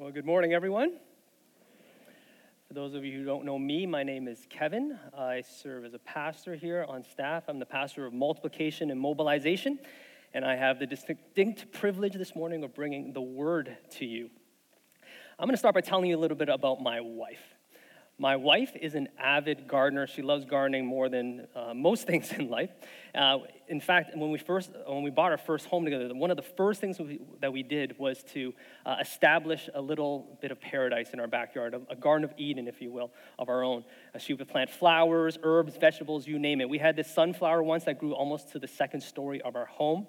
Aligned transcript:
Well, 0.00 0.10
good 0.10 0.24
morning, 0.24 0.54
everyone. 0.54 0.94
For 2.66 2.72
those 2.72 2.94
of 2.94 3.04
you 3.04 3.18
who 3.18 3.24
don't 3.26 3.44
know 3.44 3.58
me, 3.58 3.84
my 3.84 4.02
name 4.02 4.28
is 4.28 4.46
Kevin. 4.48 4.98
I 5.14 5.42
serve 5.42 5.84
as 5.84 5.92
a 5.92 5.98
pastor 5.98 6.54
here 6.54 6.86
on 6.88 7.04
staff. 7.04 7.44
I'm 7.48 7.58
the 7.58 7.66
pastor 7.66 8.06
of 8.06 8.14
multiplication 8.14 8.90
and 8.90 8.98
mobilization, 8.98 9.78
and 10.32 10.42
I 10.42 10.56
have 10.56 10.78
the 10.78 10.86
distinct 10.86 11.70
privilege 11.72 12.14
this 12.14 12.34
morning 12.34 12.64
of 12.64 12.74
bringing 12.74 13.12
the 13.12 13.20
word 13.20 13.76
to 13.98 14.06
you. 14.06 14.30
I'm 15.38 15.44
going 15.44 15.52
to 15.52 15.58
start 15.58 15.74
by 15.74 15.82
telling 15.82 16.08
you 16.08 16.16
a 16.16 16.18
little 16.18 16.38
bit 16.38 16.48
about 16.48 16.80
my 16.80 17.02
wife. 17.02 17.49
My 18.20 18.36
wife 18.36 18.76
is 18.78 18.94
an 18.96 19.08
avid 19.18 19.66
gardener. 19.66 20.06
She 20.06 20.20
loves 20.20 20.44
gardening 20.44 20.84
more 20.84 21.08
than 21.08 21.46
uh, 21.56 21.72
most 21.72 22.06
things 22.06 22.30
in 22.32 22.50
life. 22.50 22.68
Uh, 23.14 23.38
in 23.66 23.80
fact, 23.80 24.14
when 24.14 24.30
we 24.30 24.36
first, 24.36 24.70
when 24.86 25.02
we 25.02 25.08
bought 25.08 25.32
our 25.32 25.38
first 25.38 25.64
home 25.64 25.86
together, 25.86 26.14
one 26.14 26.30
of 26.30 26.36
the 26.36 26.42
first 26.42 26.82
things 26.82 26.98
we, 26.98 27.18
that 27.40 27.50
we 27.50 27.62
did 27.62 27.98
was 27.98 28.22
to 28.34 28.52
uh, 28.84 28.96
establish 29.00 29.70
a 29.74 29.80
little 29.80 30.38
bit 30.42 30.50
of 30.50 30.60
paradise 30.60 31.14
in 31.14 31.18
our 31.18 31.28
backyard, 31.28 31.72
a, 31.72 31.80
a 31.90 31.96
Garden 31.96 32.26
of 32.26 32.34
Eden, 32.36 32.68
if 32.68 32.82
you 32.82 32.92
will, 32.92 33.10
of 33.38 33.48
our 33.48 33.64
own. 33.64 33.84
Uh, 34.14 34.18
she 34.18 34.34
would 34.34 34.46
plant 34.46 34.68
flowers, 34.68 35.38
herbs, 35.42 35.78
vegetables, 35.78 36.26
you 36.26 36.38
name 36.38 36.60
it. 36.60 36.68
We 36.68 36.76
had 36.76 36.96
this 36.96 37.10
sunflower 37.10 37.62
once 37.62 37.84
that 37.84 37.98
grew 37.98 38.12
almost 38.12 38.52
to 38.52 38.58
the 38.58 38.68
second 38.68 39.00
story 39.00 39.40
of 39.40 39.56
our 39.56 39.64
home. 39.64 40.06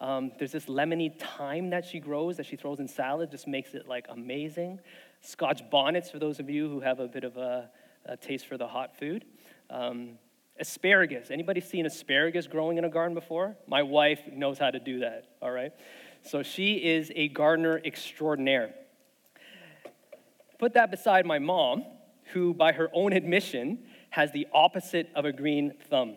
Um, 0.00 0.32
there's 0.38 0.52
this 0.52 0.64
lemony 0.64 1.14
thyme 1.14 1.70
that 1.70 1.84
she 1.84 2.00
grows 2.00 2.38
that 2.38 2.46
she 2.46 2.56
throws 2.56 2.80
in 2.80 2.88
salad, 2.88 3.30
just 3.30 3.46
makes 3.46 3.74
it 3.74 3.86
like 3.86 4.06
amazing. 4.08 4.80
Scotch 5.20 5.68
bonnets 5.70 6.10
for 6.10 6.18
those 6.18 6.40
of 6.40 6.48
you 6.48 6.68
who 6.68 6.80
have 6.80 7.00
a 7.00 7.06
bit 7.06 7.24
of 7.24 7.36
a, 7.36 7.70
a 8.06 8.16
taste 8.16 8.46
for 8.46 8.56
the 8.56 8.66
hot 8.66 8.96
food. 8.98 9.24
Um, 9.68 10.18
asparagus. 10.58 11.30
Anybody 11.30 11.60
seen 11.60 11.86
asparagus 11.86 12.46
growing 12.46 12.78
in 12.78 12.84
a 12.84 12.88
garden 12.88 13.14
before? 13.14 13.56
My 13.66 13.82
wife 13.82 14.20
knows 14.32 14.58
how 14.58 14.70
to 14.70 14.78
do 14.78 15.00
that, 15.00 15.24
all 15.40 15.50
right? 15.50 15.72
So 16.22 16.42
she 16.42 16.74
is 16.74 17.10
a 17.14 17.28
gardener 17.28 17.80
extraordinaire. 17.84 18.74
Put 20.58 20.74
that 20.74 20.90
beside 20.90 21.24
my 21.24 21.38
mom, 21.38 21.84
who, 22.32 22.52
by 22.52 22.72
her 22.72 22.88
own 22.92 23.12
admission, 23.12 23.78
has 24.10 24.30
the 24.32 24.46
opposite 24.52 25.10
of 25.14 25.24
a 25.24 25.32
green 25.32 25.72
thumb. 25.88 26.16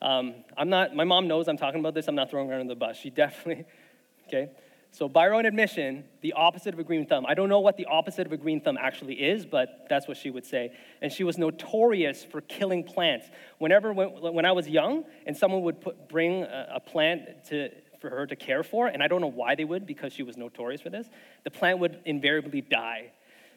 Um, 0.00 0.36
I'm 0.56 0.70
not, 0.70 0.94
my 0.94 1.04
mom 1.04 1.28
knows 1.28 1.48
I'm 1.48 1.56
talking 1.56 1.80
about 1.80 1.94
this. 1.94 2.08
I'm 2.08 2.14
not 2.14 2.30
throwing 2.30 2.48
her 2.48 2.54
under 2.54 2.68
the 2.68 2.78
bus. 2.78 2.96
She 2.96 3.10
definitely, 3.10 3.64
okay? 4.28 4.50
So, 4.92 5.08
by 5.08 5.26
her 5.26 5.34
own 5.34 5.46
admission, 5.46 6.04
the 6.20 6.32
opposite 6.32 6.74
of 6.74 6.80
a 6.80 6.84
green 6.84 7.06
thumb. 7.06 7.24
I 7.26 7.34
don't 7.34 7.48
know 7.48 7.60
what 7.60 7.76
the 7.76 7.86
opposite 7.86 8.26
of 8.26 8.32
a 8.32 8.36
green 8.36 8.60
thumb 8.60 8.76
actually 8.80 9.14
is, 9.14 9.46
but 9.46 9.86
that's 9.88 10.08
what 10.08 10.16
she 10.16 10.30
would 10.30 10.44
say. 10.44 10.72
And 11.00 11.12
she 11.12 11.22
was 11.22 11.38
notorious 11.38 12.24
for 12.24 12.40
killing 12.40 12.82
plants. 12.82 13.26
Whenever, 13.58 13.92
when, 13.92 14.44
I 14.44 14.52
was 14.52 14.68
young, 14.68 15.04
and 15.26 15.36
someone 15.36 15.62
would 15.62 15.80
put, 15.80 16.08
bring 16.08 16.42
a, 16.42 16.72
a 16.74 16.80
plant 16.80 17.44
to, 17.50 17.70
for 18.00 18.10
her 18.10 18.26
to 18.26 18.34
care 18.34 18.64
for, 18.64 18.88
and 18.88 19.00
I 19.00 19.06
don't 19.06 19.20
know 19.20 19.28
why 19.30 19.54
they 19.54 19.64
would 19.64 19.86
because 19.86 20.12
she 20.12 20.24
was 20.24 20.36
notorious 20.36 20.80
for 20.80 20.90
this, 20.90 21.08
the 21.44 21.50
plant 21.50 21.78
would 21.78 22.00
invariably 22.04 22.60
die. 22.60 23.12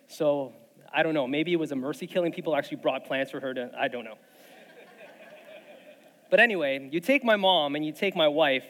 So, 0.08 0.54
I 0.94 1.02
don't 1.02 1.16
know. 1.16 1.28
Maybe 1.28 1.52
it 1.52 1.60
was 1.60 1.72
a 1.72 1.76
mercy 1.76 2.06
killing. 2.06 2.32
People 2.32 2.56
actually 2.56 2.78
brought 2.78 3.06
plants 3.06 3.32
for 3.32 3.40
her 3.40 3.54
to, 3.56 3.72
I 3.76 3.88
don't 3.88 4.04
know. 4.04 4.18
but 6.30 6.40
anyway, 6.40 6.88
you 6.92 7.00
take 7.00 7.24
my 7.24 7.36
mom 7.38 7.76
and 7.76 7.84
you 7.84 7.92
take 7.92 8.16
my 8.16 8.28
wife, 8.28 8.66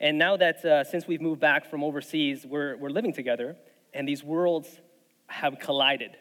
and 0.00 0.18
now 0.18 0.36
that 0.36 0.64
uh, 0.64 0.84
since 0.84 1.06
we've 1.06 1.20
moved 1.20 1.40
back 1.40 1.68
from 1.68 1.84
overseas, 1.84 2.46
we're, 2.46 2.76
we're 2.76 2.90
living 2.90 3.12
together, 3.12 3.56
and 3.92 4.08
these 4.08 4.24
worlds 4.24 4.80
have 5.26 5.58
collided. 5.58 6.16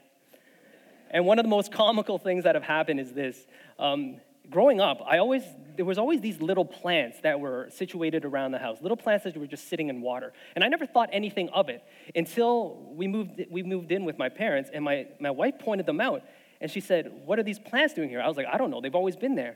And 1.12 1.26
one 1.26 1.40
of 1.40 1.44
the 1.44 1.50
most 1.50 1.72
comical 1.72 2.18
things 2.18 2.44
that 2.44 2.56
have 2.56 2.64
happened 2.64 3.00
is 3.00 3.14
this. 3.14 3.48
Um, 3.80 4.18
growing 4.50 4.82
up, 4.82 5.02
I 5.06 5.20
always 5.20 5.44
there 5.76 5.86
was 5.86 5.98
always 5.98 6.20
these 6.20 6.42
little 6.42 6.66
plants 6.66 7.22
that 7.22 7.40
were 7.40 7.70
situated 7.72 8.26
around 8.26 8.52
the 8.52 8.60
house, 8.60 8.80
little 8.82 8.98
plants 8.98 9.24
that 9.24 9.38
were 9.38 9.48
just 9.48 9.70
sitting 9.70 9.88
in 9.88 10.02
water. 10.02 10.34
And 10.56 10.64
I 10.64 10.68
never 10.68 10.86
thought 10.86 11.08
anything 11.14 11.48
of 11.50 11.70
it 11.70 11.82
until 12.16 12.92
we 12.92 13.08
moved, 13.08 13.42
we 13.50 13.64
moved 13.64 13.94
in 13.94 14.04
with 14.04 14.18
my 14.18 14.28
parents, 14.28 14.70
and 14.74 14.84
my, 14.84 15.08
my 15.22 15.32
wife 15.32 15.54
pointed 15.58 15.86
them 15.86 16.02
out. 16.02 16.24
And 16.60 16.70
she 16.70 16.82
said, 16.82 17.10
What 17.24 17.40
are 17.40 17.44
these 17.44 17.60
plants 17.60 17.94
doing 17.94 18.10
here? 18.10 18.22
I 18.22 18.28
was 18.28 18.36
like, 18.36 18.48
I 18.52 18.58
don't 18.58 18.72
know. 18.72 18.82
They've 18.82 18.94
always 18.94 19.16
been 19.16 19.36
there. 19.36 19.56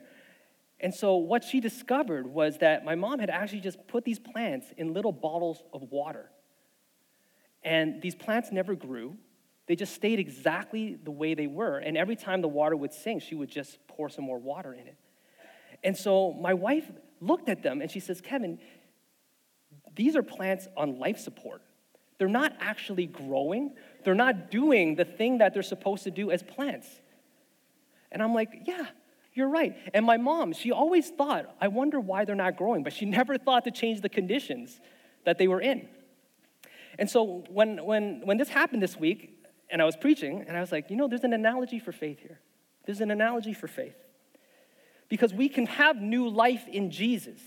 And 0.83 0.93
so, 0.93 1.15
what 1.15 1.45
she 1.45 1.61
discovered 1.61 2.27
was 2.27 2.57
that 2.57 2.83
my 2.83 2.95
mom 2.95 3.19
had 3.19 3.29
actually 3.29 3.61
just 3.61 3.87
put 3.87 4.03
these 4.03 4.19
plants 4.19 4.67
in 4.75 4.93
little 4.93 5.13
bottles 5.13 5.63
of 5.73 5.81
water. 5.83 6.29
And 7.63 8.01
these 8.01 8.15
plants 8.15 8.51
never 8.51 8.75
grew, 8.75 9.15
they 9.65 9.77
just 9.77 9.93
stayed 9.93 10.19
exactly 10.19 10.95
the 11.01 11.09
way 11.09 11.35
they 11.35 11.47
were. 11.47 11.77
And 11.77 11.95
every 11.95 12.17
time 12.17 12.41
the 12.41 12.49
water 12.49 12.75
would 12.75 12.91
sink, 12.91 13.21
she 13.21 13.33
would 13.33 13.49
just 13.49 13.79
pour 13.87 14.09
some 14.09 14.25
more 14.25 14.37
water 14.37 14.73
in 14.73 14.85
it. 14.87 14.97
And 15.85 15.95
so, 15.95 16.33
my 16.33 16.53
wife 16.53 16.91
looked 17.21 17.47
at 17.47 17.63
them 17.63 17.81
and 17.81 17.89
she 17.89 18.01
says, 18.01 18.19
Kevin, 18.19 18.59
these 19.95 20.17
are 20.17 20.23
plants 20.23 20.67
on 20.75 20.99
life 20.99 21.17
support. 21.17 21.61
They're 22.17 22.27
not 22.27 22.57
actually 22.59 23.05
growing, 23.05 23.75
they're 24.03 24.15
not 24.15 24.51
doing 24.51 24.95
the 24.95 25.05
thing 25.05 25.37
that 25.37 25.53
they're 25.53 25.63
supposed 25.63 26.03
to 26.03 26.11
do 26.11 26.29
as 26.29 26.43
plants. 26.43 26.87
And 28.11 28.21
I'm 28.21 28.33
like, 28.33 28.49
yeah, 28.65 28.87
you're 29.33 29.49
right. 29.49 29.75
And 29.93 30.05
my 30.05 30.17
mom, 30.17 30.53
she 30.53 30.71
always 30.71 31.09
thought, 31.09 31.55
I 31.59 31.67
wonder 31.67 31.99
why 31.99 32.25
they're 32.25 32.35
not 32.35 32.55
growing, 32.57 32.83
but 32.83 32.93
she 32.93 33.05
never 33.19 33.37
thought 33.37 33.63
to 33.65 33.71
change 33.71 34.01
the 34.01 34.09
conditions 34.09 34.79
that 35.25 35.37
they 35.37 35.47
were 35.47 35.61
in. 35.61 35.87
And 36.99 37.09
so 37.09 37.43
when, 37.49 37.83
when, 37.83 38.21
when 38.23 38.37
this 38.37 38.49
happened 38.49 38.81
this 38.81 38.97
week, 38.97 39.39
and 39.69 39.81
I 39.81 39.85
was 39.85 39.95
preaching, 39.95 40.45
and 40.47 40.55
I 40.55 40.61
was 40.61 40.71
like, 40.71 40.91
you 40.91 40.95
know, 40.95 41.07
there's 41.07 41.23
an 41.23 41.33
analogy 41.33 41.79
for 41.79 41.91
faith 41.91 42.19
here. 42.19 42.39
There's 42.85 43.01
an 43.01 43.09
analogy 43.09 43.53
for 43.53 43.67
faith. 43.67 43.95
Because 45.09 45.33
we 45.33 45.49
can 45.49 45.65
have 45.65 45.97
new 45.97 46.29
life 46.29 46.67
in 46.67 46.91
Jesus. 46.91 47.39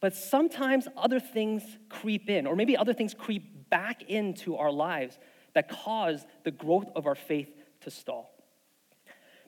But 0.00 0.14
sometimes 0.14 0.86
other 0.96 1.20
things 1.20 1.62
creep 1.88 2.28
in, 2.28 2.46
or 2.46 2.54
maybe 2.54 2.76
other 2.76 2.92
things 2.92 3.14
creep 3.14 3.70
back 3.70 4.02
into 4.02 4.56
our 4.56 4.70
lives 4.70 5.18
that 5.54 5.68
cause 5.68 6.24
the 6.44 6.50
growth 6.50 6.90
of 6.94 7.06
our 7.06 7.14
faith 7.14 7.48
to 7.80 7.90
stall. 7.90 8.37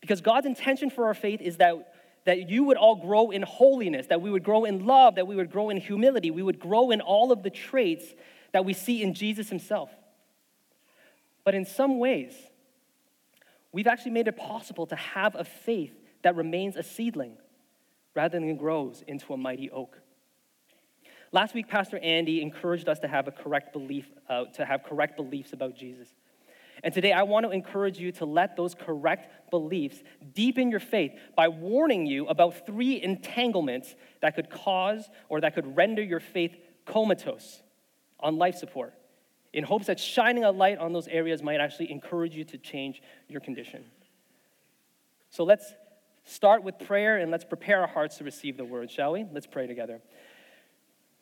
Because 0.01 0.21
God's 0.21 0.47
intention 0.47 0.91
for 0.91 1.07
our 1.07 1.15
faith 1.15 1.41
is 1.41 1.59
that, 1.59 1.93
that 2.25 2.49
you 2.49 2.65
would 2.65 2.77
all 2.77 2.97
grow 2.97 3.31
in 3.31 3.43
holiness, 3.43 4.07
that 4.07 4.21
we 4.21 4.31
would 4.31 4.45
grow 4.45 4.65
in 4.65 4.87
love, 4.87 5.17
that 5.17 5.27
we 5.27 5.37
would 5.37 5.51
grow 5.51 5.71
in 5.71 5.77
humility, 5.77 6.31
we 6.31 6.43
would 6.43 6.59
grow 6.59 6.91
in 6.91 7.01
all 7.01 7.33
of 7.33 7.43
the 7.43 7.51
traits 7.51 8.05
that 8.53 8.65
we 8.65 8.73
see 8.73 9.03
in 9.03 9.15
Jesus 9.15 9.49
himself. 9.49 9.91
But 11.45 11.55
in 11.55 11.65
some 11.65 11.99
ways, 11.99 12.35
we've 13.73 13.87
actually 13.87 14.13
made 14.13 14.29
it 14.29 14.37
possible 14.37 14.87
to 14.87 14.97
have 14.97 15.35
a 15.35 15.45
faith 15.45 15.95
that 16.23 16.37
remains 16.37 16.77
a 16.77 16.83
seedling 16.83 17.37
rather 18.15 18.39
than 18.39 18.57
grows 18.57 19.03
into 19.07 19.33
a 19.33 19.37
mighty 19.37 19.71
oak. 19.71 19.99
Last 21.33 21.55
week, 21.55 21.69
Pastor 21.69 21.99
Andy 21.99 22.43
encouraged 22.43 22.89
us 22.89 22.99
to 23.01 23.09
have 23.09 23.29
a 23.29 23.31
correct 23.31 23.73
belief, 23.73 24.07
uh, 24.29 24.47
to 24.55 24.65
have 24.65 24.83
correct 24.83 25.17
beliefs 25.17 25.53
about 25.53 25.77
Jesus. 25.77 26.09
And 26.83 26.95
today 26.95 27.13
I 27.13 27.23
want 27.25 27.45
to 27.45 27.51
encourage 27.51 27.99
you 27.99 28.13
to 28.13 28.25
let 28.25 28.57
those 28.57 28.75
correct 28.75 29.51
beliefs 29.51 30.03
deepen 30.35 30.71
your 30.71 30.81
faith 30.81 31.13
by 31.37 31.49
warning 31.49 32.07
you 32.07 32.27
about 32.27 32.67
three 32.67 33.03
entanglements 33.03 33.95
that 34.21 34.35
could 34.35 34.51
cause 34.51 35.09
or 35.29 35.41
that 35.41 35.55
could 35.55 35.77
render 35.77 36.03
your 36.03 36.21
faith 36.21 36.57
comatose 36.87 37.63
on 38.19 38.37
life 38.37 38.57
support, 38.57 38.95
in 39.53 39.65
hopes 39.65 39.87
that 39.87 39.99
shining 39.99 40.45
a 40.45 40.51
light 40.51 40.79
on 40.79 40.93
those 40.93 41.09
areas 41.09 41.43
might 41.43 41.61
actually 41.61 41.91
encourage 41.91 42.35
you 42.35 42.45
to 42.45 42.59
change 42.59 43.03
your 43.29 43.41
condition. 43.41 43.85
So 45.31 45.45
let's 45.45 45.75
start 46.25 46.63
with 46.63 46.79
prayer 46.79 47.19
and 47.19 47.31
let's 47.31 47.45
prepare 47.45 47.81
our 47.81 47.87
hearts 47.87 48.19
to 48.19 48.25
receive 48.25 48.57
the 48.57 48.65
word, 48.65 48.91
shall 48.91 49.13
we? 49.13 49.27
Let's 49.33 49.47
pray 49.47 49.67
together. 49.67 50.01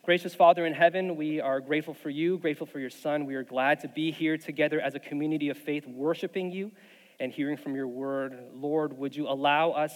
Gracious 0.09 0.35
Father 0.35 0.65
in 0.65 0.73
heaven, 0.73 1.17
we 1.17 1.39
are 1.39 1.61
grateful 1.61 1.93
for 1.93 2.09
you, 2.09 2.39
grateful 2.39 2.67
for 2.67 2.79
your 2.79 2.89
Son. 2.89 3.27
We 3.27 3.35
are 3.35 3.43
glad 3.43 3.81
to 3.81 3.89
be 3.89 4.11
here 4.11 4.39
together 4.39 4.81
as 4.81 4.95
a 4.95 4.99
community 4.99 5.51
of 5.51 5.59
faith, 5.59 5.87
worshiping 5.87 6.51
you 6.51 6.73
and 7.21 7.31
hearing 7.31 7.59
from 7.59 7.75
your 7.75 7.89
word. 7.89 8.35
Lord, 8.55 8.97
would 8.97 9.15
you 9.15 9.29
allow 9.29 9.73
us, 9.73 9.93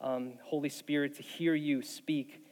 um, 0.00 0.34
Holy 0.44 0.68
Spirit, 0.68 1.16
to 1.16 1.24
hear 1.24 1.52
you 1.52 1.82
speak? 1.82 2.44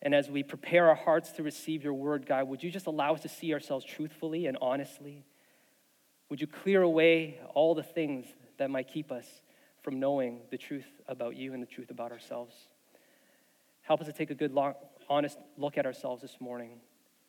And 0.00 0.14
as 0.14 0.30
we 0.30 0.42
prepare 0.42 0.88
our 0.88 0.94
hearts 0.94 1.30
to 1.32 1.42
receive 1.42 1.84
your 1.84 1.92
word, 1.92 2.24
God, 2.24 2.48
would 2.48 2.62
you 2.62 2.70
just 2.70 2.86
allow 2.86 3.12
us 3.12 3.20
to 3.20 3.28
see 3.28 3.52
ourselves 3.52 3.84
truthfully 3.84 4.46
and 4.46 4.56
honestly? 4.62 5.26
Would 6.30 6.40
you 6.40 6.46
clear 6.46 6.80
away 6.80 7.38
all 7.52 7.74
the 7.74 7.82
things 7.82 8.24
that 8.56 8.70
might 8.70 8.88
keep 8.88 9.12
us 9.12 9.26
from 9.82 10.00
knowing 10.00 10.40
the 10.50 10.56
truth 10.56 10.88
about 11.06 11.36
you 11.36 11.52
and 11.52 11.62
the 11.62 11.66
truth 11.66 11.90
about 11.90 12.12
ourselves? 12.12 12.54
Help 13.82 14.00
us 14.00 14.06
to 14.06 14.14
take 14.14 14.30
a 14.30 14.34
good, 14.34 14.52
long, 14.52 14.72
honest 15.08 15.38
look 15.56 15.78
at 15.78 15.86
ourselves 15.86 16.22
this 16.22 16.36
morning 16.40 16.80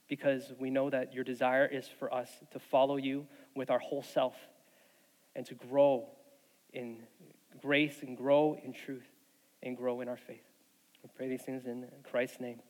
because 0.07 0.53
we 0.59 0.69
know 0.69 0.89
that 0.89 1.13
your 1.13 1.23
desire 1.23 1.65
is 1.65 1.87
for 1.87 2.13
us 2.13 2.29
to 2.51 2.59
follow 2.59 2.97
you 2.97 3.25
with 3.55 3.69
our 3.71 3.79
whole 3.79 4.03
self 4.03 4.35
and 5.35 5.45
to 5.47 5.55
grow 5.55 6.07
in 6.73 6.97
grace 7.61 7.97
and 8.01 8.17
grow 8.17 8.57
in 8.63 8.73
truth 8.73 9.07
and 9.63 9.75
grow 9.75 10.01
in 10.01 10.07
our 10.07 10.17
faith. 10.17 10.43
We 11.03 11.09
pray 11.15 11.29
these 11.29 11.41
things 11.41 11.65
in 11.65 11.87
Christ's 12.03 12.39
name. 12.39 12.61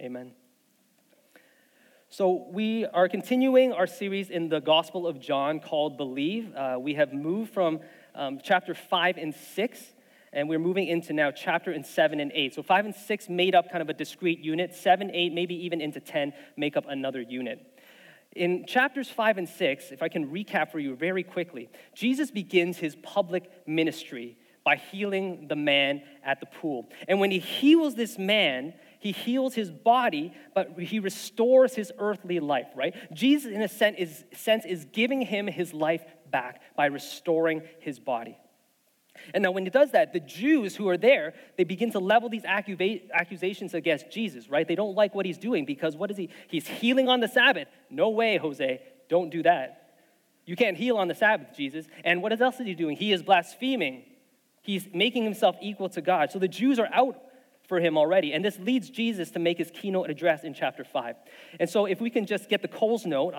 Amen. 0.00 0.32
So, 2.08 2.46
we 2.52 2.86
are 2.86 3.08
continuing 3.08 3.72
our 3.72 3.88
series 3.88 4.30
in 4.30 4.48
the 4.48 4.60
Gospel 4.60 5.06
of 5.06 5.18
John 5.18 5.58
called 5.58 5.96
Believe. 5.96 6.54
Uh, 6.54 6.76
we 6.78 6.94
have 6.94 7.12
moved 7.12 7.52
from 7.52 7.80
um, 8.14 8.38
chapter 8.40 8.72
5 8.74 9.16
and 9.16 9.34
6 9.34 9.80
and 10.34 10.48
we're 10.48 10.58
moving 10.58 10.86
into 10.88 11.12
now 11.12 11.30
chapter 11.30 11.70
and 11.70 11.86
7 11.86 12.20
and 12.20 12.32
8. 12.34 12.54
So 12.54 12.62
5 12.62 12.86
and 12.86 12.94
6 12.94 13.28
made 13.28 13.54
up 13.54 13.70
kind 13.70 13.82
of 13.82 13.88
a 13.88 13.94
discrete 13.94 14.40
unit, 14.40 14.74
7, 14.74 15.10
8, 15.12 15.32
maybe 15.32 15.54
even 15.64 15.80
into 15.80 16.00
10 16.00 16.32
make 16.56 16.76
up 16.76 16.84
another 16.88 17.20
unit. 17.20 17.64
In 18.34 18.66
chapters 18.66 19.08
5 19.08 19.38
and 19.38 19.48
6, 19.48 19.92
if 19.92 20.02
I 20.02 20.08
can 20.08 20.28
recap 20.30 20.72
for 20.72 20.80
you 20.80 20.96
very 20.96 21.22
quickly, 21.22 21.70
Jesus 21.94 22.30
begins 22.30 22.78
his 22.78 22.96
public 22.96 23.48
ministry 23.66 24.36
by 24.64 24.76
healing 24.76 25.46
the 25.48 25.56
man 25.56 26.02
at 26.24 26.40
the 26.40 26.46
pool. 26.46 26.88
And 27.06 27.20
when 27.20 27.30
he 27.30 27.38
heals 27.38 27.94
this 27.94 28.18
man, 28.18 28.74
he 28.98 29.12
heals 29.12 29.54
his 29.54 29.70
body, 29.70 30.32
but 30.54 30.78
he 30.78 30.98
restores 30.98 31.74
his 31.74 31.92
earthly 31.98 32.40
life, 32.40 32.68
right? 32.74 32.94
Jesus, 33.12 33.52
in 33.52 33.60
a 33.60 33.68
sense, 33.68 33.96
is, 33.98 34.24
sense, 34.32 34.64
is 34.64 34.86
giving 34.86 35.20
him 35.20 35.46
his 35.46 35.74
life 35.74 36.02
back 36.30 36.62
by 36.74 36.86
restoring 36.86 37.62
his 37.80 38.00
body. 38.00 38.38
And 39.32 39.42
now, 39.42 39.52
when 39.52 39.64
he 39.64 39.70
does 39.70 39.92
that, 39.92 40.12
the 40.12 40.20
Jews 40.20 40.74
who 40.76 40.88
are 40.88 40.96
there, 40.96 41.34
they 41.56 41.64
begin 41.64 41.92
to 41.92 41.98
level 41.98 42.28
these 42.28 42.44
accusations 42.44 43.72
against 43.72 44.10
Jesus, 44.10 44.50
right? 44.50 44.66
They 44.66 44.74
don't 44.74 44.94
like 44.94 45.14
what 45.14 45.24
he's 45.24 45.38
doing 45.38 45.64
because 45.64 45.96
what 45.96 46.10
is 46.10 46.16
he? 46.16 46.30
He's 46.48 46.66
healing 46.66 47.08
on 47.08 47.20
the 47.20 47.28
Sabbath. 47.28 47.68
No 47.90 48.10
way, 48.10 48.36
Jose. 48.36 48.82
Don't 49.08 49.30
do 49.30 49.42
that. 49.44 49.92
You 50.46 50.56
can't 50.56 50.76
heal 50.76 50.96
on 50.96 51.08
the 51.08 51.14
Sabbath, 51.14 51.56
Jesus. 51.56 51.86
And 52.04 52.22
what 52.22 52.38
else 52.38 52.60
is 52.60 52.66
he 52.66 52.74
doing? 52.74 52.96
He 52.96 53.12
is 53.12 53.22
blaspheming. 53.22 54.02
He's 54.62 54.88
making 54.92 55.24
himself 55.24 55.56
equal 55.62 55.88
to 55.90 56.00
God. 56.00 56.30
So 56.30 56.38
the 56.38 56.48
Jews 56.48 56.78
are 56.78 56.88
out 56.92 57.18
for 57.68 57.80
him 57.80 57.96
already. 57.96 58.32
And 58.32 58.44
this 58.44 58.58
leads 58.58 58.90
Jesus 58.90 59.30
to 59.30 59.38
make 59.38 59.58
his 59.58 59.70
keynote 59.70 60.10
address 60.10 60.44
in 60.44 60.52
chapter 60.52 60.84
5. 60.84 61.16
And 61.60 61.70
so 61.70 61.86
if 61.86 62.00
we 62.00 62.10
can 62.10 62.26
just 62.26 62.50
get 62.50 62.62
the 62.62 62.68
Coles 62.68 63.06
note 63.06 63.34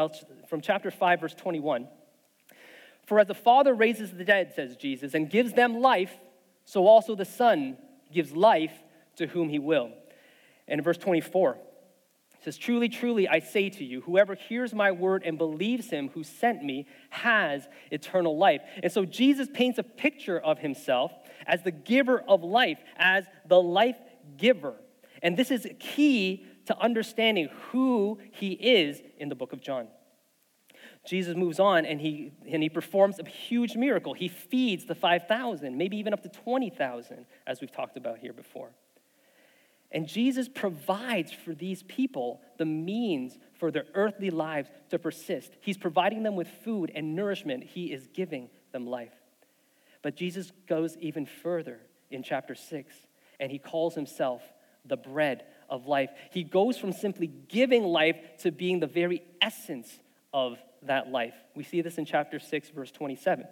from 0.48 0.62
chapter 0.62 0.90
5, 0.90 1.22
verse 1.22 1.36
21. 1.36 1.88
For 3.06 3.20
as 3.20 3.28
the 3.28 3.36
Father 3.36 3.74
raises 3.74 4.12
the 4.12 4.26
dead, 4.26 4.54
says 4.56 4.76
Jesus, 4.76 5.14
and 5.14 5.30
gives 5.30 5.54
them 5.54 5.80
life, 5.80 6.12
so 6.66 6.88
also 6.88 7.16
the 7.16 7.26
Son 7.26 7.78
gives 8.12 8.36
life 8.36 8.74
to 9.18 9.28
whom 9.28 9.50
he 9.50 9.60
will. 9.60 9.92
And 10.68 10.80
in 10.80 10.84
verse 10.84 10.98
24, 10.98 11.52
it 11.54 12.44
says, 12.44 12.58
Truly, 12.58 12.90
truly, 12.90 13.28
I 13.28 13.40
say 13.40 13.70
to 13.70 13.84
you, 13.84 14.02
whoever 14.02 14.34
hears 14.36 14.74
my 14.74 14.92
word 14.92 15.24
and 15.24 15.38
believes 15.38 15.90
him 15.90 16.10
who 16.10 16.24
sent 16.24 16.64
me 16.64 16.88
has 17.12 17.68
eternal 17.92 18.38
life. 18.38 18.62
And 18.82 18.92
so 18.92 19.06
Jesus 19.06 19.48
paints 19.54 19.78
a 19.78 19.84
picture 19.84 20.40
of 20.40 20.60
himself 20.60 21.12
as 21.46 21.62
the 21.62 21.72
giver 21.72 22.24
of 22.28 22.44
life, 22.44 22.80
as 22.98 23.26
the 23.48 23.62
life 23.62 23.98
giver. 24.38 24.74
And 25.22 25.38
this 25.38 25.52
is 25.52 25.68
key 25.80 26.46
to 26.66 26.78
understanding 26.80 27.50
who 27.70 28.20
he 28.32 28.54
is 28.54 29.02
in 29.20 29.30
the 29.30 29.36
book 29.36 29.54
of 29.54 29.62
John. 29.62 29.88
Jesus 31.06 31.36
moves 31.36 31.60
on 31.60 31.86
and 31.86 32.02
he, 32.02 32.32
and 32.48 32.64
he 32.64 32.70
performs 32.70 33.20
a 33.20 33.28
huge 33.28 33.76
miracle. 33.76 34.14
He 34.14 34.28
feeds 34.28 34.86
the 34.86 34.96
5,000, 34.96 35.78
maybe 35.78 35.98
even 35.98 36.14
up 36.14 36.24
to 36.24 36.30
20,000, 36.30 37.26
as 37.46 37.62
we've 37.62 37.72
talked 37.72 37.98
about 37.98 38.20
here 38.20 38.34
before. 38.34 38.72
And 39.92 40.08
Jesus 40.08 40.50
provides 40.50 41.32
for 41.32 41.54
these 41.54 41.84
people 41.84 42.42
the 42.58 42.66
means 42.66 43.38
for 43.54 43.72
their 43.72 43.86
earthly 43.94 44.30
lives 44.30 44.70
to 44.90 45.00
persist. 45.00 45.54
He's 45.62 45.78
providing 45.78 46.24
them 46.24 46.36
with 46.36 46.48
food 46.64 46.92
and 46.94 47.16
nourishment, 47.16 47.64
He 47.64 47.94
is 47.94 48.08
giving 48.08 48.50
them 48.72 48.88
life. 48.88 49.14
But 50.02 50.16
Jesus 50.16 50.52
goes 50.68 50.98
even 50.98 51.26
further 51.26 51.80
in 52.12 52.24
chapter 52.24 52.56
6, 52.56 52.96
and 53.40 53.52
He 53.52 53.60
calls 53.60 53.96
Himself 53.96 54.42
the 54.84 54.98
bread 54.98 55.46
of 55.70 55.88
life. 55.88 56.10
He 56.32 56.44
goes 56.44 56.78
from 56.78 56.92
simply 56.92 57.28
giving 57.28 57.84
life 57.84 58.18
to 58.40 58.52
being 58.52 58.80
the 58.80 58.88
very 58.88 59.22
essence 59.42 60.00
of 60.34 60.58
that 60.88 61.10
life. 61.10 61.36
We 61.56 61.64
see 61.64 61.82
this 61.82 61.98
in 61.98 62.06
chapter 62.06 62.40
6, 62.40 62.70
verse 62.70 62.92
27. 62.92 63.46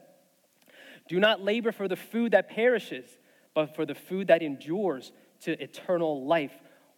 Do 1.07 1.19
not 1.19 1.41
labor 1.41 1.71
for 1.71 1.87
the 1.87 1.95
food 1.95 2.31
that 2.31 2.49
perishes, 2.49 3.05
but 3.53 3.75
for 3.75 3.85
the 3.85 3.95
food 3.95 4.27
that 4.27 4.41
endures 4.41 5.11
to 5.41 5.61
eternal 5.61 6.25
life, 6.25 6.53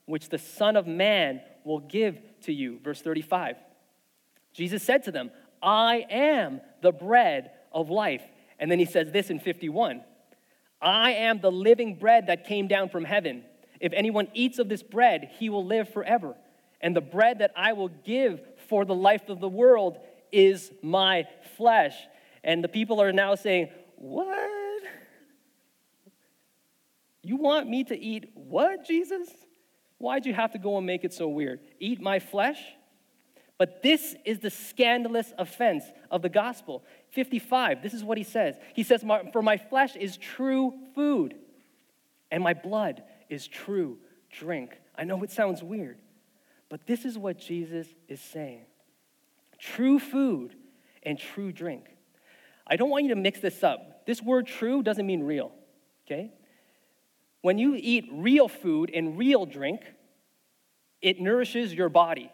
which 0.06 0.30
the 0.30 0.38
Son 0.38 0.76
of 0.76 0.88
Man 0.88 1.42
will 1.64 1.80
give 1.80 2.20
to 2.42 2.54
you. 2.54 2.80
Verse 2.84 3.02
35. 3.02 3.58
Jesus 4.54 4.84
said 4.84 5.04
to 5.04 5.12
them, 5.12 5.32
I 5.62 6.06
am 6.10 6.62
the 6.82 6.92
bread 6.92 7.52
of 7.72 7.90
life. 7.90 8.24
And 8.60 8.72
then 8.72 8.80
he 8.80 8.86
says 8.86 9.12
this 9.12 9.30
in 9.30 9.40
51 9.40 10.04
I 10.82 11.12
am 11.12 11.42
the 11.42 11.52
living 11.52 11.96
bread 11.96 12.28
that 12.28 12.46
came 12.46 12.68
down 12.68 12.90
from 12.90 13.04
heaven. 13.04 13.44
If 13.80 13.92
anyone 13.94 14.28
eats 14.34 14.60
of 14.60 14.70
this 14.70 14.84
bread, 14.84 15.32
he 15.38 15.50
will 15.50 15.66
live 15.66 15.90
forever. 15.90 16.36
And 16.80 16.96
the 16.96 17.02
bread 17.02 17.40
that 17.40 17.52
I 17.56 17.74
will 17.74 17.90
give 17.90 18.42
for 18.68 18.86
the 18.86 18.96
life 18.96 19.30
of 19.30 19.40
the 19.40 19.50
world 19.50 19.98
is 20.36 20.72
my 20.82 21.26
flesh. 21.56 21.96
And 22.44 22.62
the 22.62 22.68
people 22.68 23.02
are 23.02 23.14
now 23.14 23.36
saying, 23.36 23.70
What? 23.96 24.52
You 27.24 27.38
want 27.38 27.68
me 27.68 27.84
to 27.86 27.98
eat 27.98 28.30
what, 28.36 28.86
Jesus? 28.86 29.30
Why'd 29.98 30.26
you 30.26 30.34
have 30.34 30.52
to 30.52 30.60
go 30.60 30.78
and 30.78 30.86
make 30.86 31.04
it 31.04 31.14
so 31.14 31.28
weird? 31.28 31.62
Eat 31.80 32.02
my 32.02 32.20
flesh? 32.20 32.60
But 33.58 33.82
this 33.82 34.16
is 34.26 34.40
the 34.40 34.50
scandalous 34.50 35.34
offense 35.38 35.86
of 36.12 36.22
the 36.22 36.30
gospel. 36.30 36.84
55, 37.12 37.82
this 37.82 37.94
is 37.94 38.04
what 38.04 38.18
he 38.18 38.26
says. 38.26 38.58
He 38.76 38.84
says, 38.84 39.04
For 39.32 39.42
my 39.42 39.58
flesh 39.58 39.96
is 39.96 40.18
true 40.18 40.74
food, 40.94 41.36
and 42.30 42.44
my 42.44 42.54
blood 42.54 43.04
is 43.30 43.48
true 43.48 43.98
drink. 44.30 44.78
I 44.98 45.06
know 45.06 45.24
it 45.24 45.32
sounds 45.32 45.64
weird, 45.64 45.98
but 46.70 46.86
this 46.86 47.06
is 47.06 47.18
what 47.18 47.40
Jesus 47.40 47.88
is 48.10 48.20
saying 48.20 48.66
true 49.60 50.00
food 50.00 50.56
and 51.04 51.18
true 51.18 51.52
drink. 51.52 51.86
I 52.68 52.76
don't 52.76 52.90
want 52.90 53.04
you 53.04 53.10
to 53.10 53.16
mix 53.16 53.40
this 53.40 53.64
up. 53.64 54.06
This 54.06 54.22
word 54.22 54.48
true 54.48 54.82
doesn't 54.84 55.06
mean 55.06 55.24
real, 55.24 55.52
okay? 56.06 56.32
When 57.42 57.58
you 57.58 57.76
eat 57.76 58.08
real 58.12 58.48
food 58.48 58.92
and 58.94 59.18
real 59.18 59.46
drink, 59.46 59.82
it 61.02 61.20
nourishes 61.20 61.74
your 61.74 61.90
body. 61.90 62.32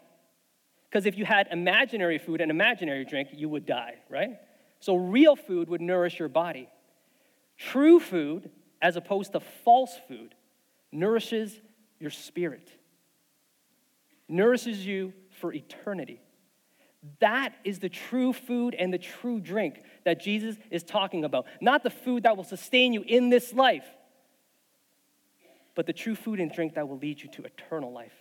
Because 0.88 1.06
if 1.06 1.16
you 1.18 1.24
had 1.24 1.48
imaginary 1.50 2.18
food 2.18 2.40
and 2.40 2.50
imaginary 2.50 3.04
drink, 3.04 3.28
you 3.32 3.48
would 3.48 3.66
die, 3.66 3.96
right? 4.08 4.38
So 4.80 4.94
real 4.96 5.36
food 5.36 5.68
would 5.68 5.80
nourish 5.80 6.18
your 6.18 6.28
body. 6.28 6.68
True 7.58 8.00
food, 8.00 8.50
as 8.80 8.96
opposed 8.96 9.32
to 9.32 9.40
false 9.40 9.98
food, 10.08 10.34
nourishes 10.90 11.60
your 11.98 12.10
spirit, 12.10 12.70
nourishes 14.28 14.84
you 14.84 15.12
for 15.40 15.52
eternity. 15.52 16.20
That 17.18 17.54
is 17.64 17.80
the 17.80 17.88
true 17.88 18.32
food 18.32 18.74
and 18.74 18.92
the 18.92 18.98
true 18.98 19.40
drink 19.40 19.82
that 20.04 20.20
Jesus 20.20 20.56
is 20.70 20.84
talking 20.84 21.24
about. 21.24 21.46
Not 21.60 21.82
the 21.82 21.90
food 21.90 22.22
that 22.22 22.36
will 22.36 22.44
sustain 22.44 22.92
you 22.92 23.02
in 23.02 23.28
this 23.28 23.52
life, 23.52 23.86
but 25.74 25.86
the 25.86 25.92
true 25.92 26.14
food 26.14 26.38
and 26.38 26.52
drink 26.52 26.74
that 26.74 26.88
will 26.88 26.98
lead 26.98 27.20
you 27.20 27.28
to 27.30 27.42
eternal 27.42 27.92
life. 27.92 28.12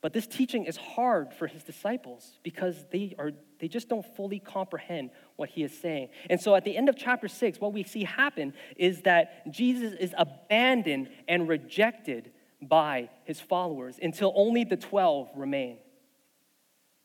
But 0.00 0.12
this 0.12 0.26
teaching 0.26 0.64
is 0.64 0.76
hard 0.76 1.34
for 1.34 1.46
his 1.48 1.64
disciples 1.64 2.38
because 2.42 2.86
they, 2.90 3.16
are, 3.18 3.32
they 3.58 3.66
just 3.66 3.88
don't 3.88 4.06
fully 4.16 4.38
comprehend 4.38 5.10
what 5.36 5.48
he 5.48 5.64
is 5.64 5.76
saying. 5.76 6.10
And 6.30 6.40
so 6.40 6.54
at 6.54 6.64
the 6.64 6.76
end 6.76 6.88
of 6.88 6.96
chapter 6.96 7.26
6, 7.26 7.60
what 7.60 7.72
we 7.72 7.82
see 7.82 8.04
happen 8.04 8.54
is 8.76 9.02
that 9.02 9.50
Jesus 9.52 9.94
is 9.98 10.14
abandoned 10.16 11.10
and 11.26 11.48
rejected 11.48 12.30
by 12.62 13.10
his 13.24 13.40
followers 13.40 13.98
until 14.00 14.32
only 14.36 14.62
the 14.64 14.76
12 14.76 15.30
remain 15.34 15.78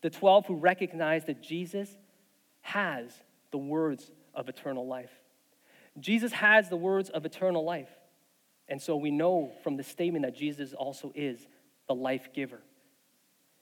the 0.03 0.09
12 0.09 0.45
who 0.45 0.55
recognize 0.57 1.25
that 1.25 1.41
Jesus 1.41 1.89
has 2.61 3.11
the 3.51 3.57
words 3.57 4.11
of 4.35 4.49
eternal 4.49 4.85
life. 4.85 5.11
Jesus 5.99 6.33
has 6.33 6.69
the 6.69 6.75
words 6.75 7.09
of 7.09 7.25
eternal 7.25 7.63
life. 7.63 7.89
And 8.67 8.81
so 8.81 8.97
we 8.97 9.11
know 9.11 9.53
from 9.63 9.77
the 9.77 9.83
statement 9.83 10.25
that 10.25 10.35
Jesus 10.35 10.73
also 10.73 11.13
is 11.15 11.47
the 11.87 11.95
life 11.95 12.29
giver. 12.33 12.59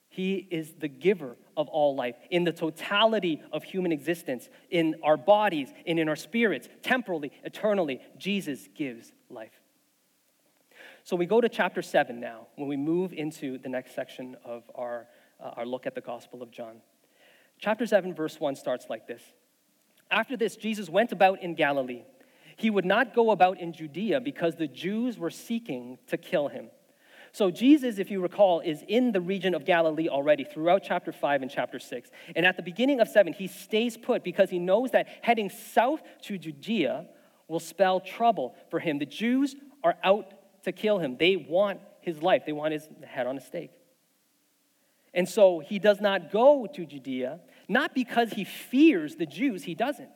He 0.10 0.48
is 0.50 0.74
the 0.74 0.88
giver 0.88 1.38
of 1.56 1.70
all 1.70 1.96
life 1.96 2.16
in 2.32 2.44
the 2.44 2.52
totality 2.52 3.42
of 3.52 3.64
human 3.64 3.92
existence, 3.92 4.50
in 4.72 4.96
our 5.04 5.18
bodies 5.18 5.72
and 5.86 6.00
in 6.00 6.10
our 6.10 6.16
spirits, 6.16 6.68
temporally, 6.82 7.32
eternally. 7.44 8.02
Jesus 8.18 8.68
gives 8.76 9.14
life. 9.30 9.62
So 11.04 11.16
we 11.16 11.28
go 11.28 11.40
to 11.40 11.50
chapter 11.50 11.82
7 11.82 12.20
now, 12.20 12.48
when 12.56 12.68
we 12.68 12.78
move 12.78 13.14
into 13.14 13.60
the 13.60 13.70
next 13.70 13.94
section 13.94 14.38
of 14.44 14.64
our 14.74 15.08
uh, 15.42 15.52
our 15.58 15.66
look 15.66 15.88
at 15.88 15.96
the 15.96 16.02
Gospel 16.02 16.42
of 16.42 16.52
John. 16.52 16.82
Chapter 17.60 17.86
7, 17.86 18.14
verse 18.14 18.40
1 18.40 18.56
starts 18.56 18.88
like 18.90 19.08
this 19.08 19.22
After 20.10 20.38
this, 20.38 20.56
Jesus 20.56 20.90
went 20.90 21.12
about 21.12 21.42
in 21.42 21.56
Galilee. 21.56 22.04
He 22.58 22.70
would 22.70 22.86
not 22.86 23.16
go 23.16 23.32
about 23.32 23.60
in 23.60 23.74
Judea 23.74 24.22
because 24.22 24.56
the 24.56 24.68
Jews 24.68 25.18
were 25.18 25.30
seeking 25.30 25.98
to 26.08 26.18
kill 26.18 26.48
him. 26.48 26.70
So, 27.34 27.50
Jesus, 27.50 27.98
if 27.98 28.12
you 28.12 28.22
recall, 28.22 28.60
is 28.60 28.84
in 28.88 29.14
the 29.14 29.22
region 29.22 29.56
of 29.56 29.64
Galilee 29.64 30.10
already 30.10 30.44
throughout 30.44 30.84
chapter 30.84 31.14
5 31.14 31.44
and 31.44 31.50
chapter 31.50 31.80
6. 31.80 32.10
And 32.36 32.46
at 32.46 32.58
the 32.58 32.64
beginning 32.64 33.00
of 33.00 33.08
7, 33.08 33.32
he 33.32 33.48
stays 33.48 33.96
put 33.96 34.22
because 34.24 34.50
he 34.50 34.60
knows 34.60 34.92
that 34.92 35.08
heading 35.22 35.50
south 35.50 36.02
to 36.24 36.38
Judea 36.38 37.06
will 37.48 37.62
spell 37.62 38.02
trouble 38.02 38.56
for 38.70 38.80
him. 38.80 39.00
The 39.00 39.06
Jews 39.06 39.56
are 39.84 39.96
out 40.04 40.34
to 40.64 40.72
kill 40.72 41.00
him, 41.00 41.18
they 41.18 41.36
want 41.38 41.80
his 42.02 42.22
life, 42.22 42.44
they 42.46 42.52
want 42.52 42.74
his 42.74 42.88
head 43.04 43.28
on 43.28 43.38
a 43.38 43.42
stake. 43.42 43.72
And 45.14 45.28
so 45.28 45.60
he 45.60 45.80
does 45.80 46.00
not 46.00 46.32
go 46.32 46.68
to 46.74 46.86
Judea, 46.86 47.40
not 47.68 47.94
because 47.94 48.32
he 48.32 48.44
fears 48.44 49.16
the 49.16 49.26
Jews, 49.26 49.64
he 49.64 49.76
doesn't, 49.76 50.16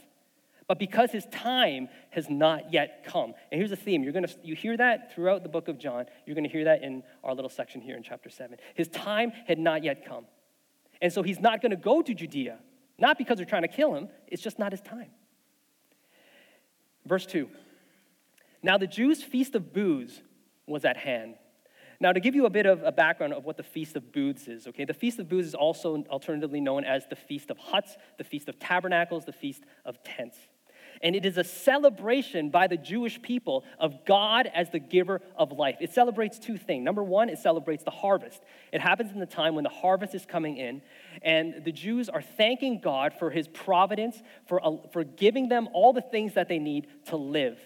but 0.68 0.80
because 0.80 1.12
his 1.12 1.26
time 1.28 1.90
has 2.12 2.30
not 2.30 2.72
yet 2.72 3.04
come. 3.06 3.34
And 3.52 3.60
here's 3.60 3.70
the 3.70 3.76
theme. 3.76 4.04
You're 4.04 4.14
gonna 4.14 4.30
you 4.42 4.56
hear 4.56 4.78
that 4.78 5.14
throughout 5.14 5.44
the 5.44 5.50
book 5.50 5.68
of 5.68 5.78
John. 5.78 6.06
You're 6.26 6.36
gonna 6.36 6.48
hear 6.48 6.64
that 6.66 6.82
in 6.82 7.04
our 7.24 7.36
little 7.36 7.50
section 7.50 7.82
here 7.82 7.98
in 7.98 8.04
chapter 8.04 8.30
7. 8.30 8.58
His 8.74 8.88
time 8.88 9.32
had 9.48 9.60
not 9.60 9.84
yet 9.84 10.06
come. 10.06 10.26
And 11.02 11.12
so 11.12 11.24
he's 11.24 11.40
not 11.40 11.62
to 11.62 11.76
go 11.76 12.02
to 12.02 12.14
Judea, 12.14 12.58
not 12.98 13.18
because 13.18 13.38
they're 13.38 13.46
trying 13.46 13.64
to 13.64 13.68
kill 13.68 13.94
him, 13.96 14.08
it's 14.28 14.42
just 14.42 14.58
not 14.58 14.72
his 14.72 14.82
time. 14.82 15.10
Verse 17.06 17.26
2 17.26 17.50
Now 18.64 18.78
the 18.78 18.88
Jews' 18.88 19.22
feast 19.22 19.56
of 19.56 19.74
booths 19.74 20.22
was 20.66 20.86
at 20.86 20.98
hand. 20.98 21.36
Now, 22.00 22.12
to 22.12 22.20
give 22.20 22.36
you 22.36 22.46
a 22.46 22.50
bit 22.50 22.66
of 22.66 22.84
a 22.84 22.92
background 22.92 23.34
of 23.34 23.46
what 23.46 23.58
the 23.58 23.64
Feast 23.64 23.96
of 23.96 24.12
Booths 24.12 24.48
is, 24.48 24.68
okay, 24.68 24.86
the 24.86 24.94
Feast 24.94 25.20
of 25.20 25.30
Booths 25.30 25.48
is 25.48 25.56
also 25.56 26.04
alternatively 26.10 26.62
known 26.62 26.84
as 26.84 27.06
the 27.08 27.16
Feast 27.16 27.50
of 27.50 27.58
Huts, 27.58 27.98
the 28.18 28.24
Feast 28.24 28.50
of 28.50 28.60
Tabernacles, 28.60 29.26
the 29.26 29.34
Feast 29.34 29.64
of 29.86 30.04
Tents 30.04 30.38
and 31.02 31.16
it 31.16 31.26
is 31.26 31.38
a 31.38 31.44
celebration 31.44 32.50
by 32.50 32.68
the 32.68 32.78
Jewish 32.78 33.22
people 33.22 33.64
of 33.80 34.06
God 34.06 34.50
as 34.54 34.70
the 34.70 34.80
giver 34.80 35.22
of 35.36 35.52
life. 35.52 35.78
It 35.80 35.94
celebrates 35.94 36.40
two 36.40 36.58
things. 36.58 36.84
Number 36.84 37.04
one, 37.04 37.30
it 37.30 37.40
celebrates 37.40 37.84
the 37.84 37.92
harvest. 37.92 38.42
It 38.72 38.82
happens 38.82 39.12
in 39.12 39.20
the 39.20 39.26
time 39.26 39.56
when 39.56 39.64
the 39.64 39.70
harvest 39.70 40.16
is 40.16 40.26
coming 40.26 40.58
in, 40.58 40.82
and 41.22 41.64
the 41.64 41.72
Jews 41.72 42.10
are 42.10 42.22
thanking 42.22 42.80
God 42.80 43.14
for 43.18 43.30
his 43.30 43.48
providence, 43.48 44.22
for, 44.48 44.66
uh, 44.66 44.78
for 44.92 45.04
giving 45.04 45.50
them 45.50 45.68
all 45.74 45.94
the 45.94 46.02
things 46.02 46.34
that 46.34 46.48
they 46.48 46.60
need 46.60 46.88
to 47.06 47.18
live. 47.18 47.60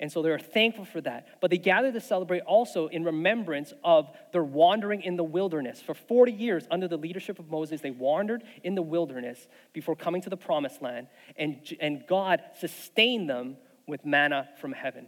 And 0.00 0.10
so 0.10 0.22
they're 0.22 0.38
thankful 0.38 0.84
for 0.84 1.00
that. 1.02 1.40
But 1.40 1.50
they 1.50 1.58
gather 1.58 1.92
to 1.92 2.00
celebrate 2.00 2.40
also 2.40 2.88
in 2.88 3.04
remembrance 3.04 3.72
of 3.84 4.10
their 4.32 4.42
wandering 4.42 5.02
in 5.02 5.16
the 5.16 5.24
wilderness. 5.24 5.80
For 5.80 5.94
40 5.94 6.32
years, 6.32 6.66
under 6.70 6.88
the 6.88 6.96
leadership 6.96 7.38
of 7.38 7.48
Moses, 7.48 7.80
they 7.80 7.90
wandered 7.90 8.42
in 8.62 8.74
the 8.74 8.82
wilderness 8.82 9.46
before 9.72 9.94
coming 9.94 10.20
to 10.22 10.30
the 10.30 10.36
promised 10.36 10.82
land, 10.82 11.06
and, 11.36 11.60
and 11.80 12.04
God 12.08 12.42
sustained 12.58 13.30
them 13.30 13.56
with 13.86 14.04
manna 14.04 14.48
from 14.60 14.72
heaven. 14.72 15.06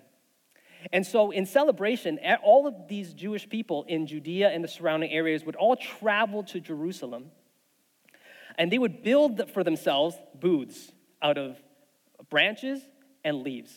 And 0.92 1.04
so, 1.04 1.32
in 1.32 1.46
celebration, 1.46 2.20
all 2.44 2.66
of 2.66 2.86
these 2.86 3.12
Jewish 3.12 3.48
people 3.48 3.84
in 3.88 4.06
Judea 4.06 4.50
and 4.50 4.62
the 4.62 4.68
surrounding 4.68 5.10
areas 5.10 5.44
would 5.44 5.56
all 5.56 5.74
travel 5.74 6.44
to 6.44 6.60
Jerusalem, 6.60 7.32
and 8.56 8.70
they 8.70 8.78
would 8.78 9.02
build 9.02 9.50
for 9.50 9.64
themselves 9.64 10.16
booths 10.38 10.92
out 11.20 11.38
of 11.38 11.56
branches 12.30 12.80
and 13.24 13.42
leaves. 13.42 13.72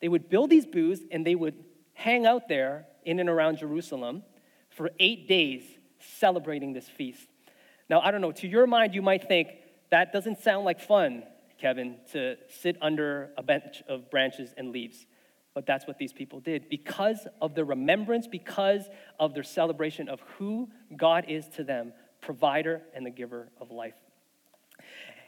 They 0.00 0.08
would 0.08 0.28
build 0.28 0.50
these 0.50 0.66
booths 0.66 1.02
and 1.10 1.26
they 1.26 1.34
would 1.34 1.54
hang 1.94 2.26
out 2.26 2.48
there 2.48 2.86
in 3.04 3.20
and 3.20 3.28
around 3.28 3.58
Jerusalem 3.58 4.22
for 4.70 4.90
eight 4.98 5.28
days 5.28 5.62
celebrating 5.98 6.72
this 6.72 6.88
feast. 6.88 7.26
Now, 7.90 8.00
I 8.00 8.10
don't 8.10 8.20
know, 8.20 8.32
to 8.32 8.46
your 8.46 8.66
mind, 8.66 8.94
you 8.94 9.02
might 9.02 9.26
think 9.26 9.48
that 9.90 10.12
doesn't 10.12 10.40
sound 10.40 10.64
like 10.64 10.80
fun, 10.80 11.24
Kevin, 11.58 11.96
to 12.12 12.36
sit 12.48 12.76
under 12.80 13.30
a 13.36 13.42
bench 13.42 13.82
of 13.88 14.10
branches 14.10 14.54
and 14.56 14.70
leaves. 14.70 15.06
But 15.54 15.66
that's 15.66 15.86
what 15.86 15.98
these 15.98 16.12
people 16.12 16.38
did 16.38 16.68
because 16.68 17.26
of 17.40 17.54
their 17.54 17.64
remembrance, 17.64 18.28
because 18.28 18.88
of 19.18 19.34
their 19.34 19.42
celebration 19.42 20.08
of 20.08 20.20
who 20.36 20.68
God 20.96 21.24
is 21.28 21.48
to 21.56 21.64
them, 21.64 21.92
provider 22.20 22.82
and 22.94 23.04
the 23.04 23.10
giver 23.10 23.48
of 23.60 23.70
life. 23.70 23.94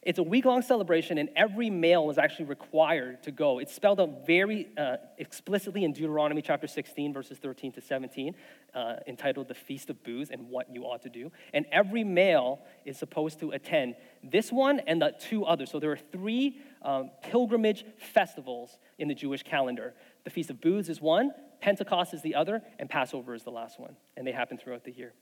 It's 0.03 0.19
a 0.19 0.23
week 0.23 0.47
long 0.47 0.63
celebration, 0.63 1.19
and 1.19 1.29
every 1.37 1.69
male 1.69 2.07
was 2.07 2.17
actually 2.17 2.47
required 2.47 3.23
to 3.25 3.31
go. 3.31 3.59
It's 3.59 3.75
spelled 3.75 4.01
out 4.01 4.27
very 4.27 4.67
uh, 4.79 4.97
explicitly 5.19 5.85
in 5.85 5.93
Deuteronomy 5.93 6.41
chapter 6.41 6.67
16, 6.67 7.13
verses 7.13 7.37
13 7.37 7.73
to 7.73 7.83
17, 7.83 8.35
uh, 8.75 8.95
entitled 9.07 9.49
The 9.49 9.55
Feast 9.55 9.91
of 9.91 10.03
Booths 10.03 10.31
and 10.31 10.49
What 10.49 10.73
You 10.73 10.85
Ought 10.85 11.03
to 11.03 11.11
Do. 11.11 11.31
And 11.53 11.67
every 11.71 12.03
male 12.03 12.61
is 12.87 12.97
supposed 12.97 13.41
to 13.41 13.51
attend 13.51 13.95
this 14.25 14.51
one 14.51 14.81
and 14.87 15.03
the 15.03 15.13
two 15.21 15.45
others. 15.45 15.71
So 15.71 15.79
there 15.79 15.93
are 15.93 15.99
three 15.99 16.59
um, 16.81 17.11
pilgrimage 17.23 17.85
festivals 17.99 18.79
in 18.99 19.07
the 19.07 19.15
Jewish 19.15 19.43
calendar. 19.43 19.93
The 20.25 20.31
Feast 20.31 20.49
of 20.49 20.63
Booths 20.63 20.89
is 20.89 21.03
one, 21.03 21.33
Pentecost 21.61 22.15
is 22.15 22.23
the 22.23 22.37
other, 22.37 22.63
and 22.79 22.89
Passover 22.89 23.35
is 23.35 23.43
the 23.43 23.51
last 23.51 23.79
one. 23.79 23.97
And 24.17 24.27
they 24.27 24.33
happen 24.33 24.57
throughout 24.57 24.85
the 24.85 24.93
year. 24.93 25.13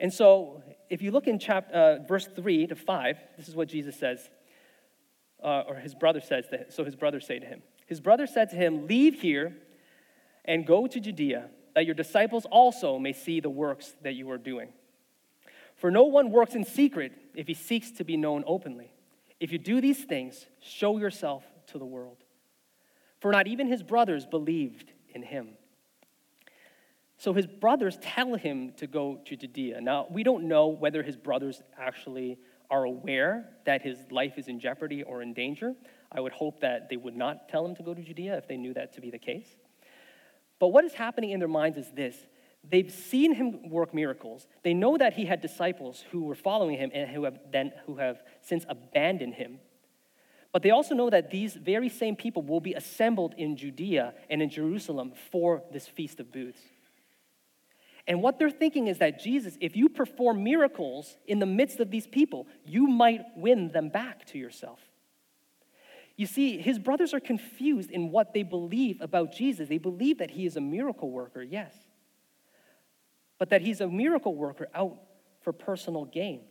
And 0.00 0.12
so, 0.12 0.62
if 0.90 1.02
you 1.02 1.10
look 1.10 1.26
in 1.26 1.38
chapter, 1.38 1.74
uh, 1.74 2.06
verse 2.06 2.26
3 2.26 2.66
to 2.68 2.74
5, 2.74 3.18
this 3.36 3.48
is 3.48 3.54
what 3.54 3.68
Jesus 3.68 3.96
says, 3.96 4.28
uh, 5.42 5.62
or 5.68 5.76
his 5.76 5.94
brother 5.94 6.20
says, 6.20 6.46
so 6.70 6.84
his 6.84 6.96
brother 6.96 7.20
say 7.20 7.38
to 7.38 7.46
him. 7.46 7.62
His 7.86 8.00
brother 8.00 8.26
said 8.26 8.50
to 8.50 8.56
him, 8.56 8.86
Leave 8.86 9.20
here 9.20 9.56
and 10.44 10.66
go 10.66 10.86
to 10.86 11.00
Judea, 11.00 11.48
that 11.74 11.86
your 11.86 11.94
disciples 11.94 12.46
also 12.50 12.98
may 12.98 13.12
see 13.12 13.40
the 13.40 13.50
works 13.50 13.94
that 14.02 14.14
you 14.14 14.30
are 14.30 14.38
doing. 14.38 14.72
For 15.76 15.90
no 15.90 16.04
one 16.04 16.30
works 16.30 16.54
in 16.54 16.64
secret 16.64 17.12
if 17.34 17.46
he 17.46 17.54
seeks 17.54 17.90
to 17.92 18.04
be 18.04 18.16
known 18.16 18.44
openly. 18.46 18.92
If 19.40 19.52
you 19.52 19.58
do 19.58 19.80
these 19.80 20.04
things, 20.04 20.46
show 20.60 20.98
yourself 20.98 21.44
to 21.68 21.78
the 21.78 21.84
world. 21.84 22.18
For 23.20 23.32
not 23.32 23.46
even 23.46 23.66
his 23.66 23.82
brothers 23.82 24.26
believed 24.26 24.92
in 25.08 25.22
him. 25.22 25.56
So 27.16 27.32
his 27.32 27.46
brothers 27.46 27.98
tell 28.00 28.34
him 28.34 28.72
to 28.76 28.86
go 28.86 29.20
to 29.24 29.36
Judea. 29.36 29.80
Now, 29.80 30.06
we 30.10 30.22
don't 30.22 30.44
know 30.48 30.68
whether 30.68 31.02
his 31.02 31.16
brothers 31.16 31.62
actually 31.78 32.38
are 32.70 32.84
aware 32.84 33.48
that 33.66 33.82
his 33.82 33.98
life 34.10 34.36
is 34.36 34.48
in 34.48 34.58
jeopardy 34.58 35.02
or 35.02 35.22
in 35.22 35.32
danger. 35.32 35.74
I 36.10 36.20
would 36.20 36.32
hope 36.32 36.60
that 36.60 36.88
they 36.88 36.96
would 36.96 37.16
not 37.16 37.48
tell 37.48 37.64
him 37.64 37.76
to 37.76 37.82
go 37.82 37.94
to 37.94 38.02
Judea 38.02 38.36
if 38.36 38.48
they 38.48 38.56
knew 38.56 38.74
that 38.74 38.94
to 38.94 39.00
be 39.00 39.10
the 39.10 39.18
case. 39.18 39.48
But 40.58 40.68
what 40.68 40.84
is 40.84 40.94
happening 40.94 41.30
in 41.30 41.38
their 41.38 41.48
minds 41.48 41.78
is 41.78 41.90
this 41.90 42.16
they've 42.68 42.90
seen 42.90 43.34
him 43.34 43.68
work 43.68 43.92
miracles. 43.92 44.46
They 44.62 44.74
know 44.74 44.96
that 44.96 45.12
he 45.14 45.26
had 45.26 45.40
disciples 45.40 46.04
who 46.10 46.24
were 46.24 46.34
following 46.34 46.78
him 46.78 46.90
and 46.94 47.10
who 47.10 47.24
have, 47.24 47.38
then, 47.52 47.72
who 47.86 47.96
have 47.96 48.22
since 48.40 48.64
abandoned 48.68 49.34
him. 49.34 49.58
But 50.52 50.62
they 50.62 50.70
also 50.70 50.94
know 50.94 51.10
that 51.10 51.30
these 51.30 51.54
very 51.54 51.88
same 51.88 52.16
people 52.16 52.42
will 52.42 52.60
be 52.60 52.74
assembled 52.74 53.34
in 53.36 53.56
Judea 53.56 54.14
and 54.30 54.40
in 54.40 54.48
Jerusalem 54.48 55.12
for 55.30 55.64
this 55.72 55.88
Feast 55.88 56.20
of 56.20 56.32
Booths. 56.32 56.60
And 58.06 58.20
what 58.22 58.38
they're 58.38 58.50
thinking 58.50 58.86
is 58.86 58.98
that 58.98 59.18
Jesus, 59.18 59.56
if 59.60 59.76
you 59.76 59.88
perform 59.88 60.44
miracles 60.44 61.16
in 61.26 61.38
the 61.38 61.46
midst 61.46 61.80
of 61.80 61.90
these 61.90 62.06
people, 62.06 62.46
you 62.64 62.86
might 62.86 63.22
win 63.36 63.70
them 63.72 63.88
back 63.88 64.26
to 64.26 64.38
yourself. 64.38 64.78
You 66.16 66.26
see, 66.26 66.58
his 66.58 66.78
brothers 66.78 67.12
are 67.12 67.20
confused 67.20 67.90
in 67.90 68.10
what 68.10 68.34
they 68.34 68.42
believe 68.42 69.00
about 69.00 69.32
Jesus. 69.32 69.68
They 69.68 69.78
believe 69.78 70.18
that 70.18 70.30
he 70.30 70.46
is 70.46 70.56
a 70.56 70.60
miracle 70.60 71.10
worker, 71.10 71.42
yes, 71.42 71.74
but 73.38 73.50
that 73.50 73.62
he's 73.62 73.80
a 73.80 73.88
miracle 73.88 74.34
worker 74.34 74.68
out 74.74 74.96
for 75.40 75.52
personal 75.52 76.04
gain. 76.04 76.42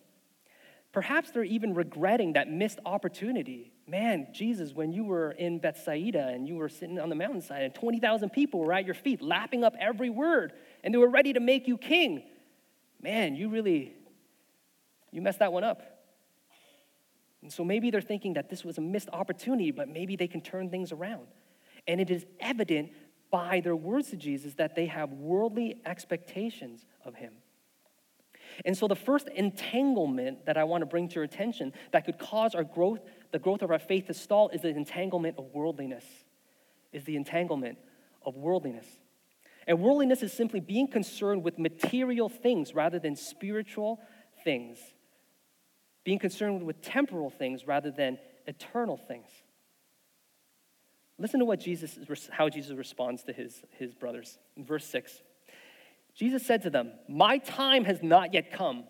Perhaps 0.91 1.31
they're 1.31 1.43
even 1.43 1.73
regretting 1.73 2.33
that 2.33 2.49
missed 2.51 2.79
opportunity. 2.85 3.71
Man, 3.87 4.27
Jesus, 4.31 4.73
when 4.73 4.91
you 4.91 5.03
were 5.05 5.31
in 5.31 5.59
Bethsaida 5.59 6.27
and 6.27 6.47
you 6.47 6.55
were 6.55 6.69
sitting 6.69 6.99
on 6.99 7.09
the 7.09 7.15
mountainside 7.15 7.63
and 7.63 7.73
20,000 7.73 8.29
people 8.29 8.59
were 8.59 8.73
at 8.73 8.85
your 8.85 8.93
feet, 8.93 9.21
lapping 9.21 9.63
up 9.63 9.75
every 9.79 10.11
word, 10.11 10.53
and 10.83 10.93
they 10.93 10.97
were 10.97 11.09
ready 11.09 11.33
to 11.33 11.39
make 11.39 11.67
you 11.67 11.77
king. 11.77 12.23
Man, 13.01 13.35
you 13.35 13.49
really, 13.49 13.95
you 15.11 15.21
messed 15.21 15.39
that 15.39 15.53
one 15.53 15.63
up. 15.63 15.81
And 17.41 17.51
so 17.51 17.63
maybe 17.63 17.91
they're 17.91 18.01
thinking 18.01 18.33
that 18.33 18.49
this 18.49 18.63
was 18.63 18.77
a 18.77 18.81
missed 18.81 19.09
opportunity, 19.11 19.71
but 19.71 19.89
maybe 19.89 20.15
they 20.15 20.27
can 20.27 20.41
turn 20.41 20.69
things 20.69 20.91
around. 20.91 21.27
And 21.87 21.99
it 21.99 22.09
is 22.09 22.25
evident 22.39 22.91
by 23.29 23.59
their 23.59 23.75
words 23.75 24.11
to 24.11 24.15
Jesus 24.15 24.53
that 24.55 24.75
they 24.75 24.85
have 24.85 25.11
worldly 25.11 25.81
expectations 25.85 26.85
of 27.03 27.15
him. 27.15 27.33
And 28.65 28.77
so 28.77 28.87
the 28.87 28.95
first 28.95 29.27
entanglement 29.29 30.45
that 30.45 30.57
I 30.57 30.63
want 30.63 30.83
to 30.83 30.85
bring 30.85 31.09
to 31.09 31.15
your 31.15 31.23
attention 31.23 31.73
that 31.91 32.05
could 32.05 32.19
cause 32.19 32.55
our 32.55 32.63
growth, 32.63 32.99
the 33.31 33.39
growth 33.39 33.61
of 33.61 33.71
our 33.71 33.79
faith 33.79 34.07
to 34.07 34.13
stall 34.13 34.49
is 34.49 34.61
the 34.61 34.69
entanglement 34.69 35.37
of 35.37 35.45
worldliness. 35.53 36.05
Is 36.91 37.03
the 37.03 37.15
entanglement 37.15 37.79
of 38.23 38.35
worldliness. 38.35 38.85
And 39.67 39.79
worldliness 39.79 40.23
is 40.23 40.33
simply 40.33 40.59
being 40.59 40.87
concerned 40.87 41.43
with 41.43 41.57
material 41.57 42.29
things 42.29 42.73
rather 42.73 42.99
than 42.99 43.15
spiritual 43.15 43.99
things, 44.43 44.77
being 46.03 46.19
concerned 46.19 46.63
with 46.63 46.81
temporal 46.81 47.29
things 47.29 47.65
rather 47.65 47.91
than 47.91 48.17
eternal 48.45 48.97
things. 48.97 49.27
Listen 51.17 51.39
to 51.39 51.45
what 51.45 51.59
Jesus, 51.59 51.97
how 52.31 52.49
Jesus 52.49 52.75
responds 52.75 53.23
to 53.23 53.33
his, 53.33 53.63
his 53.77 53.93
brothers. 53.93 54.37
In 54.57 54.65
verse 54.65 54.85
6, 54.85 55.21
Jesus 56.15 56.45
said 56.45 56.63
to 56.63 56.69
them, 56.69 56.91
My 57.07 57.37
time 57.37 57.85
has 57.85 58.03
not 58.03 58.33
yet 58.33 58.51
come, 58.51 58.83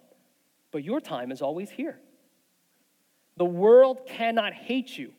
but 0.72 0.84
your 0.84 1.00
time 1.00 1.32
is 1.32 1.42
always 1.42 1.70
here. 1.70 2.00
The 3.38 3.46
world 3.46 4.08
cannot 4.08 4.53
hate 4.53 4.98
you, 4.98 5.12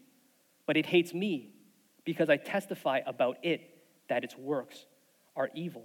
but 0.67 0.77
it 0.77 0.87
hates 0.87 1.13
me 1.13 1.51
because 2.05 2.29
I 2.29 2.37
testify 2.37 3.01
about 3.07 3.39
it 3.43 3.61
that 4.09 4.25
its 4.25 4.37
works 4.37 4.87
are 5.37 5.51
evil. 5.55 5.85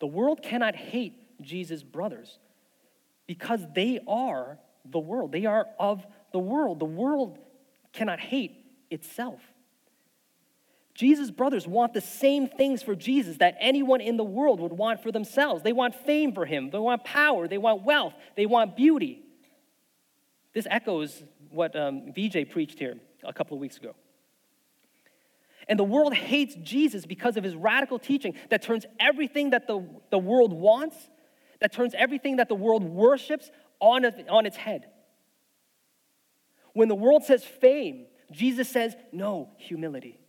The 0.00 0.06
world 0.06 0.42
cannot 0.42 0.74
hate 0.74 1.14
Jesus' 1.42 1.82
brothers 1.82 2.38
because 3.26 3.60
they 3.74 4.00
are 4.06 4.58
the 4.84 4.98
world. 4.98 5.32
They 5.32 5.46
are 5.46 5.66
of 5.78 6.04
the 6.32 6.38
world. 6.38 6.80
The 6.80 6.84
world 6.84 7.38
cannot 7.92 8.20
hate 8.20 8.64
itself. 8.90 9.40
Jesus' 10.94 11.30
brothers 11.30 11.66
want 11.66 11.94
the 11.94 12.00
same 12.00 12.48
things 12.48 12.82
for 12.82 12.94
Jesus 12.94 13.38
that 13.38 13.56
anyone 13.58 14.00
in 14.00 14.16
the 14.16 14.24
world 14.24 14.60
would 14.60 14.72
want 14.72 15.02
for 15.02 15.10
themselves. 15.10 15.62
They 15.62 15.72
want 15.72 15.94
fame 15.94 16.32
for 16.34 16.44
him, 16.44 16.70
they 16.70 16.78
want 16.78 17.04
power, 17.04 17.48
they 17.48 17.58
want 17.58 17.82
wealth, 17.82 18.14
they 18.36 18.46
want 18.46 18.76
beauty. 18.76 19.22
This 20.52 20.66
echoes 20.70 21.22
what 21.50 21.74
um, 21.74 22.12
VJ 22.12 22.50
preached 22.50 22.78
here 22.78 22.96
a 23.24 23.32
couple 23.32 23.56
of 23.56 23.60
weeks 23.60 23.78
ago. 23.78 23.94
And 25.72 25.78
the 25.78 25.84
world 25.84 26.12
hates 26.12 26.54
Jesus 26.56 27.06
because 27.06 27.38
of 27.38 27.44
his 27.44 27.56
radical 27.56 27.98
teaching 27.98 28.34
that 28.50 28.60
turns 28.60 28.84
everything 29.00 29.48
that 29.50 29.66
the, 29.66 29.82
the 30.10 30.18
world 30.18 30.52
wants, 30.52 30.96
that 31.62 31.72
turns 31.72 31.94
everything 31.96 32.36
that 32.36 32.50
the 32.50 32.54
world 32.54 32.84
worships 32.84 33.50
on, 33.80 34.04
on 34.28 34.44
its 34.44 34.58
head. 34.58 34.84
When 36.74 36.88
the 36.88 36.94
world 36.94 37.24
says 37.24 37.42
fame, 37.42 38.04
Jesus 38.30 38.68
says, 38.68 38.94
no, 39.12 39.48
humility. 39.56 40.20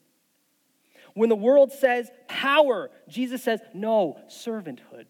When 1.14 1.28
the 1.28 1.36
world 1.36 1.74
says 1.74 2.10
power, 2.30 2.90
Jesus 3.10 3.44
says, 3.44 3.60
no, 3.74 4.22
servanthood. 4.30 5.10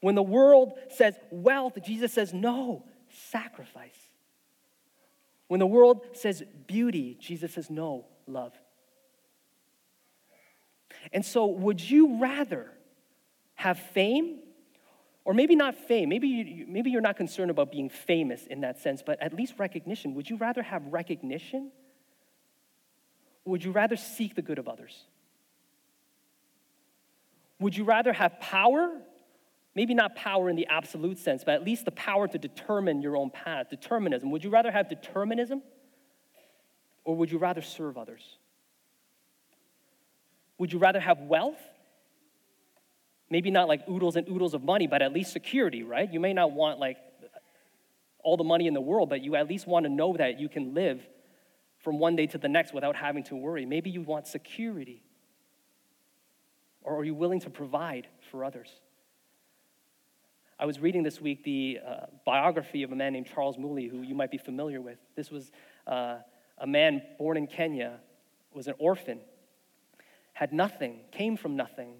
When 0.00 0.14
the 0.14 0.22
world 0.22 0.72
says 0.88 1.18
wealth, 1.30 1.76
Jesus 1.84 2.14
says, 2.14 2.32
no, 2.32 2.86
sacrifice. 3.30 4.08
When 5.48 5.60
the 5.60 5.66
world 5.66 6.06
says 6.14 6.42
beauty, 6.66 7.18
Jesus 7.20 7.52
says, 7.52 7.68
no, 7.68 8.06
love. 8.26 8.54
And 11.12 11.24
so, 11.24 11.46
would 11.46 11.80
you 11.80 12.18
rather 12.18 12.70
have 13.54 13.78
fame? 13.78 14.40
Or 15.24 15.34
maybe 15.34 15.56
not 15.56 15.74
fame, 15.74 16.08
maybe, 16.08 16.28
you, 16.28 16.66
maybe 16.66 16.90
you're 16.90 17.02
not 17.02 17.16
concerned 17.16 17.50
about 17.50 17.70
being 17.70 17.90
famous 17.90 18.46
in 18.46 18.62
that 18.62 18.78
sense, 18.78 19.02
but 19.04 19.20
at 19.20 19.34
least 19.34 19.54
recognition. 19.58 20.14
Would 20.14 20.30
you 20.30 20.36
rather 20.36 20.62
have 20.62 20.86
recognition? 20.86 21.70
Would 23.44 23.62
you 23.62 23.72
rather 23.72 23.96
seek 23.96 24.34
the 24.34 24.42
good 24.42 24.58
of 24.58 24.68
others? 24.68 25.04
Would 27.60 27.76
you 27.76 27.84
rather 27.84 28.12
have 28.12 28.40
power? 28.40 29.02
Maybe 29.74 29.92
not 29.92 30.16
power 30.16 30.48
in 30.48 30.56
the 30.56 30.66
absolute 30.68 31.18
sense, 31.18 31.44
but 31.44 31.54
at 31.54 31.64
least 31.64 31.84
the 31.84 31.90
power 31.92 32.26
to 32.26 32.38
determine 32.38 33.02
your 33.02 33.16
own 33.16 33.30
path, 33.30 33.68
determinism. 33.68 34.30
Would 34.30 34.44
you 34.44 34.50
rather 34.50 34.70
have 34.70 34.88
determinism? 34.88 35.62
Or 37.04 37.14
would 37.16 37.30
you 37.30 37.38
rather 37.38 37.62
serve 37.62 37.96
others? 37.96 38.38
Would 40.58 40.72
you 40.72 40.78
rather 40.78 41.00
have 41.00 41.20
wealth? 41.20 41.60
Maybe 43.30 43.50
not 43.50 43.68
like 43.68 43.88
oodles 43.88 44.16
and 44.16 44.28
oodles 44.28 44.54
of 44.54 44.62
money, 44.62 44.86
but 44.86 45.02
at 45.02 45.12
least 45.12 45.32
security, 45.32 45.82
right? 45.82 46.10
You 46.12 46.20
may 46.20 46.32
not 46.32 46.52
want 46.52 46.78
like 46.78 46.96
all 48.22 48.36
the 48.36 48.44
money 48.44 48.66
in 48.66 48.74
the 48.74 48.80
world, 48.80 49.08
but 49.08 49.22
you 49.22 49.36
at 49.36 49.48
least 49.48 49.66
want 49.66 49.84
to 49.84 49.90
know 49.90 50.16
that 50.16 50.40
you 50.40 50.48
can 50.48 50.74
live 50.74 51.00
from 51.78 51.98
one 51.98 52.16
day 52.16 52.26
to 52.26 52.38
the 52.38 52.48
next 52.48 52.74
without 52.74 52.96
having 52.96 53.22
to 53.24 53.36
worry. 53.36 53.64
Maybe 53.64 53.90
you 53.90 54.02
want 54.02 54.26
security. 54.26 55.02
Or 56.82 56.98
are 56.98 57.04
you 57.04 57.14
willing 57.14 57.40
to 57.40 57.50
provide 57.50 58.08
for 58.30 58.44
others? 58.44 58.68
I 60.58 60.66
was 60.66 60.80
reading 60.80 61.04
this 61.04 61.20
week 61.20 61.44
the 61.44 61.78
uh, 61.86 62.06
biography 62.26 62.82
of 62.82 62.90
a 62.90 62.96
man 62.96 63.12
named 63.12 63.28
Charles 63.32 63.56
Mulli, 63.56 63.88
who 63.88 64.02
you 64.02 64.14
might 64.14 64.30
be 64.30 64.38
familiar 64.38 64.80
with. 64.80 64.98
This 65.14 65.30
was 65.30 65.52
uh, 65.86 66.16
a 66.58 66.66
man 66.66 67.02
born 67.16 67.36
in 67.36 67.46
Kenya, 67.46 68.00
was 68.52 68.66
an 68.66 68.74
orphan, 68.78 69.20
had 70.38 70.52
nothing, 70.52 71.00
came 71.10 71.36
from 71.36 71.56
nothing, 71.56 71.94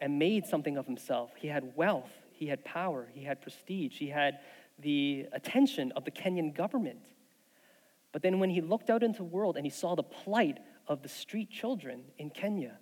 and 0.00 0.18
made 0.18 0.44
something 0.44 0.76
of 0.76 0.84
himself. 0.84 1.30
He 1.36 1.46
had 1.46 1.76
wealth, 1.76 2.10
he 2.32 2.48
had 2.48 2.64
power, 2.64 3.08
he 3.14 3.22
had 3.22 3.40
prestige, 3.40 3.96
he 3.96 4.08
had 4.08 4.40
the 4.80 5.26
attention 5.32 5.92
of 5.92 6.04
the 6.04 6.10
Kenyan 6.10 6.52
government. 6.52 6.98
But 8.10 8.22
then 8.22 8.40
when 8.40 8.50
he 8.50 8.60
looked 8.60 8.90
out 8.90 9.04
into 9.04 9.18
the 9.18 9.30
world 9.36 9.56
and 9.56 9.64
he 9.64 9.70
saw 9.70 9.94
the 9.94 10.02
plight 10.02 10.58
of 10.88 11.02
the 11.02 11.08
street 11.08 11.52
children 11.52 12.02
in 12.18 12.30
Kenya, 12.30 12.78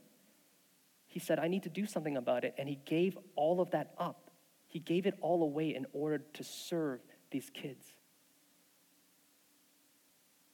he 1.04 1.20
said, 1.20 1.38
I 1.38 1.48
need 1.48 1.64
to 1.64 1.68
do 1.68 1.84
something 1.84 2.16
about 2.16 2.44
it. 2.44 2.54
And 2.56 2.66
he 2.66 2.78
gave 2.86 3.18
all 3.34 3.60
of 3.60 3.72
that 3.72 3.92
up. 3.98 4.30
He 4.66 4.78
gave 4.78 5.04
it 5.04 5.18
all 5.20 5.42
away 5.42 5.74
in 5.74 5.84
order 5.92 6.24
to 6.32 6.42
serve 6.42 7.00
these 7.30 7.50
kids. 7.50 7.84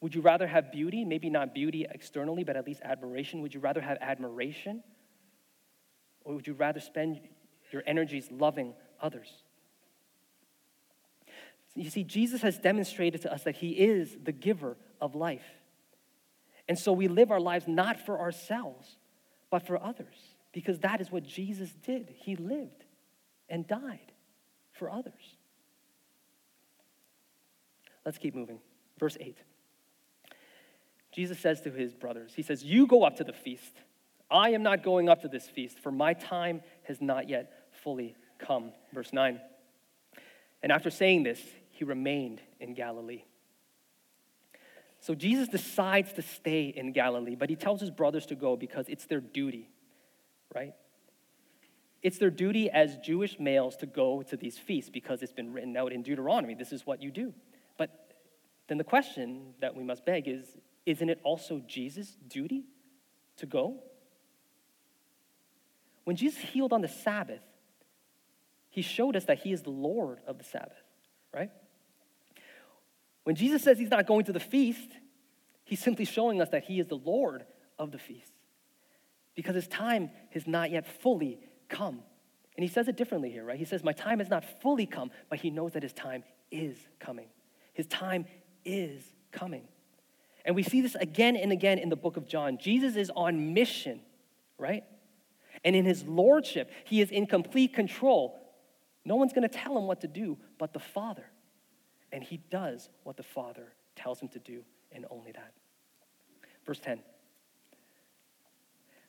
Would 0.02 0.16
you 0.16 0.20
rather 0.20 0.48
have 0.48 0.72
beauty? 0.72 1.04
Maybe 1.04 1.30
not 1.30 1.54
beauty 1.54 1.86
externally, 1.88 2.42
but 2.42 2.56
at 2.56 2.66
least 2.66 2.80
admiration. 2.82 3.40
Would 3.40 3.54
you 3.54 3.60
rather 3.60 3.80
have 3.80 3.98
admiration? 4.00 4.82
Or 6.24 6.34
would 6.34 6.46
you 6.46 6.54
rather 6.54 6.80
spend 6.80 7.20
your 7.70 7.84
energies 7.86 8.28
loving 8.30 8.74
others? 9.00 9.32
You 11.76 11.88
see, 11.88 12.02
Jesus 12.02 12.42
has 12.42 12.58
demonstrated 12.58 13.22
to 13.22 13.32
us 13.32 13.44
that 13.44 13.54
He 13.54 13.70
is 13.70 14.18
the 14.22 14.32
giver 14.32 14.76
of 15.00 15.14
life. 15.14 15.46
And 16.68 16.76
so 16.76 16.92
we 16.92 17.06
live 17.06 17.30
our 17.30 17.40
lives 17.40 17.68
not 17.68 18.04
for 18.04 18.18
ourselves, 18.18 18.96
but 19.50 19.64
for 19.64 19.80
others, 19.80 20.16
because 20.52 20.80
that 20.80 21.00
is 21.00 21.12
what 21.12 21.22
Jesus 21.22 21.70
did. 21.84 22.12
He 22.18 22.34
lived 22.34 22.84
and 23.48 23.68
died 23.68 24.12
for 24.72 24.90
others. 24.90 25.36
Let's 28.04 28.18
keep 28.18 28.34
moving. 28.34 28.58
Verse 28.98 29.16
8. 29.20 29.36
Jesus 31.12 31.38
says 31.38 31.60
to 31.62 31.70
his 31.70 31.94
brothers, 31.94 32.32
He 32.34 32.42
says, 32.42 32.64
You 32.64 32.86
go 32.86 33.04
up 33.04 33.16
to 33.16 33.24
the 33.24 33.32
feast. 33.32 33.72
I 34.30 34.50
am 34.50 34.62
not 34.62 34.82
going 34.82 35.10
up 35.10 35.22
to 35.22 35.28
this 35.28 35.46
feast, 35.46 35.78
for 35.78 35.92
my 35.92 36.14
time 36.14 36.62
has 36.84 37.02
not 37.02 37.28
yet 37.28 37.52
fully 37.82 38.16
come. 38.38 38.72
Verse 38.92 39.12
9. 39.12 39.38
And 40.62 40.72
after 40.72 40.90
saying 40.90 41.24
this, 41.24 41.40
he 41.70 41.84
remained 41.84 42.40
in 42.58 42.72
Galilee. 42.74 43.24
So 45.00 45.14
Jesus 45.14 45.48
decides 45.48 46.12
to 46.14 46.22
stay 46.22 46.72
in 46.74 46.92
Galilee, 46.92 47.34
but 47.34 47.50
he 47.50 47.56
tells 47.56 47.80
his 47.80 47.90
brothers 47.90 48.24
to 48.26 48.36
go 48.36 48.56
because 48.56 48.88
it's 48.88 49.04
their 49.06 49.20
duty, 49.20 49.68
right? 50.54 50.74
It's 52.02 52.18
their 52.18 52.30
duty 52.30 52.70
as 52.70 52.96
Jewish 52.98 53.38
males 53.38 53.76
to 53.76 53.86
go 53.86 54.22
to 54.22 54.36
these 54.36 54.58
feasts 54.58 54.90
because 54.90 55.22
it's 55.22 55.32
been 55.32 55.52
written 55.52 55.76
out 55.76 55.92
in 55.92 56.02
Deuteronomy. 56.02 56.54
This 56.54 56.72
is 56.72 56.86
what 56.86 57.02
you 57.02 57.10
do. 57.10 57.34
But 57.76 57.90
then 58.68 58.78
the 58.78 58.84
question 58.84 59.54
that 59.60 59.74
we 59.74 59.82
must 59.82 60.04
beg 60.04 60.28
is 60.28 60.46
isn't 60.86 61.08
it 61.08 61.20
also 61.22 61.62
Jesus' 61.66 62.16
duty 62.28 62.64
to 63.36 63.46
go? 63.46 63.82
When 66.04 66.16
Jesus 66.16 66.40
healed 66.40 66.72
on 66.72 66.80
the 66.80 66.88
Sabbath, 66.88 67.42
he 68.70 68.82
showed 68.82 69.16
us 69.16 69.24
that 69.26 69.38
he 69.38 69.52
is 69.52 69.62
the 69.62 69.70
Lord 69.70 70.20
of 70.26 70.38
the 70.38 70.44
Sabbath, 70.44 70.82
right? 71.32 71.50
When 73.24 73.36
Jesus 73.36 73.62
says 73.62 73.78
he's 73.78 73.90
not 73.90 74.06
going 74.06 74.24
to 74.24 74.32
the 74.32 74.40
feast, 74.40 74.90
he's 75.64 75.80
simply 75.80 76.04
showing 76.04 76.40
us 76.40 76.48
that 76.48 76.64
he 76.64 76.80
is 76.80 76.86
the 76.86 76.96
Lord 76.96 77.44
of 77.78 77.92
the 77.92 77.98
feast 77.98 78.32
because 79.34 79.54
his 79.54 79.68
time 79.68 80.10
has 80.30 80.46
not 80.46 80.70
yet 80.70 80.86
fully 81.02 81.38
come. 81.68 82.00
And 82.56 82.64
he 82.64 82.68
says 82.68 82.88
it 82.88 82.96
differently 82.96 83.30
here, 83.30 83.44
right? 83.44 83.58
He 83.58 83.64
says, 83.64 83.82
My 83.82 83.92
time 83.92 84.18
has 84.18 84.28
not 84.28 84.44
fully 84.60 84.86
come, 84.86 85.10
but 85.30 85.38
he 85.38 85.50
knows 85.50 85.72
that 85.72 85.82
his 85.82 85.92
time 85.92 86.24
is 86.50 86.76
coming. 86.98 87.28
His 87.72 87.86
time 87.86 88.26
is 88.64 89.02
coming. 89.30 89.66
And 90.44 90.56
we 90.56 90.62
see 90.62 90.80
this 90.80 90.94
again 90.96 91.36
and 91.36 91.52
again 91.52 91.78
in 91.78 91.88
the 91.88 91.96
book 91.96 92.16
of 92.16 92.26
John. 92.26 92.58
Jesus 92.58 92.96
is 92.96 93.10
on 93.14 93.54
mission, 93.54 94.00
right? 94.58 94.84
And 95.64 95.76
in 95.76 95.84
his 95.84 96.04
lordship, 96.04 96.70
he 96.84 97.00
is 97.00 97.10
in 97.10 97.26
complete 97.26 97.72
control. 97.72 98.38
No 99.04 99.16
one's 99.16 99.32
going 99.32 99.48
to 99.48 99.54
tell 99.56 99.76
him 99.76 99.86
what 99.86 100.00
to 100.00 100.08
do 100.08 100.38
but 100.58 100.72
the 100.72 100.80
Father. 100.80 101.24
And 102.12 102.22
he 102.22 102.38
does 102.50 102.88
what 103.04 103.16
the 103.16 103.22
Father 103.22 103.72
tells 103.96 104.20
him 104.20 104.28
to 104.28 104.38
do, 104.38 104.64
and 104.90 105.06
only 105.10 105.32
that. 105.32 105.52
Verse 106.66 106.78
10. 106.80 107.00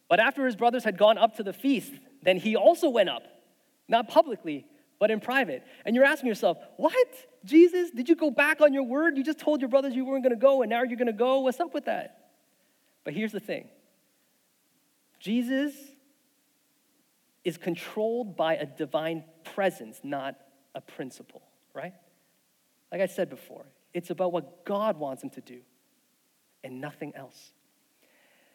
But 0.07 0.19
after 0.19 0.45
his 0.45 0.55
brothers 0.55 0.83
had 0.83 0.97
gone 0.97 1.17
up 1.17 1.37
to 1.37 1.43
the 1.43 1.53
feast, 1.53 1.93
then 2.21 2.37
he 2.37 2.55
also 2.55 2.89
went 2.89 3.09
up, 3.09 3.23
not 3.87 4.07
publicly, 4.07 4.67
but 5.03 5.11
in 5.11 5.19
private. 5.19 5.63
And 5.83 5.97
you're 5.97 6.05
asking 6.05 6.29
yourself, 6.29 6.57
what? 6.77 6.95
Jesus, 7.43 7.91
did 7.91 8.07
you 8.07 8.15
go 8.15 8.31
back 8.31 8.61
on 8.61 8.73
your 8.73 8.83
word? 8.83 9.17
You 9.17 9.23
just 9.25 9.37
told 9.37 9.59
your 9.59 9.67
brothers 9.67 9.93
you 9.93 10.05
weren't 10.05 10.23
going 10.23 10.33
to 10.33 10.39
go, 10.39 10.61
and 10.61 10.69
now 10.69 10.83
you're 10.83 10.95
going 10.95 11.07
to 11.07 11.11
go. 11.11 11.41
What's 11.41 11.59
up 11.59 11.73
with 11.73 11.83
that? 11.87 12.29
But 13.03 13.13
here's 13.13 13.33
the 13.33 13.41
thing 13.41 13.67
Jesus 15.19 15.73
is 17.43 17.57
controlled 17.57 18.37
by 18.37 18.55
a 18.55 18.65
divine 18.65 19.25
presence, 19.43 19.99
not 20.03 20.37
a 20.73 20.79
principle, 20.79 21.41
right? 21.73 21.95
Like 22.89 23.01
I 23.01 23.07
said 23.07 23.29
before, 23.29 23.65
it's 23.93 24.09
about 24.09 24.31
what 24.31 24.63
God 24.63 24.97
wants 24.97 25.21
him 25.21 25.31
to 25.31 25.41
do 25.41 25.59
and 26.63 26.79
nothing 26.79 27.11
else. 27.13 27.51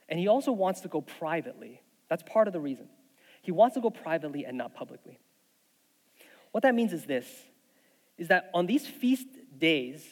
And 0.09 0.19
he 0.19 0.29
also 0.29 0.53
wants 0.53 0.81
to 0.81 0.89
go 0.89 1.03
privately. 1.03 1.83
That's 2.09 2.23
part 2.23 2.47
of 2.47 2.55
the 2.55 2.61
reason. 2.61 2.89
He 3.43 3.53
wants 3.53 3.75
to 3.75 3.83
go 3.83 3.91
privately 3.91 4.47
and 4.47 4.57
not 4.57 4.75
publicly. 4.75 5.19
What 6.53 6.63
that 6.63 6.75
means 6.75 6.93
is 6.93 7.05
this 7.05 7.27
is 8.17 8.29
that 8.29 8.51
on 8.53 8.67
these 8.67 8.85
feast 8.85 9.29
days, 9.59 10.05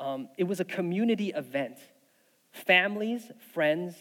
um, 0.00 0.28
it 0.36 0.44
was 0.44 0.58
a 0.58 0.64
community 0.64 1.30
event. 1.30 1.78
Families, 2.50 3.30
friends, 3.54 3.94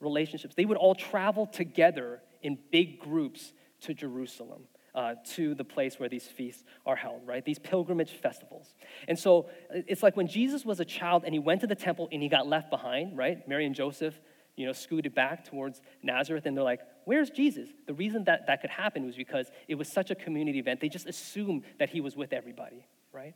relationships, 0.00 0.54
they 0.54 0.66
would 0.66 0.76
all 0.76 0.94
travel 0.94 1.46
together 1.46 2.20
in 2.42 2.58
big 2.70 3.00
groups 3.00 3.52
to 3.80 3.94
Jerusalem 3.94 4.64
uh, 4.94 5.14
to 5.34 5.54
the 5.54 5.64
place 5.64 5.98
where 5.98 6.08
these 6.08 6.26
feasts 6.26 6.64
are 6.86 6.96
held, 6.96 7.26
right? 7.26 7.44
These 7.44 7.58
pilgrimage 7.58 8.10
festivals. 8.10 8.74
And 9.08 9.18
so 9.18 9.48
it's 9.70 10.02
like 10.02 10.16
when 10.16 10.26
Jesus 10.26 10.64
was 10.64 10.80
a 10.80 10.84
child 10.84 11.24
and 11.24 11.34
he 11.34 11.38
went 11.38 11.60
to 11.62 11.66
the 11.66 11.74
temple 11.74 12.08
and 12.12 12.22
he 12.22 12.28
got 12.28 12.46
left 12.46 12.70
behind, 12.70 13.16
right? 13.16 13.46
Mary 13.46 13.66
and 13.66 13.74
Joseph, 13.74 14.18
you 14.56 14.66
know, 14.66 14.72
scooted 14.72 15.14
back 15.14 15.44
towards 15.44 15.80
Nazareth 16.02 16.46
and 16.46 16.56
they're 16.56 16.64
like, 16.64 16.80
where's 17.04 17.30
Jesus? 17.30 17.68
The 17.86 17.94
reason 17.94 18.24
that 18.24 18.46
that 18.46 18.60
could 18.62 18.70
happen 18.70 19.04
was 19.04 19.14
because 19.14 19.50
it 19.68 19.76
was 19.76 19.88
such 19.88 20.10
a 20.10 20.14
community 20.14 20.58
event. 20.58 20.80
They 20.80 20.88
just 20.88 21.06
assumed 21.06 21.64
that 21.78 21.90
he 21.90 22.00
was 22.00 22.16
with 22.16 22.32
everybody, 22.32 22.86
right? 23.12 23.34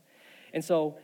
And 0.53 0.65
so, 0.65 0.99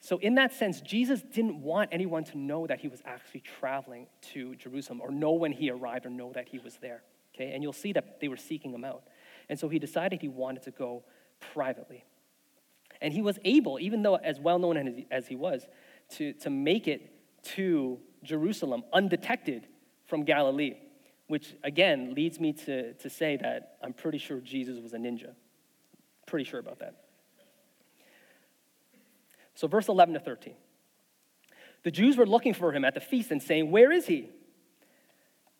so 0.00 0.18
in 0.18 0.36
that 0.36 0.52
sense, 0.52 0.80
Jesus 0.80 1.22
didn't 1.22 1.60
want 1.60 1.90
anyone 1.92 2.24
to 2.24 2.38
know 2.38 2.66
that 2.66 2.80
he 2.80 2.88
was 2.88 3.02
actually 3.04 3.40
traveling 3.40 4.06
to 4.32 4.54
Jerusalem 4.56 5.00
or 5.02 5.10
know 5.10 5.32
when 5.32 5.52
he 5.52 5.70
arrived 5.70 6.06
or 6.06 6.10
know 6.10 6.32
that 6.32 6.48
he 6.48 6.58
was 6.58 6.76
there. 6.80 7.02
Okay, 7.34 7.52
and 7.52 7.62
you'll 7.62 7.72
see 7.72 7.92
that 7.92 8.20
they 8.20 8.28
were 8.28 8.36
seeking 8.36 8.72
him 8.72 8.84
out. 8.84 9.02
And 9.48 9.58
so 9.58 9.68
he 9.68 9.78
decided 9.78 10.22
he 10.22 10.28
wanted 10.28 10.62
to 10.62 10.70
go 10.70 11.04
privately. 11.52 12.04
And 13.00 13.12
he 13.12 13.20
was 13.20 13.38
able, 13.44 13.78
even 13.78 14.02
though 14.02 14.16
as 14.16 14.40
well 14.40 14.58
known 14.58 15.04
as, 15.10 15.26
he 15.26 15.36
was, 15.36 15.66
to, 16.12 16.32
to 16.34 16.50
make 16.50 16.88
it 16.88 17.12
to 17.54 17.98
Jerusalem 18.26 18.84
undetected 18.92 19.66
from 20.04 20.24
Galilee, 20.24 20.74
which 21.28 21.54
again 21.64 22.14
leads 22.14 22.38
me 22.38 22.52
to, 22.52 22.92
to 22.94 23.10
say 23.10 23.36
that 23.38 23.78
I'm 23.82 23.92
pretty 23.92 24.18
sure 24.18 24.40
Jesus 24.40 24.78
was 24.80 24.92
a 24.92 24.98
ninja. 24.98 25.30
Pretty 26.26 26.44
sure 26.44 26.60
about 26.60 26.80
that. 26.80 26.94
So, 29.54 29.66
verse 29.66 29.88
11 29.88 30.14
to 30.14 30.20
13. 30.20 30.54
The 31.82 31.90
Jews 31.90 32.16
were 32.16 32.26
looking 32.26 32.52
for 32.52 32.72
him 32.72 32.84
at 32.84 32.94
the 32.94 33.00
feast 33.00 33.30
and 33.30 33.42
saying, 33.42 33.70
Where 33.70 33.90
is 33.90 34.06
he? 34.06 34.30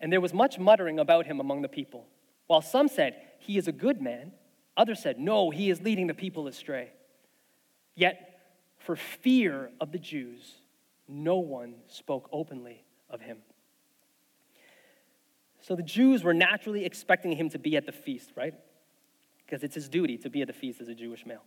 And 0.01 0.13
there 0.13 0.21
was 0.21 0.35
much 0.35 0.59
muttering 0.59 0.99
about 0.99 1.27
him 1.27 1.41
among 1.41 1.63
the 1.63 1.69
people. 1.69 2.07
While 2.47 2.63
some 2.63 2.89
said, 2.89 3.17
He 3.39 3.57
is 3.57 3.69
a 3.69 3.73
good 3.73 4.03
man, 4.03 4.33
others 4.77 5.01
said, 5.01 5.19
No, 5.19 5.51
he 5.51 5.71
is 5.71 5.81
leading 5.81 6.09
the 6.09 6.15
people 6.15 6.47
astray. 6.47 6.91
Yet, 7.95 8.41
for 8.79 8.97
fear 8.97 9.71
of 9.81 9.93
the 9.93 9.99
Jews, 9.99 10.55
no 11.09 11.37
one 11.37 11.75
spoke 11.89 12.29
openly 12.33 12.85
of 13.11 13.21
him. 13.21 13.39
So 15.61 15.75
the 15.75 15.83
Jews 15.83 16.23
were 16.23 16.35
naturally 16.35 16.85
expecting 16.85 17.33
him 17.33 17.49
to 17.51 17.59
be 17.59 17.77
at 17.77 17.87
the 17.87 17.93
feast, 17.93 18.31
right? 18.37 18.55
Because 19.45 19.65
it's 19.65 19.75
his 19.75 19.89
duty 19.89 20.17
to 20.19 20.31
be 20.31 20.43
at 20.43 20.47
the 20.47 20.53
feast 20.53 20.81
as 20.81 20.89
a 20.89 20.95
Jewish 20.95 21.27
male. 21.27 21.43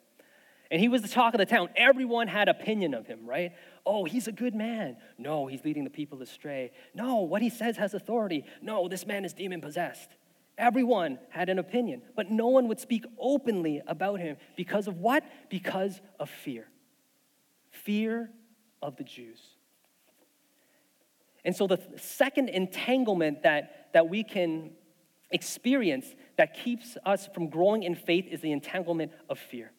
And 0.71 0.79
he 0.79 0.87
was 0.87 1.01
the 1.01 1.07
talk 1.07 1.33
of 1.33 1.39
the 1.39 1.45
town. 1.45 1.69
Everyone 1.75 2.27
had 2.27 2.47
opinion 2.47 2.93
of 2.93 3.07
him, 3.07 3.25
right? 3.25 3.53
Oh, 3.85 4.05
he's 4.05 4.27
a 4.27 4.31
good 4.31 4.53
man. 4.53 4.97
No, 5.17 5.47
he's 5.47 5.63
leading 5.63 5.83
the 5.83 5.89
people 5.89 6.21
astray. 6.21 6.71
No, 6.93 7.21
what 7.21 7.41
he 7.41 7.49
says 7.49 7.77
has 7.77 7.93
authority. 7.93 8.45
No, 8.61 8.87
this 8.87 9.07
man 9.07 9.25
is 9.25 9.33
demon 9.33 9.61
possessed. 9.61 10.09
Everyone 10.57 11.17
had 11.29 11.49
an 11.49 11.57
opinion, 11.57 12.01
but 12.15 12.29
no 12.29 12.47
one 12.49 12.67
would 12.67 12.79
speak 12.79 13.05
openly 13.17 13.81
about 13.87 14.19
him 14.19 14.35
because 14.57 14.87
of 14.87 14.97
what? 14.97 15.23
Because 15.49 16.01
of 16.19 16.29
fear. 16.29 16.67
Fear 17.71 18.29
of 18.81 18.95
the 18.97 19.03
Jews. 19.03 19.39
And 21.45 21.55
so 21.55 21.67
the 21.67 21.79
second 21.97 22.49
entanglement 22.49 23.43
that, 23.43 23.89
that 23.93 24.09
we 24.09 24.23
can 24.23 24.71
experience 25.31 26.05
that 26.37 26.53
keeps 26.53 26.97
us 27.05 27.29
from 27.33 27.49
growing 27.49 27.83
in 27.83 27.95
faith 27.95 28.25
is 28.29 28.41
the 28.41 28.51
entanglement 28.51 29.11
of 29.29 29.39
fear. 29.39 29.71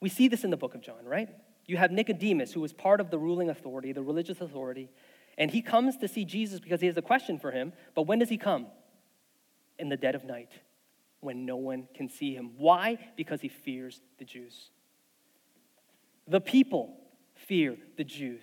We 0.00 0.08
see 0.08 0.28
this 0.28 0.44
in 0.44 0.50
the 0.50 0.56
book 0.56 0.74
of 0.74 0.80
John, 0.80 1.04
right? 1.04 1.28
You 1.66 1.76
have 1.76 1.92
Nicodemus, 1.92 2.52
who 2.52 2.60
was 2.60 2.72
part 2.72 3.00
of 3.00 3.10
the 3.10 3.18
ruling 3.18 3.48
authority, 3.48 3.92
the 3.92 4.02
religious 4.02 4.40
authority, 4.40 4.90
and 5.38 5.50
he 5.50 5.62
comes 5.62 5.96
to 5.98 6.08
see 6.08 6.24
Jesus 6.24 6.60
because 6.60 6.80
he 6.80 6.86
has 6.86 6.96
a 6.96 7.02
question 7.02 7.38
for 7.38 7.50
him. 7.50 7.72
But 7.94 8.02
when 8.02 8.18
does 8.18 8.28
he 8.28 8.36
come? 8.36 8.66
In 9.78 9.88
the 9.88 9.96
dead 9.96 10.14
of 10.14 10.24
night, 10.24 10.50
when 11.20 11.46
no 11.46 11.56
one 11.56 11.88
can 11.94 12.08
see 12.08 12.34
him. 12.34 12.52
Why? 12.58 12.98
Because 13.16 13.40
he 13.40 13.48
fears 13.48 14.00
the 14.18 14.24
Jews. 14.24 14.70
The 16.28 16.40
people 16.40 16.98
fear 17.46 17.76
the 17.96 18.04
Jews. 18.04 18.42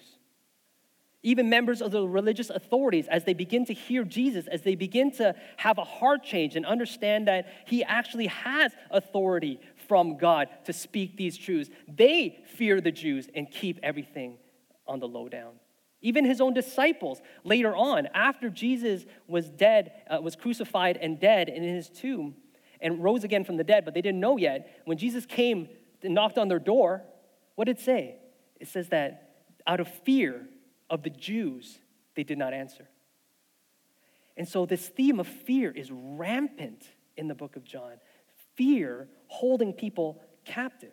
Even 1.22 1.50
members 1.50 1.82
of 1.82 1.92
the 1.92 2.08
religious 2.08 2.50
authorities, 2.50 3.08
as 3.10 3.26
they 3.26 3.34
begin 3.34 3.66
to 3.66 3.74
hear 3.74 4.06
Jesus, 4.06 4.48
as 4.48 4.62
they 4.62 4.76
begin 4.76 5.12
to 5.14 5.36
have 5.58 5.78
a 5.78 5.84
heart 5.84 6.24
change 6.24 6.56
and 6.56 6.66
understand 6.66 7.28
that 7.28 7.48
he 7.66 7.84
actually 7.84 8.28
has 8.28 8.72
authority 8.90 9.60
from 9.88 10.18
God 10.18 10.48
to 10.66 10.72
speak 10.72 11.18
these 11.18 11.38
truths, 11.38 11.70
they 11.90 12.42
fear 12.56 12.80
the 12.80 12.92
Jews 12.92 13.28
and 13.36 13.52
keep 13.52 13.80
everything 13.84 14.38
on 14.88 15.00
the 15.00 15.08
lowdown. 15.08 15.56
Even 16.02 16.24
his 16.24 16.40
own 16.40 16.54
disciples 16.54 17.22
later 17.44 17.76
on, 17.76 18.08
after 18.14 18.50
Jesus 18.50 19.06
was 19.28 19.50
dead, 19.50 19.92
uh, 20.10 20.22
was 20.22 20.38
crucified 20.38 20.96
and 20.96 21.20
dead 21.20 21.50
in 21.50 21.64
his 21.64 21.90
tomb 21.90 22.36
and 22.80 23.04
rose 23.04 23.26
again 23.26 23.44
from 23.44 23.58
the 23.58 23.64
dead, 23.66 23.84
but 23.84 23.94
they 23.94 24.02
didn't 24.02 24.22
know 24.22 24.38
yet, 24.38 24.82
when 24.86 24.98
Jesus 24.98 25.26
came 25.26 25.68
and 26.02 26.14
knocked 26.14 26.38
on 26.38 26.48
their 26.48 26.60
door, 26.60 27.04
what 27.56 27.66
did 27.66 27.78
it 27.78 27.84
say? 27.84 28.16
It 28.60 28.68
says 28.68 28.90
that 28.90 29.46
out 29.66 29.80
of 29.80 29.88
fear, 30.04 30.48
of 30.90 31.04
the 31.04 31.10
Jews, 31.10 31.80
they 32.16 32.24
did 32.24 32.38
not 32.38 32.54
answer. 32.54 32.88
And 34.36 34.48
so, 34.48 34.66
this 34.66 34.88
theme 34.88 35.20
of 35.20 35.28
fear 35.28 35.72
is 35.72 35.92
rampant 35.92 36.84
in 37.18 37.28
the 37.28 37.36
book 37.36 37.56
of 37.56 37.64
John 37.64 37.94
fear 38.56 39.08
holding 39.28 39.72
people 39.72 40.22
captive. 40.44 40.92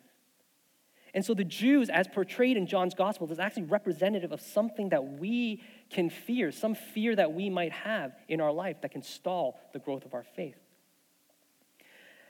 And 1.13 1.25
so, 1.25 1.33
the 1.33 1.43
Jews, 1.43 1.89
as 1.89 2.07
portrayed 2.07 2.57
in 2.57 2.67
John's 2.67 2.93
gospel, 2.93 3.31
is 3.31 3.39
actually 3.39 3.63
representative 3.63 4.31
of 4.31 4.41
something 4.41 4.89
that 4.89 5.19
we 5.19 5.63
can 5.89 6.09
fear, 6.09 6.51
some 6.51 6.75
fear 6.75 7.15
that 7.15 7.33
we 7.33 7.49
might 7.49 7.71
have 7.71 8.13
in 8.27 8.41
our 8.41 8.51
life 8.51 8.81
that 8.81 8.91
can 8.91 9.01
stall 9.01 9.59
the 9.73 9.79
growth 9.79 10.05
of 10.05 10.13
our 10.13 10.23
faith. 10.23 10.57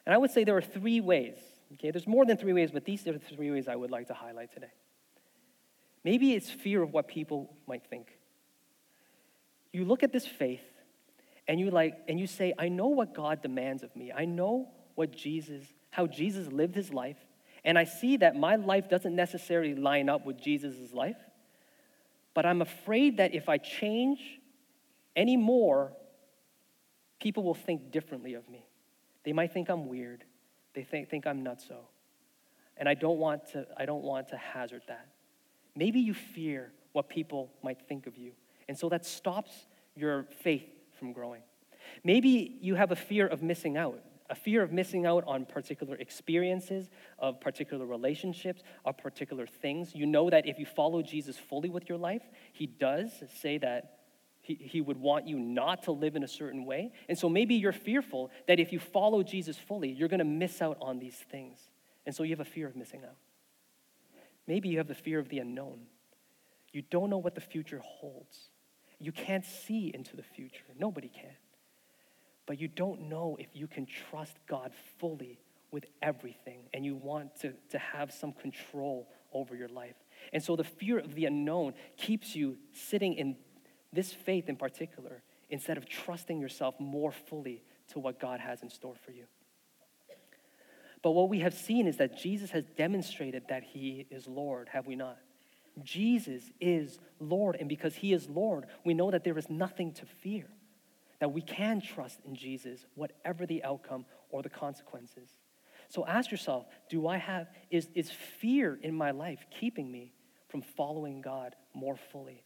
And 0.05 0.13
I 0.13 0.17
would 0.17 0.31
say 0.31 0.43
there 0.43 0.55
are 0.55 0.61
three 0.61 1.01
ways. 1.01 1.37
Okay, 1.73 1.91
there's 1.91 2.07
more 2.07 2.25
than 2.25 2.37
three 2.37 2.53
ways, 2.53 2.71
but 2.71 2.85
these 2.85 3.05
are 3.07 3.13
the 3.13 3.19
three 3.19 3.51
ways 3.51 3.67
I 3.67 3.75
would 3.75 3.91
like 3.91 4.07
to 4.07 4.13
highlight 4.13 4.53
today. 4.53 4.71
Maybe 6.07 6.31
it's 6.35 6.49
fear 6.49 6.81
of 6.81 6.93
what 6.93 7.09
people 7.09 7.53
might 7.67 7.83
think. 7.89 8.17
You 9.73 9.83
look 9.83 10.03
at 10.03 10.13
this 10.13 10.25
faith 10.25 10.63
and 11.49 11.59
you 11.59 11.69
like 11.69 11.95
and 12.07 12.17
you 12.17 12.27
say, 12.27 12.53
I 12.57 12.69
know 12.69 12.87
what 12.87 13.13
God 13.13 13.41
demands 13.41 13.83
of 13.83 13.93
me. 13.93 14.13
I 14.15 14.23
know 14.23 14.69
what 14.95 15.11
Jesus, 15.11 15.65
how 15.89 16.07
Jesus 16.07 16.47
lived 16.47 16.75
his 16.75 16.93
life, 16.93 17.17
and 17.65 17.77
I 17.77 17.83
see 17.83 18.15
that 18.23 18.37
my 18.37 18.55
life 18.55 18.87
doesn't 18.89 19.17
necessarily 19.17 19.75
line 19.75 20.07
up 20.07 20.25
with 20.25 20.39
Jesus' 20.39 20.93
life. 20.93 21.17
But 22.33 22.45
I'm 22.45 22.61
afraid 22.61 23.17
that 23.17 23.35
if 23.35 23.49
I 23.49 23.57
change 23.57 24.21
any 25.13 25.35
more, 25.35 25.91
people 27.19 27.43
will 27.43 27.53
think 27.53 27.91
differently 27.91 28.33
of 28.35 28.47
me. 28.47 28.65
They 29.25 29.33
might 29.33 29.51
think 29.51 29.67
I'm 29.67 29.89
weird. 29.89 30.23
They 30.73 30.85
think, 30.85 31.09
think 31.09 31.27
I'm 31.27 31.43
nutso. 31.43 31.79
And 32.77 32.87
I 32.87 32.93
don't 32.93 33.17
want 33.17 33.49
to, 33.51 33.67
I 33.75 33.85
don't 33.85 34.03
want 34.03 34.29
to 34.29 34.37
hazard 34.37 34.83
that. 34.87 35.09
Maybe 35.77 35.99
you 35.99 36.15
fear 36.15 36.71
what 36.93 37.07
people 37.07 37.51
might 37.61 37.79
think 37.87 38.07
of 38.07 38.17
you. 38.17 38.31
And 38.67 38.75
so 38.75 38.89
that 38.89 39.05
stops 39.05 39.67
your 39.95 40.23
faith 40.41 40.65
from 40.97 41.13
growing. 41.13 41.43
Maybe 42.03 42.57
you 42.59 42.73
have 42.73 42.91
a 42.91 42.95
fear 42.95 43.27
of 43.27 43.43
missing 43.43 43.77
out, 43.77 44.01
a 44.27 44.33
fear 44.33 44.63
of 44.63 44.71
missing 44.71 45.05
out 45.05 45.23
on 45.27 45.45
particular 45.45 45.95
experiences, 45.97 46.89
of 47.19 47.39
particular 47.39 47.85
relationships, 47.85 48.63
of 48.85 48.97
particular 48.97 49.45
things. 49.45 49.93
You 49.93 50.07
know 50.07 50.31
that 50.31 50.47
if 50.47 50.57
you 50.57 50.65
follow 50.65 51.03
Jesus 51.03 51.37
fully 51.37 51.69
with 51.69 51.87
your 51.87 51.99
life, 51.99 52.23
he 52.53 52.65
does 52.65 53.11
say 53.39 53.59
that 53.59 53.99
he, 54.41 54.55
he 54.55 54.81
would 54.81 54.97
want 54.97 55.27
you 55.27 55.37
not 55.37 55.83
to 55.83 55.91
live 55.91 56.15
in 56.15 56.23
a 56.23 56.27
certain 56.27 56.65
way. 56.65 56.91
And 57.07 57.19
so 57.19 57.29
maybe 57.29 57.53
you're 57.53 57.71
fearful 57.71 58.31
that 58.47 58.59
if 58.59 58.73
you 58.73 58.79
follow 58.79 59.21
Jesus 59.21 59.57
fully, 59.57 59.91
you're 59.91 60.09
going 60.09 60.19
to 60.19 60.25
miss 60.25 60.59
out 60.59 60.77
on 60.81 60.97
these 60.97 61.15
things. 61.15 61.59
And 62.07 62.15
so 62.15 62.23
you 62.23 62.31
have 62.31 62.39
a 62.39 62.49
fear 62.49 62.65
of 62.65 62.75
missing 62.75 63.03
out. 63.03 63.17
Maybe 64.47 64.69
you 64.69 64.77
have 64.77 64.87
the 64.87 64.95
fear 64.95 65.19
of 65.19 65.29
the 65.29 65.39
unknown. 65.39 65.79
You 66.71 66.81
don't 66.81 67.09
know 67.09 67.17
what 67.17 67.35
the 67.35 67.41
future 67.41 67.81
holds. 67.83 68.49
You 68.99 69.11
can't 69.11 69.45
see 69.45 69.91
into 69.93 70.15
the 70.15 70.23
future. 70.23 70.65
Nobody 70.77 71.09
can. 71.09 71.35
But 72.45 72.59
you 72.59 72.67
don't 72.67 73.09
know 73.09 73.35
if 73.39 73.47
you 73.53 73.67
can 73.67 73.85
trust 73.85 74.37
God 74.47 74.71
fully 74.99 75.39
with 75.71 75.85
everything 76.01 76.61
and 76.73 76.85
you 76.85 76.95
want 76.95 77.35
to, 77.41 77.53
to 77.71 77.77
have 77.77 78.11
some 78.11 78.31
control 78.31 79.09
over 79.33 79.55
your 79.55 79.67
life. 79.67 79.95
And 80.31 80.41
so 80.41 80.55
the 80.55 80.63
fear 80.63 80.97
of 80.97 81.13
the 81.13 81.25
unknown 81.25 81.73
keeps 81.97 82.35
you 82.35 82.57
sitting 82.73 83.13
in 83.15 83.35
this 83.91 84.13
faith 84.13 84.47
in 84.47 84.55
particular 84.55 85.23
instead 85.49 85.77
of 85.77 85.87
trusting 85.87 86.39
yourself 86.39 86.75
more 86.79 87.11
fully 87.11 87.63
to 87.89 87.99
what 87.99 88.19
God 88.19 88.39
has 88.39 88.63
in 88.63 88.69
store 88.69 88.95
for 89.05 89.11
you. 89.11 89.25
But 91.07 91.11
what 91.11 91.29
we 91.29 91.39
have 91.39 91.53
seen 91.53 91.87
is 91.87 91.95
that 91.99 92.17
Jesus 92.17 92.51
has 92.51 92.65
demonstrated 92.75 93.43
that 93.47 93.63
he 93.63 94.05
is 94.11 94.27
Lord, 94.27 94.67
have 94.73 94.87
we 94.87 94.97
not? 94.97 95.17
Jesus 95.81 96.51
is 96.59 96.99
Lord, 97.21 97.55
and 97.57 97.69
because 97.69 97.95
he 97.95 98.11
is 98.11 98.27
Lord, 98.27 98.65
we 98.83 98.93
know 98.93 99.09
that 99.11 99.23
there 99.23 99.37
is 99.37 99.49
nothing 99.49 99.93
to 99.93 100.05
fear, 100.05 100.47
that 101.21 101.31
we 101.31 101.41
can 101.41 101.79
trust 101.79 102.19
in 102.25 102.35
Jesus, 102.35 102.85
whatever 102.95 103.45
the 103.45 103.63
outcome 103.63 104.03
or 104.31 104.41
the 104.41 104.49
consequences. 104.49 105.29
So 105.87 106.05
ask 106.05 106.29
yourself 106.29 106.65
do 106.89 107.07
I 107.07 107.15
have, 107.15 107.47
is, 107.71 107.87
is 107.95 108.11
fear 108.11 108.77
in 108.83 108.93
my 108.93 109.11
life 109.11 109.45
keeping 109.49 109.89
me 109.89 110.11
from 110.49 110.61
following 110.61 111.21
God 111.21 111.55
more 111.73 111.95
fully, 111.95 112.43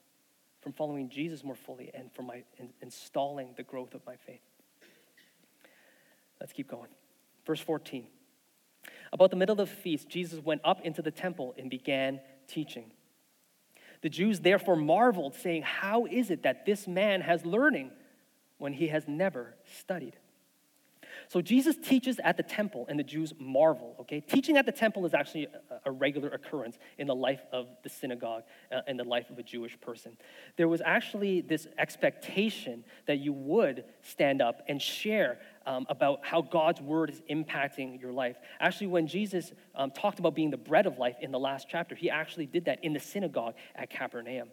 from 0.62 0.74
following 0.74 1.10
Jesus 1.10 1.43
more 1.43 1.56
fully, 1.56 1.89
and 1.95 2.13
from 2.13 2.28
my, 2.28 2.43
in, 2.60 2.69
installing 2.84 3.56
the 3.58 3.63
growth 3.63 3.95
of 3.95 4.06
my 4.06 4.17
faith? 4.17 4.43
Let's 6.39 6.54
keep 6.54 6.69
going. 6.69 6.89
Verse 7.43 7.60
14. 7.60 8.06
About 9.13 9.30
the 9.30 9.36
middle 9.36 9.60
of 9.60 9.69
the 9.69 9.76
feast, 9.76 10.08
Jesus 10.10 10.43
went 10.43 10.62
up 10.63 10.82
into 10.82 11.02
the 11.02 11.12
temple 11.12 11.54
and 11.58 11.69
began 11.69 12.21
teaching. 12.47 12.91
The 14.02 14.10
Jews 14.10 14.39
therefore 14.39 14.76
marveled, 14.76 15.36
saying, 15.36 15.63
How 15.63 16.06
is 16.06 16.32
it 16.32 16.43
that 16.43 16.65
this 16.65 16.88
man 16.88 17.21
has 17.21 17.45
learning 17.45 17.91
when 18.58 18.74
he 18.74 18.88
has 18.88 19.08
never 19.08 19.56
studied? 19.80 20.15
So 21.32 21.41
Jesus 21.41 21.78
teaches 21.78 22.20
at 22.26 22.36
the 22.36 22.44
temple, 22.44 22.86
and 22.89 23.00
the 23.00 23.06
Jews 23.06 23.32
marvel. 23.39 23.96
Okay, 24.02 24.20
teaching 24.20 24.58
at 24.58 24.65
the 24.65 24.72
temple 24.74 25.06
is 25.06 25.13
actually 25.13 25.48
a, 25.86 25.89
regular 25.89 26.28
occurrence 26.28 26.78
in 26.98 27.08
the 27.08 27.15
life 27.15 27.39
of 27.54 27.67
the 27.84 27.89
synagogue 27.89 28.44
uh, 28.70 28.82
and 28.86 29.00
the 29.00 29.06
life 29.06 29.30
of 29.30 29.39
a 29.39 29.44
Jewish 29.44 29.80
person. 29.80 30.17
There 30.58 30.67
was 30.67 30.82
actually 30.82 31.39
this 31.39 31.67
expectation 31.78 32.84
that 33.06 33.20
you 33.20 33.32
would 33.32 33.86
stand 34.02 34.41
up 34.41 34.62
and 34.67 34.82
share 34.82 35.39
um, 35.65 35.86
about 35.88 36.26
how 36.26 36.41
God's 36.41 36.82
word 36.82 37.10
is 37.10 37.22
impacting 37.30 38.02
your 38.02 38.12
life. 38.12 38.36
Actually, 38.60 38.88
when 38.88 39.08
Jesus 39.08 39.54
um, 39.74 39.89
talked 39.91 40.20
about 40.20 40.36
being 40.36 40.52
the 40.52 40.58
bread 40.58 40.86
of 40.86 40.98
life 40.98 41.15
in 41.22 41.32
the 41.32 41.39
last 41.39 41.67
chapter, 41.70 41.96
he 41.96 42.10
actually 42.10 42.46
did 42.46 42.65
that 42.65 42.84
in 42.84 42.91
the 42.91 43.00
synagogue 43.00 43.54
at 43.74 43.89
Capernaum. 43.89 44.50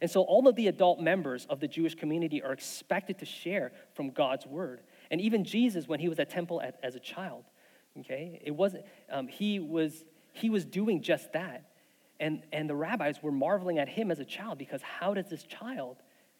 And 0.00 0.10
so 0.10 0.22
all 0.22 0.48
of 0.48 0.56
the 0.56 0.68
adult 0.68 1.00
members 1.00 1.46
of 1.48 1.60
the 1.60 1.68
Jewish 1.68 1.94
community 1.94 2.42
are 2.42 2.52
expected 2.52 3.18
to 3.18 3.24
share 3.24 3.72
from 3.94 4.10
God's 4.10 4.46
word. 4.46 4.80
And 5.10 5.20
even 5.20 5.44
Jesus, 5.44 5.88
when 5.88 6.00
he 6.00 6.08
was 6.08 6.18
at 6.18 6.30
temple 6.30 6.60
at, 6.60 6.78
as 6.82 6.94
a 6.94 7.00
child, 7.00 7.44
okay, 8.00 8.40
it 8.44 8.50
wasn't, 8.50 8.84
um, 9.10 9.28
he, 9.28 9.58
was, 9.58 10.04
he 10.32 10.50
was 10.50 10.64
doing 10.64 11.02
just 11.02 11.32
that. 11.32 11.64
And, 12.20 12.42
and 12.52 12.68
the 12.68 12.74
rabbis 12.74 13.22
were 13.22 13.32
marveling 13.32 13.78
at 13.78 13.88
him 13.88 14.10
as 14.10 14.18
a 14.18 14.24
child 14.24 14.58
because 14.58 14.82
how 14.82 15.14
does 15.14 15.28
this 15.28 15.44
child, 15.44 15.96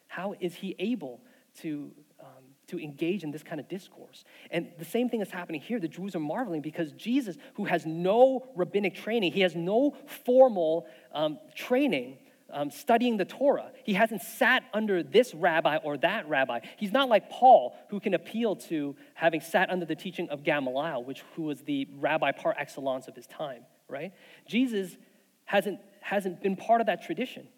how 0.08 0.34
is 0.40 0.54
he 0.54 0.74
able 0.78 1.20
to, 1.60 1.92
um, 2.20 2.44
to 2.66 2.80
engage 2.80 3.22
in 3.22 3.30
this 3.30 3.42
kind 3.42 3.60
of 3.60 3.68
discourse? 3.68 4.24
And 4.50 4.68
the 4.78 4.84
same 4.84 5.08
thing 5.08 5.20
is 5.20 5.30
happening 5.30 5.60
here. 5.60 5.78
The 5.78 5.88
Jews 5.88 6.16
are 6.16 6.20
marveling 6.20 6.62
because 6.62 6.92
Jesus, 6.92 7.36
who 7.54 7.64
has 7.64 7.86
no 7.86 8.48
rabbinic 8.56 8.96
training, 8.96 9.32
he 9.32 9.42
has 9.42 9.54
no 9.54 9.96
formal 10.24 10.86
um, 11.12 11.38
training, 11.54 12.18
um, 12.50 12.70
studying 12.70 13.16
the 13.16 13.24
Torah. 13.24 13.72
He 13.84 13.94
hasn't 13.94 14.22
sat 14.22 14.64
under 14.72 15.02
this 15.02 15.34
rabbi 15.34 15.76
or 15.76 15.98
that 15.98 16.28
rabbi. 16.28 16.60
He's 16.76 16.92
not 16.92 17.08
like 17.08 17.30
Paul, 17.30 17.76
who 17.90 18.00
can 18.00 18.14
appeal 18.14 18.56
to 18.56 18.96
having 19.14 19.40
sat 19.40 19.70
under 19.70 19.84
the 19.84 19.94
teaching 19.94 20.28
of 20.30 20.44
Gamaliel, 20.44 21.04
which, 21.04 21.22
who 21.34 21.42
was 21.42 21.60
the 21.62 21.86
rabbi 21.98 22.32
par 22.32 22.54
excellence 22.58 23.06
of 23.06 23.14
his 23.14 23.26
time, 23.26 23.62
right? 23.88 24.12
Jesus 24.46 24.96
hasn't, 25.44 25.80
hasn't 26.00 26.42
been 26.42 26.56
part 26.56 26.80
of 26.80 26.86
that 26.86 27.02
tradition. 27.02 27.48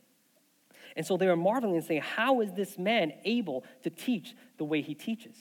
And 0.97 1.07
so 1.07 1.17
they 1.17 1.29
are 1.29 1.37
marveling 1.37 1.77
and 1.77 1.85
saying, 1.85 2.03
How 2.03 2.41
is 2.41 2.53
this 2.53 2.77
man 2.79 3.13
able 3.25 3.65
to 3.83 3.91
teach 3.91 4.35
the 4.59 4.65
way 4.65 4.83
he 4.83 4.95
teaches? 4.95 5.37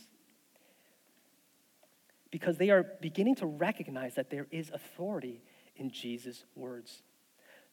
Because 2.32 2.58
they 2.58 2.70
are 2.70 2.86
beginning 3.02 3.36
to 3.38 3.48
recognize 3.48 4.14
that 4.16 4.30
there 4.30 4.46
is 4.52 4.70
authority 4.70 5.42
in 5.76 5.90
Jesus' 5.90 6.44
words. 6.56 7.02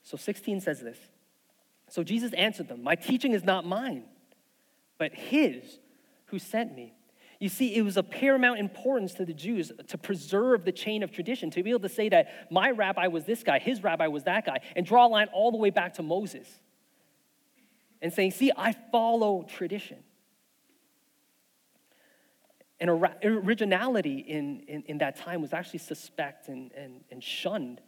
So 0.03 0.17
16 0.17 0.61
says 0.63 0.81
this 0.81 0.97
so 1.89 2.03
Jesus 2.03 2.33
answered 2.33 2.69
them, 2.69 2.83
My 2.83 2.95
teaching 2.95 3.33
is 3.33 3.45
not 3.45 3.65
mine, 3.65 4.05
but 4.99 5.15
his 5.15 5.79
who 6.27 6.39
sent 6.39 6.75
me. 6.75 6.95
You 7.39 7.49
see, 7.49 7.75
it 7.75 7.83
was 7.83 7.97
of 7.97 8.11
paramount 8.11 8.59
importance 8.59 9.13
to 9.15 9.27
the 9.27 9.35
Jews 9.35 9.71
to 9.89 9.99
preserve 9.99 10.65
the 10.65 10.73
chain 10.73 11.03
of 11.03 11.13
tradition, 11.13 11.51
to 11.51 11.63
be 11.63 11.71
able 11.71 11.81
to 11.81 11.89
say 11.89 12.09
that 12.09 12.51
my 12.51 12.71
rabbi 12.71 13.09
was 13.09 13.25
this 13.25 13.43
guy, 13.43 13.59
his 13.59 13.83
rabbi 13.83 14.07
was 14.07 14.25
that 14.25 14.47
guy, 14.47 14.61
and 14.75 14.87
draw 14.87 15.07
a 15.07 15.09
line 15.09 15.29
all 15.33 15.51
the 15.51 15.59
way 15.59 15.71
back 15.71 15.95
to 15.95 16.03
Moses. 16.03 16.49
And 18.01 18.13
saying, 18.13 18.33
See, 18.33 18.53
I 18.57 18.75
follow 18.91 19.43
tradition. 19.43 19.99
And 22.79 22.91
originality 22.91 24.19
in, 24.19 24.61
in, 24.69 24.83
in 24.83 24.99
that 24.99 25.17
time 25.17 25.41
was 25.41 25.55
actually 25.55 25.79
suspect 25.79 26.49
and, 26.49 26.73
and, 26.73 27.01
and 27.11 27.25
shunned 27.25 27.81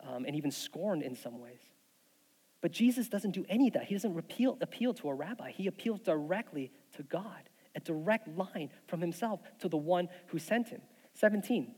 um, 0.00 0.24
and 0.26 0.36
even 0.36 0.52
scorned 0.52 1.02
in 1.02 1.16
some 1.16 1.40
ways. 1.40 1.58
But 2.60 2.72
Jesus 2.72 3.08
doesn't 3.08 3.32
do 3.32 3.44
any 3.48 3.68
of 3.68 3.74
that. 3.74 3.84
He 3.84 3.94
doesn't 3.94 4.14
repeal, 4.14 4.58
appeal 4.60 4.92
to 4.94 5.08
a 5.08 5.14
rabbi, 5.14 5.50
he 5.50 5.66
appeals 5.66 6.00
directly 6.00 6.72
to 6.96 7.02
God, 7.02 7.48
a 7.74 7.80
direct 7.80 8.28
line 8.28 8.70
from 8.86 9.00
himself 9.00 9.40
to 9.60 9.68
the 9.68 9.76
one 9.76 10.08
who 10.28 10.38
sent 10.38 10.68
him. 10.68 10.80
17. 11.14 11.74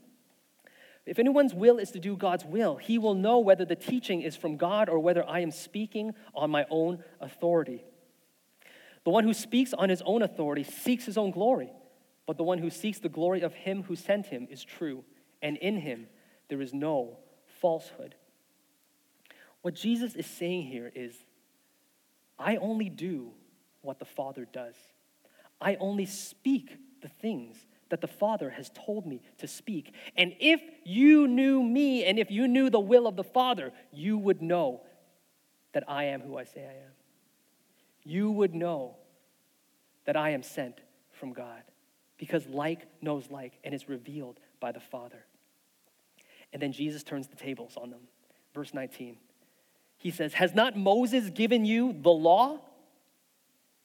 If 1.07 1.19
anyone's 1.19 1.55
will 1.55 1.79
is 1.79 1.91
to 1.93 1.99
do 1.99 2.17
God's 2.17 2.45
will, 2.45 2.77
he 2.77 2.99
will 2.99 3.15
know 3.15 3.39
whether 3.39 3.65
the 3.65 3.77
teaching 3.77 4.23
is 4.23 4.37
from 4.37 4.57
God 4.57 4.89
or 4.89 4.99
whether 4.99 5.27
I 5.27 5.41
am 5.41 5.51
speaking 5.51 6.15
on 6.35 6.51
my 6.51 6.67
own 6.71 7.03
authority. 7.21 7.83
The 9.05 9.11
one 9.11 9.25
who 9.25 9.33
speaks 9.33 9.73
on 9.73 9.89
his 9.89 10.03
own 10.03 10.23
authority 10.23 10.63
seeks 10.63 11.07
his 11.07 11.17
own 11.17 11.31
glory, 11.31 11.73
but 12.27 12.37
the 12.37 12.45
one 12.45 12.59
who 12.59 12.71
seeks 12.71 12.99
the 12.99 13.09
glory 13.09 13.41
of 13.41 13.55
him 13.55 13.83
who 13.85 13.97
sent 13.97 14.27
him 14.27 14.47
is 14.51 14.63
true, 14.63 15.05
and 15.41 15.57
in 15.57 15.79
him 15.79 16.07
there 16.49 16.61
is 16.61 16.75
no 16.75 17.17
falsehood. 17.61 18.15
What 19.63 19.75
Jesus 19.75 20.15
is 20.15 20.27
saying 20.27 20.65
here 20.65 20.91
is, 20.95 21.15
I 22.39 22.57
only 22.57 22.89
do 22.89 23.33
what 23.83 23.99
the 23.99 24.05
Father 24.05 24.47
does. 24.51 24.75
I 25.61 25.77
only 25.77 26.07
speak 26.07 26.79
the 27.03 27.09
things 27.09 27.57
that 27.91 28.01
the 28.01 28.09
Father 28.09 28.51
has 28.51 28.71
told 28.71 29.07
me 29.07 29.21
to 29.39 29.47
speak. 29.47 29.93
And 30.17 30.35
if 30.41 30.61
you 30.85 31.27
knew 31.27 31.63
me 31.63 32.05
and 32.05 32.19
if 32.19 32.31
you 32.31 32.49
knew 32.49 32.71
the 32.71 32.81
will 32.81 33.07
of 33.07 33.17
the 33.17 33.25
Father, 33.25 33.73
you 33.93 34.17
would 34.17 34.41
know 34.41 34.83
that 35.73 35.85
I 35.89 36.05
am 36.05 36.21
who 36.21 36.39
I 36.39 36.45
say 36.45 36.61
I 36.61 36.73
am. 36.73 36.93
You 38.05 38.31
would 38.31 38.55
know 38.55 38.97
that 40.07 40.17
I 40.17 40.31
am 40.31 40.43
sent 40.43 40.81
from 41.13 41.33
God 41.33 41.63
because 42.17 42.47
like 42.47 42.87
knows 43.03 43.31
like 43.31 43.59
and 43.65 43.75
is 43.75 43.89
revealed 43.89 44.41
by 44.61 44.73
the 44.73 44.81
Father. 44.81 45.25
And 46.53 46.63
then 46.63 46.73
Jesus 46.73 47.03
turns 47.03 47.29
the 47.29 47.37
tables 47.37 47.77
on 47.77 47.91
them. 47.91 48.01
Verse 48.55 48.73
19 48.73 49.17
he 50.01 50.11
says, 50.11 50.33
Has 50.33 50.55
not 50.55 50.77
Moses 50.77 51.29
given 51.29 51.67
you 51.67 51.95
the 52.01 52.11
law? 52.11 52.59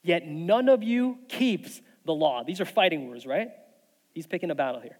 Yet 0.02 0.26
none 0.26 0.70
of 0.70 0.82
you 0.82 1.20
keeps 1.28 1.82
the 2.06 2.14
law. 2.14 2.44
These 2.44 2.62
are 2.62 2.66
fighting 2.66 3.10
words, 3.10 3.26
right? 3.26 3.50
He's 4.14 4.26
picking 4.26 4.50
a 4.50 4.56
battle 4.56 4.80
here. 4.80 4.98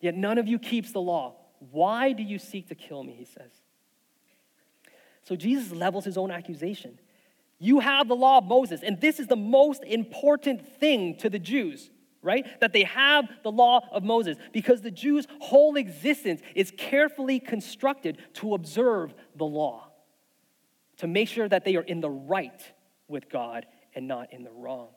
Yet 0.00 0.14
none 0.14 0.38
of 0.38 0.48
you 0.48 0.58
keeps 0.58 0.92
the 0.92 1.00
law. 1.00 1.34
Why 1.70 2.12
do 2.12 2.22
you 2.22 2.38
seek 2.38 2.68
to 2.68 2.74
kill 2.74 3.04
me? 3.04 3.12
He 3.12 3.26
says. 3.26 3.50
So 5.24 5.36
Jesus 5.36 5.72
levels 5.72 6.06
his 6.06 6.16
own 6.16 6.30
accusation. 6.30 6.98
You 7.58 7.80
have 7.80 8.08
the 8.08 8.16
law 8.16 8.38
of 8.38 8.44
Moses, 8.44 8.80
and 8.82 8.98
this 9.00 9.20
is 9.20 9.26
the 9.26 9.36
most 9.36 9.84
important 9.84 10.66
thing 10.78 11.16
to 11.18 11.28
the 11.28 11.38
Jews, 11.38 11.90
right? 12.22 12.46
That 12.60 12.72
they 12.72 12.84
have 12.84 13.26
the 13.42 13.52
law 13.52 13.86
of 13.92 14.02
Moses 14.02 14.38
because 14.52 14.80
the 14.80 14.90
Jews' 14.90 15.26
whole 15.40 15.76
existence 15.76 16.40
is 16.54 16.72
carefully 16.76 17.40
constructed 17.40 18.18
to 18.34 18.54
observe 18.54 19.12
the 19.36 19.44
law 19.44 19.83
to 20.98 21.06
make 21.06 21.28
sure 21.28 21.48
that 21.48 21.64
they 21.64 21.76
are 21.76 21.82
in 21.82 22.00
the 22.00 22.10
right 22.10 22.62
with 23.08 23.28
God 23.28 23.66
and 23.94 24.06
not 24.06 24.32
in 24.32 24.44
the 24.44 24.50
wrong. 24.50 24.88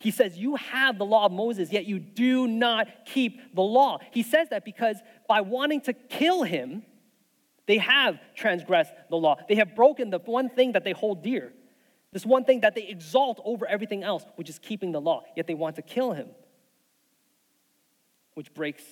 He 0.00 0.10
says, 0.10 0.36
You 0.36 0.56
have 0.56 0.98
the 0.98 1.04
law 1.04 1.26
of 1.26 1.32
Moses, 1.32 1.72
yet 1.72 1.86
you 1.86 1.98
do 1.98 2.46
not 2.46 2.88
keep 3.06 3.54
the 3.54 3.62
law. 3.62 3.98
He 4.10 4.22
says 4.22 4.48
that 4.50 4.64
because 4.64 4.96
by 5.28 5.40
wanting 5.40 5.80
to 5.82 5.92
kill 5.92 6.42
him, 6.42 6.82
they 7.66 7.78
have 7.78 8.18
transgressed 8.34 8.92
the 9.10 9.16
law. 9.16 9.36
They 9.48 9.56
have 9.56 9.74
broken 9.74 10.10
the 10.10 10.18
one 10.18 10.48
thing 10.48 10.72
that 10.72 10.84
they 10.84 10.92
hold 10.92 11.22
dear, 11.22 11.52
this 12.12 12.24
one 12.24 12.44
thing 12.44 12.60
that 12.60 12.74
they 12.74 12.86
exalt 12.86 13.40
over 13.44 13.66
everything 13.66 14.02
else, 14.02 14.24
which 14.36 14.48
is 14.48 14.58
keeping 14.58 14.92
the 14.92 15.00
law. 15.00 15.22
Yet 15.36 15.46
they 15.46 15.54
want 15.54 15.76
to 15.76 15.82
kill 15.82 16.12
him, 16.12 16.28
which 18.34 18.52
breaks 18.54 18.84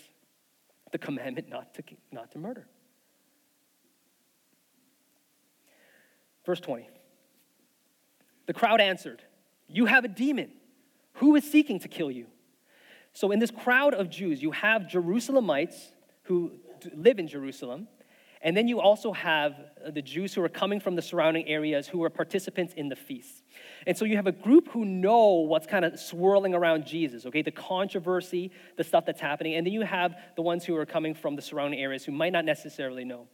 the 0.92 0.98
commandment 0.98 1.48
not 1.48 1.74
to, 1.74 1.82
not 2.12 2.30
to 2.32 2.38
murder. 2.38 2.66
Verse 6.44 6.60
20. 6.60 6.88
The 8.46 8.52
crowd 8.52 8.80
answered, 8.80 9.22
You 9.68 9.86
have 9.86 10.04
a 10.04 10.08
demon. 10.08 10.50
Who 11.14 11.36
is 11.36 11.50
seeking 11.50 11.78
to 11.80 11.88
kill 11.88 12.10
you? 12.10 12.26
So, 13.12 13.30
in 13.30 13.38
this 13.38 13.50
crowd 13.50 13.94
of 13.94 14.10
Jews, 14.10 14.42
you 14.42 14.50
have 14.50 14.82
Jerusalemites 14.82 15.76
who 16.24 16.52
live 16.94 17.18
in 17.18 17.28
Jerusalem, 17.28 17.86
and 18.44 18.54
then 18.54 18.68
you 18.68 18.78
also 18.78 19.12
have 19.12 19.52
uh, 19.84 19.90
the 19.90 20.02
Jews 20.02 20.34
who 20.34 20.42
are 20.42 20.50
coming 20.50 20.78
from 20.78 20.96
the 20.96 21.02
surrounding 21.02 21.48
areas 21.48 21.88
who 21.88 22.04
are 22.04 22.10
participants 22.10 22.74
in 22.74 22.90
the 22.90 22.96
feast. 22.96 23.42
And 23.86 23.96
so 23.96 24.04
you 24.04 24.16
have 24.16 24.26
a 24.26 24.32
group 24.32 24.68
who 24.68 24.84
know 24.84 25.46
what's 25.48 25.66
kind 25.66 25.84
of 25.84 25.98
swirling 25.98 26.54
around 26.54 26.84
Jesus, 26.84 27.24
okay, 27.24 27.40
the 27.40 27.50
controversy, 27.50 28.50
the 28.76 28.84
stuff 28.84 29.06
that's 29.06 29.20
happening. 29.20 29.54
And 29.54 29.66
then 29.66 29.72
you 29.72 29.80
have 29.80 30.16
the 30.36 30.42
ones 30.42 30.64
who 30.64 30.76
are 30.76 30.84
coming 30.84 31.14
from 31.14 31.36
the 31.36 31.42
surrounding 31.42 31.80
areas 31.80 32.04
who 32.04 32.12
might 32.12 32.32
not 32.34 32.44
necessarily 32.44 33.04
know. 33.04 33.28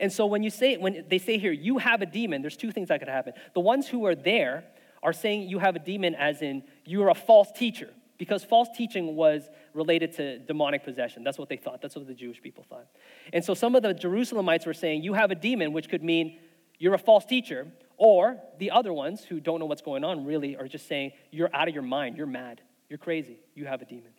And 0.00 0.12
so 0.12 0.26
when 0.26 0.42
you 0.42 0.50
say 0.50 0.76
when 0.76 1.04
they 1.08 1.18
say 1.18 1.38
here 1.38 1.52
you 1.52 1.78
have 1.78 2.02
a 2.02 2.06
demon, 2.06 2.42
there's 2.42 2.56
two 2.56 2.72
things 2.72 2.88
that 2.88 2.98
could 3.00 3.08
happen. 3.08 3.32
The 3.54 3.60
ones 3.60 3.86
who 3.88 4.06
are 4.06 4.14
there 4.14 4.64
are 5.02 5.12
saying 5.12 5.48
you 5.48 5.58
have 5.58 5.76
a 5.76 5.78
demon 5.78 6.14
as 6.14 6.42
in 6.42 6.62
you're 6.84 7.08
a 7.08 7.14
false 7.14 7.50
teacher 7.52 7.90
because 8.18 8.44
false 8.44 8.68
teaching 8.74 9.14
was 9.14 9.48
related 9.74 10.12
to 10.12 10.38
demonic 10.38 10.84
possession. 10.84 11.22
That's 11.22 11.38
what 11.38 11.48
they 11.48 11.56
thought. 11.56 11.80
That's 11.82 11.94
what 11.94 12.06
the 12.06 12.14
Jewish 12.14 12.40
people 12.40 12.64
thought. 12.68 12.86
And 13.32 13.44
so 13.44 13.54
some 13.54 13.74
of 13.74 13.82
the 13.82 13.94
Jerusalemites 13.94 14.66
were 14.66 14.74
saying 14.74 15.02
you 15.02 15.14
have 15.14 15.30
a 15.30 15.34
demon, 15.34 15.72
which 15.72 15.88
could 15.88 16.02
mean 16.02 16.38
you're 16.78 16.94
a 16.94 16.98
false 16.98 17.24
teacher, 17.24 17.66
or 17.96 18.38
the 18.58 18.70
other 18.70 18.92
ones 18.92 19.24
who 19.24 19.40
don't 19.40 19.60
know 19.60 19.66
what's 19.66 19.82
going 19.82 20.04
on 20.04 20.24
really 20.24 20.56
are 20.56 20.68
just 20.68 20.86
saying 20.86 21.12
you're 21.30 21.54
out 21.54 21.68
of 21.68 21.74
your 21.74 21.82
mind, 21.82 22.16
you're 22.16 22.26
mad, 22.26 22.60
you're 22.88 22.98
crazy, 22.98 23.38
you 23.54 23.66
have 23.66 23.80
a 23.82 23.84
demon. 23.84 24.12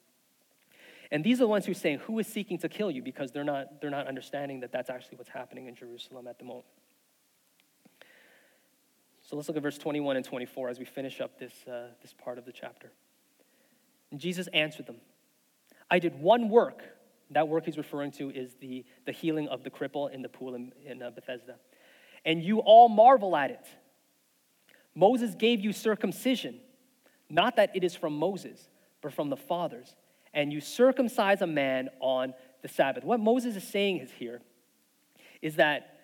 And 1.11 1.23
these 1.23 1.37
are 1.37 1.45
the 1.45 1.47
ones 1.47 1.65
who 1.65 1.71
are 1.71 1.75
saying, 1.75 1.99
Who 1.99 2.19
is 2.19 2.27
seeking 2.27 2.57
to 2.59 2.69
kill 2.69 2.91
you? 2.91 3.01
Because 3.01 3.31
they're 3.31 3.43
not, 3.43 3.81
they're 3.81 3.89
not 3.89 4.07
understanding 4.07 4.59
that 4.61 4.71
that's 4.71 4.89
actually 4.89 5.17
what's 5.17 5.29
happening 5.29 5.67
in 5.67 5.75
Jerusalem 5.75 6.27
at 6.27 6.37
the 6.39 6.45
moment. 6.45 6.65
So 9.21 9.35
let's 9.35 9.47
look 9.49 9.57
at 9.57 9.63
verse 9.63 9.77
21 9.77 10.15
and 10.15 10.25
24 10.25 10.69
as 10.69 10.79
we 10.79 10.85
finish 10.85 11.19
up 11.19 11.37
this, 11.37 11.53
uh, 11.67 11.87
this 12.01 12.13
part 12.13 12.37
of 12.37 12.45
the 12.45 12.51
chapter. 12.53 12.91
And 14.11 14.19
Jesus 14.19 14.47
answered 14.53 14.87
them 14.87 14.97
I 15.89 15.99
did 15.99 16.19
one 16.19 16.49
work. 16.49 16.83
That 17.31 17.49
work 17.49 17.65
he's 17.65 17.77
referring 17.77 18.11
to 18.13 18.29
is 18.29 18.55
the, 18.61 18.85
the 19.05 19.11
healing 19.11 19.49
of 19.49 19.63
the 19.63 19.69
cripple 19.69 20.09
in 20.09 20.21
the 20.21 20.29
pool 20.29 20.55
in, 20.55 20.71
in 20.85 21.03
uh, 21.03 21.09
Bethesda. 21.09 21.55
And 22.23 22.41
you 22.41 22.59
all 22.59 22.87
marvel 22.87 23.35
at 23.35 23.51
it. 23.51 23.67
Moses 24.95 25.35
gave 25.35 25.59
you 25.59 25.73
circumcision, 25.73 26.59
not 27.29 27.57
that 27.57 27.75
it 27.75 27.83
is 27.83 27.95
from 27.95 28.17
Moses, 28.17 28.69
but 29.01 29.13
from 29.13 29.29
the 29.29 29.35
fathers. 29.37 29.93
And 30.37 30.53
you 30.53 30.61
circumcise 30.61 31.41
a 31.41 31.47
man 31.47 31.89
on 31.99 32.35
the 32.61 32.67
Sabbath. 32.67 33.03
What 33.03 33.19
Moses 33.19 33.55
is 33.55 33.63
saying 33.63 33.97
is 33.97 34.11
here 34.11 34.39
is 35.41 35.55
that 35.55 35.97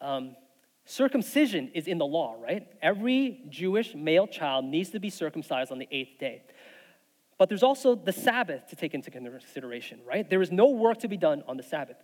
um, 0.00 0.34
circumcision 0.84 1.70
is 1.74 1.86
in 1.86 1.96
the 1.98 2.04
law, 2.04 2.34
right? 2.42 2.66
Every 2.82 3.40
Jewish 3.48 3.94
male 3.94 4.26
child 4.26 4.64
needs 4.64 4.90
to 4.90 4.98
be 4.98 5.10
circumcised 5.10 5.70
on 5.70 5.78
the 5.78 5.86
eighth 5.92 6.18
day. 6.18 6.42
But 7.38 7.48
there's 7.48 7.62
also 7.62 7.94
the 7.94 8.12
Sabbath 8.12 8.66
to 8.70 8.74
take 8.74 8.94
into 8.94 9.12
consideration, 9.12 10.00
right? 10.04 10.28
There 10.28 10.42
is 10.42 10.50
no 10.50 10.70
work 10.70 10.98
to 10.98 11.08
be 11.08 11.16
done 11.16 11.44
on 11.46 11.56
the 11.56 11.62
Sabbath. 11.62 11.98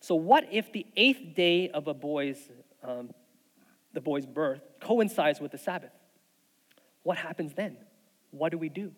So, 0.00 0.14
what 0.14 0.48
if 0.50 0.72
the 0.72 0.86
eighth 0.96 1.34
day 1.34 1.68
of 1.68 1.86
a 1.86 1.92
boy's, 1.92 2.48
um, 2.82 3.10
the 3.92 4.00
boy's 4.00 4.24
birth 4.24 4.62
coincides 4.80 5.38
with 5.38 5.52
the 5.52 5.58
Sabbath? 5.58 5.92
What 7.02 7.18
happens 7.18 7.52
then? 7.52 7.76
What 8.30 8.52
do 8.52 8.58
we 8.58 8.70
do? 8.70 8.92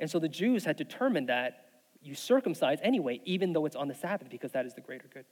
And 0.00 0.10
so 0.10 0.18
the 0.18 0.28
Jews 0.28 0.64
had 0.64 0.76
determined 0.76 1.28
that 1.28 1.66
you 2.02 2.14
circumcise 2.14 2.78
anyway, 2.82 3.20
even 3.24 3.52
though 3.52 3.66
it's 3.66 3.76
on 3.76 3.88
the 3.88 3.94
Sabbath, 3.94 4.30
because 4.30 4.52
that 4.52 4.66
is 4.66 4.74
the 4.74 4.80
greater 4.80 5.08
good. 5.12 5.24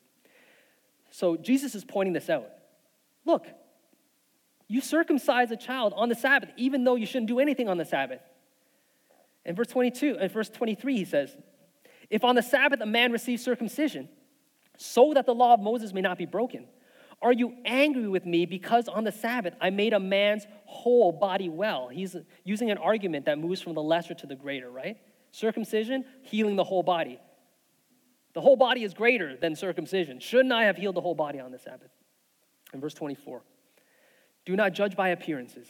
So 1.10 1.36
Jesus 1.36 1.74
is 1.74 1.84
pointing 1.84 2.12
this 2.12 2.28
out. 2.28 2.48
Look, 3.24 3.46
you 4.68 4.80
circumcise 4.80 5.50
a 5.50 5.56
child 5.56 5.92
on 5.96 6.08
the 6.08 6.14
Sabbath, 6.14 6.50
even 6.56 6.84
though 6.84 6.96
you 6.96 7.06
shouldn't 7.06 7.28
do 7.28 7.38
anything 7.38 7.68
on 7.68 7.78
the 7.78 7.84
Sabbath. 7.84 8.20
In 9.44 9.54
verse 9.54 9.68
22, 9.68 10.16
in 10.16 10.28
verse 10.28 10.48
23, 10.48 10.96
he 10.96 11.04
says, 11.04 11.36
If 12.10 12.24
on 12.24 12.34
the 12.34 12.42
Sabbath 12.42 12.80
a 12.80 12.86
man 12.86 13.12
receives 13.12 13.44
circumcision, 13.44 14.08
so 14.76 15.14
that 15.14 15.24
the 15.24 15.34
law 15.34 15.54
of 15.54 15.60
Moses 15.60 15.92
may 15.92 16.00
not 16.00 16.18
be 16.18 16.26
broken, 16.26 16.66
are 17.22 17.32
you 17.32 17.54
angry 17.64 18.08
with 18.08 18.26
me 18.26 18.46
because 18.46 18.88
on 18.88 19.04
the 19.04 19.12
Sabbath 19.12 19.54
I 19.60 19.70
made 19.70 19.92
a 19.92 20.00
man's 20.00 20.46
whole 20.64 21.12
body 21.12 21.48
well? 21.48 21.88
He's 21.88 22.14
using 22.44 22.70
an 22.70 22.78
argument 22.78 23.26
that 23.26 23.38
moves 23.38 23.60
from 23.60 23.74
the 23.74 23.82
lesser 23.82 24.14
to 24.14 24.26
the 24.26 24.36
greater, 24.36 24.70
right? 24.70 24.98
Circumcision, 25.32 26.04
healing 26.22 26.56
the 26.56 26.64
whole 26.64 26.82
body. 26.82 27.18
The 28.34 28.40
whole 28.42 28.56
body 28.56 28.84
is 28.84 28.92
greater 28.92 29.36
than 29.36 29.56
circumcision. 29.56 30.20
Shouldn't 30.20 30.52
I 30.52 30.64
have 30.64 30.76
healed 30.76 30.94
the 30.94 31.00
whole 31.00 31.14
body 31.14 31.40
on 31.40 31.52
the 31.52 31.58
Sabbath? 31.58 31.90
In 32.74 32.80
verse 32.80 32.94
24, 32.94 33.42
do 34.44 34.54
not 34.54 34.74
judge 34.74 34.94
by 34.94 35.08
appearances, 35.08 35.68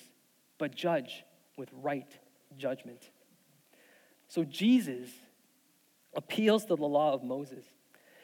but 0.58 0.74
judge 0.74 1.24
with 1.56 1.68
right 1.72 2.08
judgment. 2.56 3.10
So 4.26 4.42
Jesus 4.42 5.08
appeals 6.14 6.64
to 6.64 6.74
the 6.74 6.86
law 6.86 7.12
of 7.12 7.22
Moses 7.22 7.64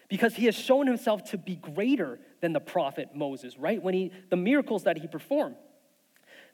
because 0.09 0.35
he 0.35 0.47
has 0.47 0.57
shown 0.57 0.87
himself 0.87 1.31
to 1.31 1.39
be 1.39 1.55
greater 1.55 2.19
than 2.43 2.53
the 2.53 2.61
prophet 2.61 3.11
Moses, 3.15 3.57
right? 3.57 3.83
When 3.83 3.95
he, 3.95 4.11
the 4.29 4.37
miracles 4.37 4.85
that 4.85 4.99
he 4.99 5.07
performed, 5.07 5.57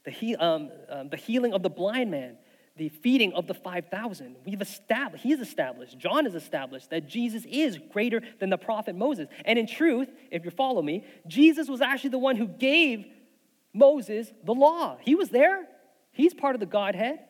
the, 0.04 0.12
he, 0.12 0.36
um, 0.36 0.70
um, 0.88 1.08
the 1.08 1.16
healing 1.16 1.52
of 1.52 1.64
the 1.64 1.70
blind 1.70 2.10
man, 2.12 2.36
the 2.76 2.90
feeding 2.90 3.32
of 3.32 3.48
the 3.48 3.54
5,000. 3.54 4.36
We've 4.44 4.60
established, 4.60 5.24
he's 5.24 5.40
established, 5.40 5.98
John 5.98 6.26
has 6.26 6.36
established 6.36 6.90
that 6.90 7.08
Jesus 7.08 7.44
is 7.46 7.78
greater 7.92 8.22
than 8.38 8.50
the 8.50 8.58
prophet 8.58 8.94
Moses. 8.94 9.26
And 9.44 9.58
in 9.58 9.66
truth, 9.66 10.08
if 10.30 10.44
you 10.44 10.52
follow 10.52 10.80
me, 10.80 11.04
Jesus 11.26 11.68
was 11.68 11.80
actually 11.80 12.10
the 12.10 12.18
one 12.18 12.36
who 12.36 12.46
gave 12.46 13.06
Moses 13.72 14.30
the 14.44 14.54
law. 14.54 14.98
He 15.00 15.14
was 15.14 15.30
there, 15.30 15.66
he's 16.12 16.34
part 16.34 16.54
of 16.54 16.60
the 16.60 16.66
Godhead. 16.66 17.20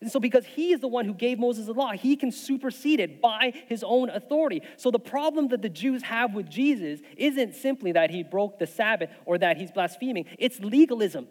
And 0.00 0.10
so, 0.12 0.20
because 0.20 0.46
he 0.46 0.72
is 0.72 0.80
the 0.80 0.88
one 0.88 1.04
who 1.04 1.14
gave 1.14 1.38
Moses 1.38 1.66
the 1.66 1.72
law, 1.72 1.92
he 1.92 2.14
can 2.16 2.30
supersede 2.30 3.00
it 3.00 3.20
by 3.20 3.52
his 3.66 3.82
own 3.82 4.10
authority. 4.10 4.62
So, 4.76 4.90
the 4.90 5.00
problem 5.00 5.48
that 5.48 5.62
the 5.62 5.68
Jews 5.68 6.02
have 6.02 6.34
with 6.34 6.48
Jesus 6.48 7.00
isn't 7.16 7.54
simply 7.56 7.92
that 7.92 8.10
he 8.10 8.22
broke 8.22 8.58
the 8.58 8.66
Sabbath 8.66 9.10
or 9.24 9.38
that 9.38 9.56
he's 9.56 9.72
blaspheming, 9.72 10.26
it's 10.38 10.60
legalism. 10.60 11.26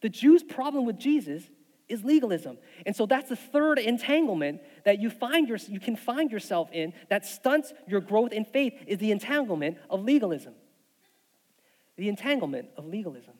The 0.00 0.08
Jews' 0.08 0.42
problem 0.42 0.84
with 0.84 0.98
Jesus 0.98 1.44
is 1.88 2.04
legalism. 2.04 2.58
And 2.86 2.96
so 2.96 3.06
that's 3.06 3.28
the 3.28 3.36
third 3.36 3.78
entanglement 3.78 4.62
that 4.84 4.98
you 4.98 5.10
find 5.10 5.48
your, 5.48 5.58
you 5.68 5.78
can 5.78 5.94
find 5.94 6.32
yourself 6.32 6.70
in 6.72 6.92
that 7.08 7.24
stunts 7.24 7.72
your 7.86 8.00
growth 8.00 8.32
in 8.32 8.44
faith 8.44 8.74
is 8.86 8.98
the 8.98 9.12
entanglement 9.12 9.78
of 9.90 10.02
legalism. 10.02 10.54
The 11.96 12.08
entanglement 12.08 12.70
of 12.76 12.86
legalism. 12.86 13.34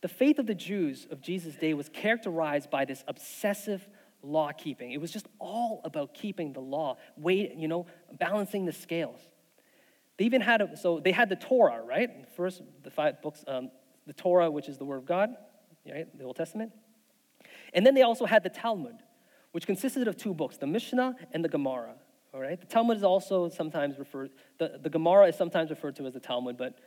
The 0.00 0.08
faith 0.08 0.38
of 0.38 0.46
the 0.46 0.54
Jews 0.54 1.06
of 1.10 1.20
Jesus' 1.20 1.56
day 1.56 1.74
was 1.74 1.88
characterized 1.88 2.70
by 2.70 2.84
this 2.84 3.04
obsessive 3.08 3.86
law 4.22 4.52
keeping. 4.52 4.92
It 4.92 5.00
was 5.00 5.10
just 5.10 5.26
all 5.38 5.80
about 5.84 6.14
keeping 6.14 6.52
the 6.52 6.60
law, 6.60 6.96
weight, 7.16 7.54
you 7.56 7.68
know, 7.68 7.86
balancing 8.12 8.64
the 8.64 8.72
scales. 8.72 9.20
They 10.18 10.24
even 10.24 10.40
had 10.40 10.60
a, 10.60 10.76
so 10.76 11.00
they 11.00 11.12
had 11.12 11.28
the 11.28 11.36
Torah, 11.36 11.82
right? 11.82 12.10
First, 12.36 12.62
the 12.82 12.90
five 12.90 13.22
books, 13.22 13.44
um, 13.46 13.70
the 14.06 14.12
Torah, 14.12 14.50
which 14.50 14.68
is 14.68 14.78
the 14.78 14.84
Word 14.84 14.98
of 14.98 15.06
God, 15.06 15.30
right? 15.88 16.06
The 16.16 16.24
Old 16.24 16.36
Testament. 16.36 16.72
And 17.72 17.86
then 17.86 17.94
they 17.94 18.02
also 18.02 18.26
had 18.26 18.42
the 18.42 18.48
Talmud, 18.48 18.96
which 19.52 19.66
consisted 19.66 20.08
of 20.08 20.16
two 20.16 20.34
books, 20.34 20.56
the 20.56 20.66
Mishnah 20.66 21.14
and 21.32 21.44
the 21.44 21.48
Gemara. 21.48 21.94
All 22.34 22.40
right. 22.40 22.60
The 22.60 22.66
Talmud 22.66 22.96
is 22.96 23.04
also 23.04 23.48
sometimes 23.48 23.98
referred. 23.98 24.30
The, 24.58 24.78
the 24.82 24.90
Gemara 24.90 25.28
is 25.28 25.36
sometimes 25.36 25.70
referred 25.70 25.96
to 25.96 26.06
as 26.06 26.14
the 26.14 26.20
Talmud, 26.20 26.58
but 26.58 26.78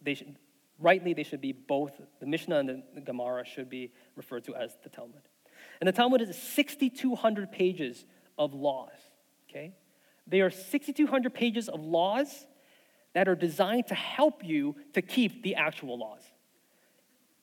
they 0.00 0.14
should, 0.14 0.36
rightly, 0.82 1.14
they 1.14 1.22
should 1.22 1.40
be 1.40 1.52
both, 1.52 1.92
the 2.20 2.26
Mishnah 2.26 2.58
and 2.58 2.82
the, 2.94 3.00
Gemara 3.00 3.44
should 3.44 3.70
be 3.70 3.92
referred 4.16 4.44
to 4.44 4.54
as 4.54 4.76
the 4.82 4.88
Talmud. 4.88 5.22
And 5.80 5.88
the 5.88 5.92
Talmud 5.92 6.20
is 6.20 6.36
6,200 6.36 7.52
pages 7.52 8.04
of 8.38 8.54
laws, 8.54 8.90
okay? 9.48 9.74
They 10.26 10.40
are 10.40 10.50
6,200 10.50 11.34
pages 11.34 11.68
of 11.68 11.80
laws 11.80 12.46
that 13.14 13.28
are 13.28 13.34
designed 13.34 13.88
to 13.88 13.94
help 13.94 14.44
you 14.44 14.76
to 14.94 15.02
keep 15.02 15.42
the 15.42 15.54
actual 15.54 15.98
laws. 15.98 16.22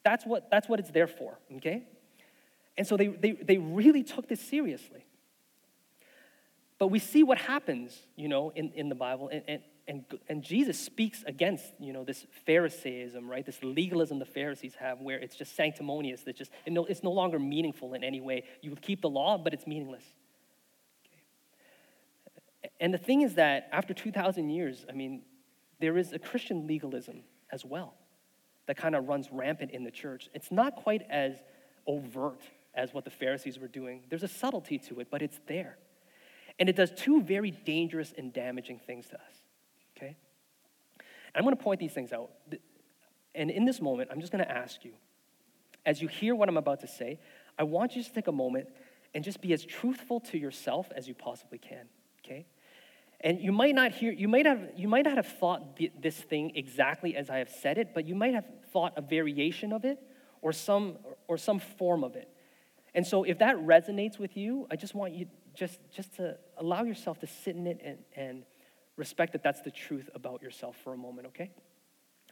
That's 0.04 0.26
what, 0.26 0.50
that's 0.50 0.68
what 0.68 0.80
it's 0.80 0.92
there 0.92 1.08
for, 1.08 1.38
okay? 1.58 1.84
And 2.78 2.88
so 2.88 2.98
they, 2.98 3.08
they, 3.08 3.32
they 3.34 3.58
really 3.58 4.04
took 4.04 4.28
this 4.28 4.42
seriously. 4.42 5.06
But 6.78 6.88
we 6.88 7.00
see 7.00 7.24
what 7.24 7.38
happens, 7.38 8.00
you 8.16 8.30
know, 8.30 8.52
in, 8.56 8.72
in 8.74 8.88
the 8.90 8.96
Bible, 8.96 9.30
and, 9.30 9.44
and, 9.48 9.62
and, 9.90 10.06
and 10.30 10.44
Jesus 10.44 10.80
speaks 10.80 11.24
against, 11.26 11.66
you 11.80 11.94
know, 11.94 12.04
this 12.04 12.28
Pharisaism, 12.46 13.28
right? 13.28 13.44
This 13.44 13.58
legalism 13.64 14.20
the 14.20 14.26
Pharisees 14.26 14.76
have 14.76 15.02
where 15.02 15.18
it's 15.18 15.36
just 15.36 15.56
sanctimonious, 15.56 16.22
that 16.24 16.36
just, 16.36 16.52
it 16.68 16.72
no, 16.72 16.86
it's 16.86 17.02
no 17.02 17.12
longer 17.12 17.40
meaningful 17.40 17.96
in 17.96 18.04
any 18.04 18.22
way. 18.22 18.44
You 18.62 18.76
keep 18.76 19.02
the 19.02 19.10
law, 19.10 19.40
but 19.40 19.52
it's 19.52 19.66
meaningless. 19.66 20.04
Okay. 21.08 22.72
And 22.80 22.94
the 22.94 23.00
thing 23.00 23.24
is 23.24 23.34
that 23.34 23.68
after 23.72 23.96
2,000 23.96 24.52
years, 24.52 24.86
I 24.88 24.94
mean, 24.94 25.24
there 25.80 25.98
is 25.98 26.14
a 26.14 26.20
Christian 26.20 26.68
legalism 26.68 27.24
as 27.52 27.66
well 27.66 27.96
that 28.68 28.78
kind 28.78 28.94
of 28.94 29.08
runs 29.08 29.30
rampant 29.32 29.72
in 29.72 29.84
the 29.84 29.92
church. 29.92 30.30
It's 30.36 30.52
not 30.52 30.76
quite 30.76 31.02
as 31.10 31.34
overt 31.88 32.44
as 32.76 32.94
what 32.94 33.06
the 33.06 33.10
Pharisees 33.10 33.58
were 33.58 33.68
doing, 33.68 34.04
there's 34.08 34.22
a 34.22 34.28
subtlety 34.28 34.78
to 34.78 35.00
it, 35.00 35.08
but 35.10 35.24
it's 35.24 35.40
there. 35.48 35.80
And 36.60 36.70
it 36.70 36.76
does 36.76 36.92
two 36.92 37.24
very 37.24 37.50
dangerous 37.50 38.14
and 38.16 38.32
damaging 38.32 38.80
things 38.86 39.08
to 39.08 39.16
us? 39.16 39.49
I'm 41.36 41.44
going 41.44 41.56
to 41.56 41.64
point 41.64 41.80
these 41.80 41.94
things 41.94 42.12
out. 42.12 42.30
And 43.36 43.50
in 43.50 43.66
this 43.66 43.82
moment, 43.82 44.10
I'm 44.12 44.20
just 44.20 44.32
going 44.32 44.44
to 44.44 44.52
ask 44.52 44.84
you, 44.84 44.94
as 45.86 46.02
you 46.02 46.08
hear 46.08 46.36
what 46.36 46.50
I'm 46.50 46.58
about 46.58 46.82
to 46.82 46.88
say, 46.88 47.20
I 47.58 47.64
want 47.64 47.96
you 47.96 48.04
to 48.04 48.14
take 48.14 48.28
a 48.28 48.32
moment 48.32 48.68
and 49.14 49.24
just 49.24 49.42
be 49.42 49.54
as 49.54 49.66
truthful 49.66 50.20
to 50.20 50.38
yourself 50.38 50.90
as 50.96 51.08
you 51.08 51.14
possibly 51.14 51.58
can, 51.58 51.88
okay? 52.24 52.46
And 53.22 53.40
you 53.40 53.52
might 53.52 53.76
not 53.76 53.92
hear, 53.92 54.12
you 54.12 54.28
might 54.28 54.46
have, 54.46 54.62
you 54.76 54.88
might 54.88 55.06
not 55.06 55.18
have 55.18 55.28
thought 55.28 55.80
this 56.02 56.16
thing 56.16 56.52
exactly 56.56 57.16
as 57.16 57.30
I 57.30 57.38
have 57.38 57.50
said 57.50 57.78
it, 57.78 57.94
but 57.94 58.08
you 58.08 58.16
might 58.16 58.34
have 58.34 58.46
thought 58.72 58.94
a 58.98 59.02
variation 59.02 59.74
of 59.74 59.84
it 59.84 60.00
or 60.42 60.54
some, 60.54 60.98
or 61.28 61.38
some 61.38 61.60
form 61.60 62.04
of 62.04 62.16
it. 62.16 62.30
And 62.96 63.06
so 63.06 63.24
if 63.24 63.40
that 63.40 63.58
resonates 63.58 64.18
with 64.20 64.38
you, 64.38 64.68
I 64.72 64.76
just 64.76 64.96
want 64.96 65.14
you 65.14 65.28
just, 65.54 65.80
just 65.92 66.16
to 66.16 66.38
allow 66.58 66.84
yourself 66.84 67.20
to 67.20 67.28
sit 67.28 67.56
in 67.56 67.68
it 67.68 67.82
and, 67.84 67.98
and 68.16 68.44
respect 69.00 69.32
that 69.32 69.42
that's 69.42 69.62
the 69.62 69.72
truth 69.72 70.10
about 70.14 70.44
yourself 70.44 70.76
for 70.84 70.94
a 70.94 70.98
moment, 70.98 71.28
okay? 71.28 71.50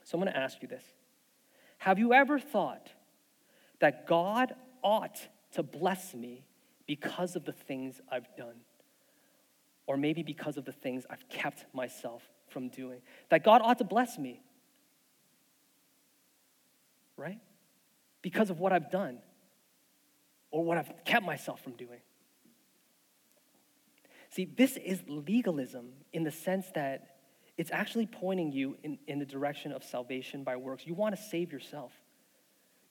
So 0.04 0.18
I'm 0.18 0.24
going 0.24 0.32
to 0.32 0.40
ask 0.40 0.62
you 0.62 0.68
this 0.68 0.84
Have 1.80 1.98
you 1.98 2.14
ever 2.14 2.38
thought 2.38 2.92
that 3.80 4.06
God 4.06 4.54
ought 4.84 5.20
to 5.54 5.64
bless 5.64 6.14
me 6.14 6.46
because 6.86 7.36
of 7.36 7.46
the 7.46 7.54
things 7.54 8.02
I've 8.12 8.28
done? 8.36 8.62
Or 9.88 9.96
maybe 9.96 10.22
because 10.22 10.58
of 10.58 10.66
the 10.66 10.74
things 10.74 11.06
I've 11.10 11.28
kept 11.30 11.66
myself 11.74 12.22
from 12.50 12.68
doing? 12.68 13.02
That 13.30 13.46
God 13.46 13.62
ought 13.64 13.78
to 13.78 13.86
bless 13.86 14.18
me, 14.18 14.42
right? 17.16 17.40
Because 18.22 18.50
of 18.50 18.60
what 18.60 18.74
I've 18.74 18.92
done 18.92 19.20
or 20.52 20.66
what 20.66 20.78
I've 20.78 20.92
kept 21.06 21.26
myself 21.26 21.62
from 21.62 21.74
doing. 21.74 22.00
See, 24.38 24.46
this 24.46 24.78
is 24.78 25.02
legalism 25.08 25.94
in 26.14 26.24
the 26.24 26.30
sense 26.30 26.68
that 26.76 27.16
it's 27.58 27.72
actually 27.72 28.06
pointing 28.06 28.52
you 28.52 28.78
in, 28.84 29.00
in 29.08 29.18
the 29.18 29.26
direction 29.26 29.72
of 29.72 29.84
salvation 29.84 30.44
by 30.44 30.58
works. 30.58 30.86
You 30.86 30.94
want 30.94 31.16
to 31.16 31.22
save 31.24 31.52
yourself. 31.52 31.92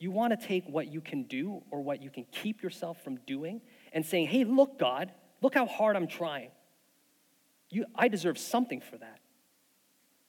You 0.01 0.11
want 0.11 0.33
to 0.33 0.45
take 0.45 0.65
what 0.67 0.89
you 0.89 1.01
can 1.01 1.23
do 1.23 1.63
or 1.71 1.83
what 1.83 2.03
you 2.03 2.11
can 2.11 2.27
keep 2.33 2.65
yourself 2.65 3.01
from 3.05 3.19
doing 3.29 3.61
and 3.93 4.05
saying, 4.05 4.27
hey, 4.27 4.43
look, 4.43 4.77
God, 4.77 5.13
look 5.41 5.55
how 5.55 5.67
hard 5.67 5.95
I'm 5.95 6.09
trying. 6.09 6.51
You, 7.71 7.85
I 7.95 8.09
deserve 8.09 8.39
something 8.39 8.81
for 8.81 8.99
that. 8.99 9.21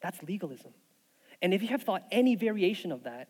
That's 0.00 0.22
legalism. 0.22 0.72
And 1.42 1.52
if 1.52 1.62
you 1.62 1.68
have 1.70 1.82
thought 1.82 2.04
any 2.12 2.36
variation 2.36 2.92
of 2.92 3.02
that, 3.02 3.28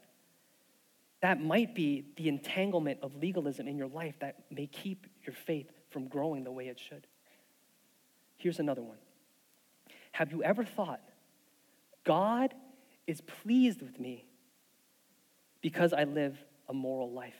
that 1.22 1.43
might 1.43 1.74
be 1.74 2.05
the 2.18 2.28
entanglement 2.28 2.99
of 3.01 3.14
legalism 3.14 3.66
in 3.66 3.78
your 3.78 3.89
life 3.89 4.16
that 4.20 4.45
may 4.51 4.66
keep 4.66 5.07
your 5.24 5.34
faith 5.34 5.70
from 5.89 6.07
growing 6.07 6.45
the 6.45 6.53
way 6.53 6.68
it 6.68 6.78
should. 6.78 7.07
Here's 8.39 8.61
another 8.61 8.82
one 8.82 8.99
Have 10.12 10.32
you 10.32 10.43
ever 10.43 10.64
thought, 10.64 11.01
God 12.05 12.55
is 13.07 13.20
pleased 13.20 13.82
with 13.82 14.01
me 14.01 14.24
because 15.61 15.93
I 15.93 16.05
live 16.05 16.39
a 16.68 16.72
moral 16.72 17.12
life? 17.12 17.36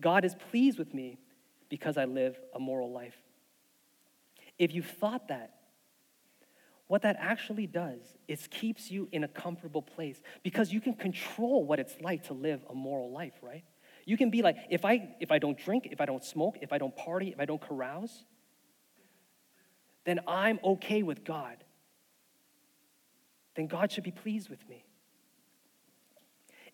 God 0.00 0.24
is 0.24 0.34
pleased 0.50 0.78
with 0.78 0.94
me 0.94 1.18
because 1.68 1.98
I 1.98 2.06
live 2.06 2.38
a 2.54 2.58
moral 2.58 2.90
life. 2.90 3.16
If 4.58 4.74
you've 4.74 4.86
thought 4.86 5.28
that, 5.28 5.54
what 6.86 7.02
that 7.02 7.16
actually 7.20 7.66
does 7.66 8.00
is 8.26 8.48
keeps 8.48 8.90
you 8.90 9.08
in 9.12 9.22
a 9.24 9.28
comfortable 9.28 9.82
place 9.82 10.20
because 10.42 10.72
you 10.72 10.80
can 10.80 10.94
control 10.94 11.64
what 11.64 11.78
it's 11.78 11.94
like 12.00 12.24
to 12.24 12.34
live 12.34 12.64
a 12.68 12.74
moral 12.74 13.12
life, 13.12 13.34
right? 13.42 13.64
You 14.06 14.16
can 14.16 14.30
be 14.30 14.42
like, 14.42 14.56
if 14.70 14.84
I 14.84 15.14
if 15.20 15.30
I 15.30 15.38
don't 15.38 15.56
drink, 15.56 15.88
if 15.90 16.00
I 16.00 16.06
don't 16.06 16.24
smoke, 16.24 16.58
if 16.62 16.72
I 16.72 16.78
don't 16.78 16.96
party, 16.96 17.28
if 17.28 17.38
I 17.38 17.44
don't 17.44 17.60
carouse, 17.60 18.24
then 20.04 20.20
I'm 20.26 20.58
okay 20.64 21.02
with 21.02 21.24
God. 21.24 21.56
Then 23.54 23.66
God 23.66 23.92
should 23.92 24.04
be 24.04 24.10
pleased 24.10 24.48
with 24.48 24.66
me. 24.68 24.84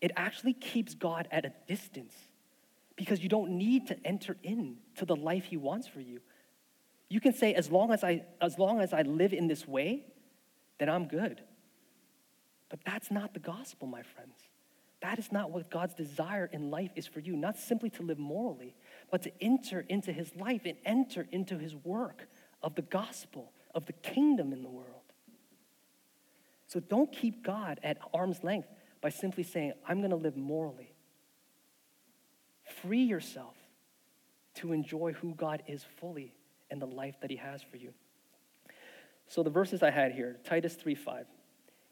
It 0.00 0.12
actually 0.16 0.52
keeps 0.52 0.94
God 0.94 1.26
at 1.30 1.44
a 1.44 1.52
distance 1.66 2.14
because 2.96 3.22
you 3.22 3.28
don't 3.28 3.50
need 3.50 3.88
to 3.88 4.06
enter 4.06 4.36
into 4.42 5.04
the 5.04 5.16
life 5.16 5.44
He 5.44 5.56
wants 5.56 5.86
for 5.86 6.00
you. 6.00 6.20
You 7.08 7.20
can 7.20 7.32
say, 7.32 7.54
as 7.54 7.70
long 7.70 7.92
as 7.92 8.02
I, 8.02 8.24
as 8.40 8.58
long 8.58 8.80
as 8.80 8.92
I 8.92 9.02
live 9.02 9.32
in 9.32 9.46
this 9.46 9.66
way, 9.66 10.06
then 10.78 10.88
I'm 10.88 11.06
good. 11.06 11.40
But 12.68 12.80
that's 12.84 13.10
not 13.10 13.32
the 13.32 13.40
gospel, 13.40 13.86
my 13.86 14.02
friends. 14.02 14.34
That 15.02 15.18
is 15.18 15.30
not 15.30 15.50
what 15.50 15.70
God's 15.70 15.94
desire 15.94 16.48
in 16.52 16.70
life 16.70 16.90
is 16.96 17.06
for 17.06 17.20
you, 17.20 17.36
not 17.36 17.56
simply 17.58 17.90
to 17.90 18.02
live 18.02 18.18
morally, 18.18 18.74
but 19.10 19.22
to 19.22 19.32
enter 19.40 19.84
into 19.88 20.12
his 20.12 20.34
life 20.34 20.62
and 20.64 20.76
enter 20.84 21.28
into 21.30 21.58
his 21.58 21.74
work 21.76 22.28
of 22.66 22.74
the 22.74 22.82
gospel, 22.82 23.52
of 23.76 23.86
the 23.86 23.92
kingdom 23.92 24.52
in 24.52 24.62
the 24.62 24.68
world. 24.68 24.90
So 26.66 26.80
don't 26.80 27.10
keep 27.12 27.44
God 27.44 27.78
at 27.84 27.96
arm's 28.12 28.42
length 28.42 28.68
by 29.00 29.10
simply 29.10 29.44
saying, 29.44 29.74
I'm 29.88 30.00
going 30.00 30.10
to 30.10 30.16
live 30.16 30.36
morally. 30.36 30.92
Free 32.82 33.04
yourself 33.04 33.54
to 34.56 34.72
enjoy 34.72 35.12
who 35.12 35.32
God 35.36 35.62
is 35.68 35.84
fully 36.00 36.34
and 36.68 36.82
the 36.82 36.86
life 36.86 37.14
that 37.20 37.30
He 37.30 37.36
has 37.36 37.62
for 37.62 37.76
you. 37.76 37.94
So 39.28 39.44
the 39.44 39.50
verses 39.50 39.84
I 39.84 39.90
had 39.90 40.10
here, 40.10 40.36
Titus 40.44 40.74
3 40.74 40.96
5. 40.96 41.26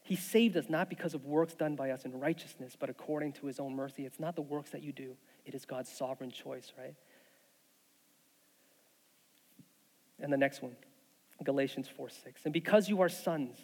He 0.03 0.17
saved 0.17 0.57
us 0.57 0.65
not 0.69 0.89
because 0.89 1.13
of 1.13 1.25
works 1.25 1.55
done 1.55 1.75
by 1.75 1.91
us 1.91 2.03
in 2.03 2.19
righteousness, 2.19 2.75
but 2.77 2.89
according 2.89 3.31
to 3.33 3.47
his 3.47 3.59
own 3.59 3.75
mercy. 3.75 4.05
It's 4.05 4.19
not 4.19 4.35
the 4.35 4.41
works 4.41 4.71
that 4.71 4.83
you 4.83 4.91
do, 4.91 5.15
it 5.45 5.55
is 5.55 5.63
God's 5.63 5.89
sovereign 5.89 6.31
choice, 6.31 6.73
right? 6.77 6.95
And 10.21 10.31
the 10.31 10.37
next 10.37 10.61
one, 10.61 10.75
Galatians 11.43 11.87
4 11.87 12.09
6. 12.09 12.45
And 12.45 12.53
because 12.53 12.87
you 12.89 13.01
are 13.01 13.09
sons 13.09 13.57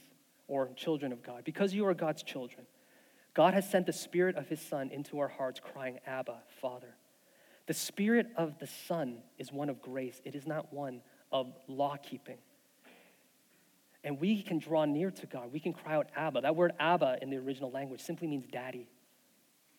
or 0.47 0.69
children 0.75 1.11
of 1.11 1.23
God, 1.23 1.43
because 1.43 1.73
you 1.73 1.85
are 1.85 1.93
God's 1.93 2.23
children, 2.23 2.65
God 3.33 3.53
has 3.53 3.69
sent 3.69 3.85
the 3.85 3.93
Spirit 3.93 4.35
of 4.35 4.47
His 4.47 4.61
Son 4.61 4.89
into 4.91 5.19
our 5.19 5.29
hearts, 5.29 5.59
crying, 5.59 5.99
Abba, 6.05 6.39
Father. 6.61 6.95
The 7.67 7.73
Spirit 7.73 8.27
of 8.35 8.59
the 8.59 8.67
Son 8.67 9.19
is 9.37 9.51
one 9.51 9.69
of 9.69 9.81
grace, 9.81 10.21
it 10.25 10.35
is 10.35 10.45
not 10.45 10.73
one 10.73 11.01
of 11.31 11.53
law 11.67 11.95
keeping. 11.95 12.37
And 14.03 14.19
we 14.19 14.41
can 14.41 14.57
draw 14.57 14.85
near 14.85 15.11
to 15.11 15.27
God. 15.27 15.53
We 15.53 15.59
can 15.59 15.73
cry 15.73 15.93
out 15.93 16.07
Abba. 16.15 16.41
That 16.41 16.55
word 16.55 16.73
Abba 16.79 17.19
in 17.21 17.29
the 17.29 17.37
original 17.37 17.69
language 17.69 18.01
simply 18.01 18.27
means 18.27 18.47
daddy. 18.51 18.87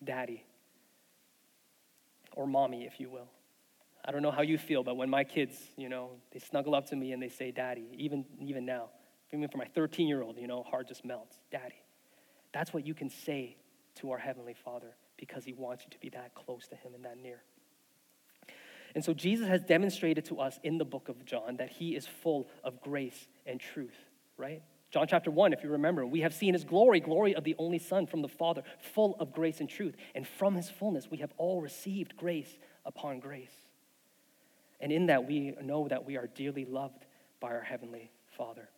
Daddy. 0.03 0.45
Or 2.37 2.47
mommy, 2.47 2.85
if 2.85 3.01
you 3.01 3.11
will. 3.11 3.29
I 4.05 4.11
don't 4.11 4.23
know 4.23 4.31
how 4.31 4.43
you 4.43 4.59
feel, 4.59 4.83
but 4.83 4.97
when 4.97 5.09
my 5.09 5.25
kids, 5.25 5.57
you 5.77 5.89
know, 5.89 6.11
they 6.33 6.41
snuggle 6.41 6.75
up 6.75 6.87
to 6.89 6.97
me 6.97 7.13
and 7.13 7.23
they 7.23 7.29
say 7.29 7.53
daddy, 7.53 7.87
even, 7.97 8.25
even 8.41 8.65
now, 8.65 8.91
even 9.33 9.49
for 9.49 9.59
my 9.59 9.67
13 9.75 10.09
year 10.09 10.23
old, 10.23 10.39
you 10.39 10.49
know, 10.49 10.63
heart 10.63 10.89
just 10.89 11.05
melts. 11.05 11.39
Daddy. 11.51 11.83
That's 12.53 12.73
what 12.73 12.87
you 12.87 12.95
can 12.95 13.09
say 13.09 13.57
to 13.97 14.11
our 14.11 14.19
Heavenly 14.19 14.55
Father 14.55 14.97
because 15.17 15.45
He 15.45 15.53
wants 15.53 15.85
you 15.85 15.91
to 15.91 15.99
be 15.99 16.09
that 16.11 16.35
close 16.35 16.67
to 16.69 16.77
Him 16.77 16.95
and 16.95 17.05
that 17.05 17.17
near. 17.17 17.43
And 18.95 19.05
so 19.05 19.15
Jesus 19.15 19.49
has 19.49 19.63
demonstrated 19.63 20.25
to 20.27 20.41
us 20.41 20.59
in 20.63 20.79
the 20.79 20.85
book 20.85 21.09
of 21.09 21.25
John 21.25 21.57
that 21.57 21.71
He 21.71 21.97
is 21.97 22.07
full 22.07 22.49
of 22.65 22.81
grace 22.81 23.29
and 23.47 23.59
truth, 23.59 23.97
right? 24.37 24.63
John 24.91 25.07
chapter 25.09 25.31
1, 25.31 25.55
if 25.55 25.65
you 25.65 25.71
remember, 25.71 26.05
we 26.05 26.21
have 26.21 26.35
seen 26.35 26.53
his 26.53 26.65
glory, 26.65 27.01
glory 27.01 27.35
of 27.35 27.45
the 27.45 27.55
only 27.57 27.79
Son 27.79 28.07
from 28.07 28.21
the 28.21 28.29
Father, 28.29 28.63
full 28.93 29.17
of 29.19 29.33
grace 29.33 29.61
and 29.61 29.69
truth. 29.69 29.97
And 30.15 30.29
from 30.29 30.55
his 30.55 30.69
fullness, 30.69 31.11
we 31.11 31.17
have 31.19 31.33
all 31.39 31.63
received 31.63 32.15
grace 32.15 32.59
upon 32.85 33.19
grace. 33.19 33.62
And 34.83 34.91
in 34.91 35.07
that, 35.07 35.27
we 35.27 35.55
know 35.63 35.87
that 35.89 36.05
we 36.05 36.17
are 36.17 36.27
dearly 36.27 36.65
loved 36.65 37.07
by 37.41 37.53
our 37.53 37.63
Heavenly 37.63 38.11
Father. 38.37 38.69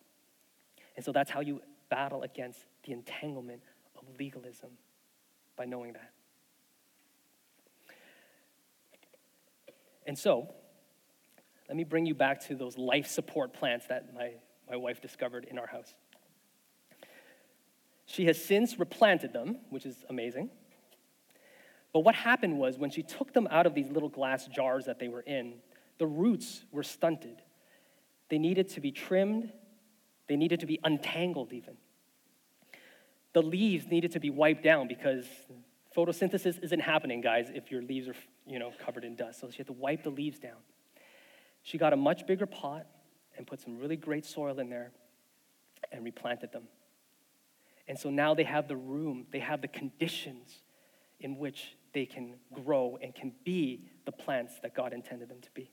And 0.97 1.05
so 1.05 1.11
that's 1.11 1.31
how 1.31 1.41
you 1.41 1.63
battle 1.89 2.23
against 2.23 2.61
the 2.85 2.93
entanglement 2.93 3.63
of 3.97 4.05
legalism 4.19 4.71
by 5.57 5.65
knowing 5.65 5.95
that. 5.95 6.11
And 10.07 10.19
so, 10.19 10.53
let 11.69 11.77
me 11.77 11.85
bring 11.85 12.05
you 12.05 12.15
back 12.15 12.47
to 12.49 12.55
those 12.55 12.77
life 12.77 13.07
support 13.07 13.55
plants 13.55 13.87
that 13.87 14.15
my, 14.15 14.33
my 14.71 14.77
wife 14.77 15.01
discovered 15.01 15.47
in 15.51 15.59
our 15.59 15.67
house. 15.67 15.95
She 18.05 18.27
has 18.27 18.43
since 18.43 18.79
replanted 18.79 19.33
them, 19.33 19.57
which 19.71 19.87
is 19.87 20.05
amazing. 20.11 20.51
But 21.95 22.01
what 22.01 22.15
happened 22.15 22.59
was 22.59 22.77
when 22.77 22.91
she 22.91 23.03
took 23.03 23.33
them 23.33 23.49
out 23.51 23.65
of 23.65 23.75
these 23.75 23.89
little 23.89 24.11
glass 24.11 24.47
jars 24.47 24.85
that 24.85 24.99
they 24.99 25.09
were 25.09 25.23
in, 25.23 25.55
the 25.99 26.07
roots 26.07 26.65
were 26.71 26.83
stunted. 26.83 27.43
They 28.29 28.39
needed 28.39 28.69
to 28.71 28.81
be 28.81 28.91
trimmed, 28.91 29.53
they 30.29 30.37
needed 30.37 30.61
to 30.61 30.67
be 30.67 30.81
untangled, 30.83 31.53
even 31.53 31.77
the 33.35 33.43
leaves 33.43 33.89
needed 33.89 34.13
to 34.13 34.21
be 34.21 34.31
wiped 34.31 34.63
down 34.63 34.89
because 34.89 35.27
photosynthesis 35.95 36.63
isn't 36.63 36.81
happening, 36.81 37.21
guys, 37.21 37.51
if 37.53 37.71
your 37.71 37.83
leaves 37.83 38.09
are, 38.09 38.15
you 38.47 38.59
know, 38.59 38.73
covered 38.85 39.05
in 39.05 39.17
dust. 39.17 39.41
So 39.41 39.51
she 39.51 39.59
had 39.59 39.67
to 39.67 39.73
wipe 39.73 40.05
the 40.05 40.11
leaves 40.11 40.39
down. 40.39 40.57
She 41.63 41.77
got 41.77 41.93
a 41.93 41.97
much 41.97 42.27
bigger 42.27 42.47
pot 42.47 42.87
and 43.37 43.47
put 43.47 43.61
some 43.61 43.79
really 43.79 43.97
great 43.97 44.25
soil 44.25 44.59
in 44.61 44.71
there 44.71 44.93
and 45.93 46.05
replanted 46.05 46.53
them. 46.53 46.65
And 47.89 47.99
so 47.99 48.09
now 48.09 48.35
they 48.35 48.45
have 48.45 48.69
the 48.69 48.77
room, 48.77 49.27
they 49.33 49.41
have 49.41 49.61
the 49.61 49.69
conditions 49.69 50.63
in 51.21 51.37
which 51.37 51.77
they 51.93 52.07
can 52.07 52.35
grow 52.65 52.99
and 53.03 53.15
can 53.15 53.33
be 53.45 53.85
the 54.05 54.13
plants 54.13 54.55
that 54.63 54.75
God 54.75 54.93
intended 54.93 55.29
them 55.29 55.41
to 55.43 55.51
be. 55.55 55.71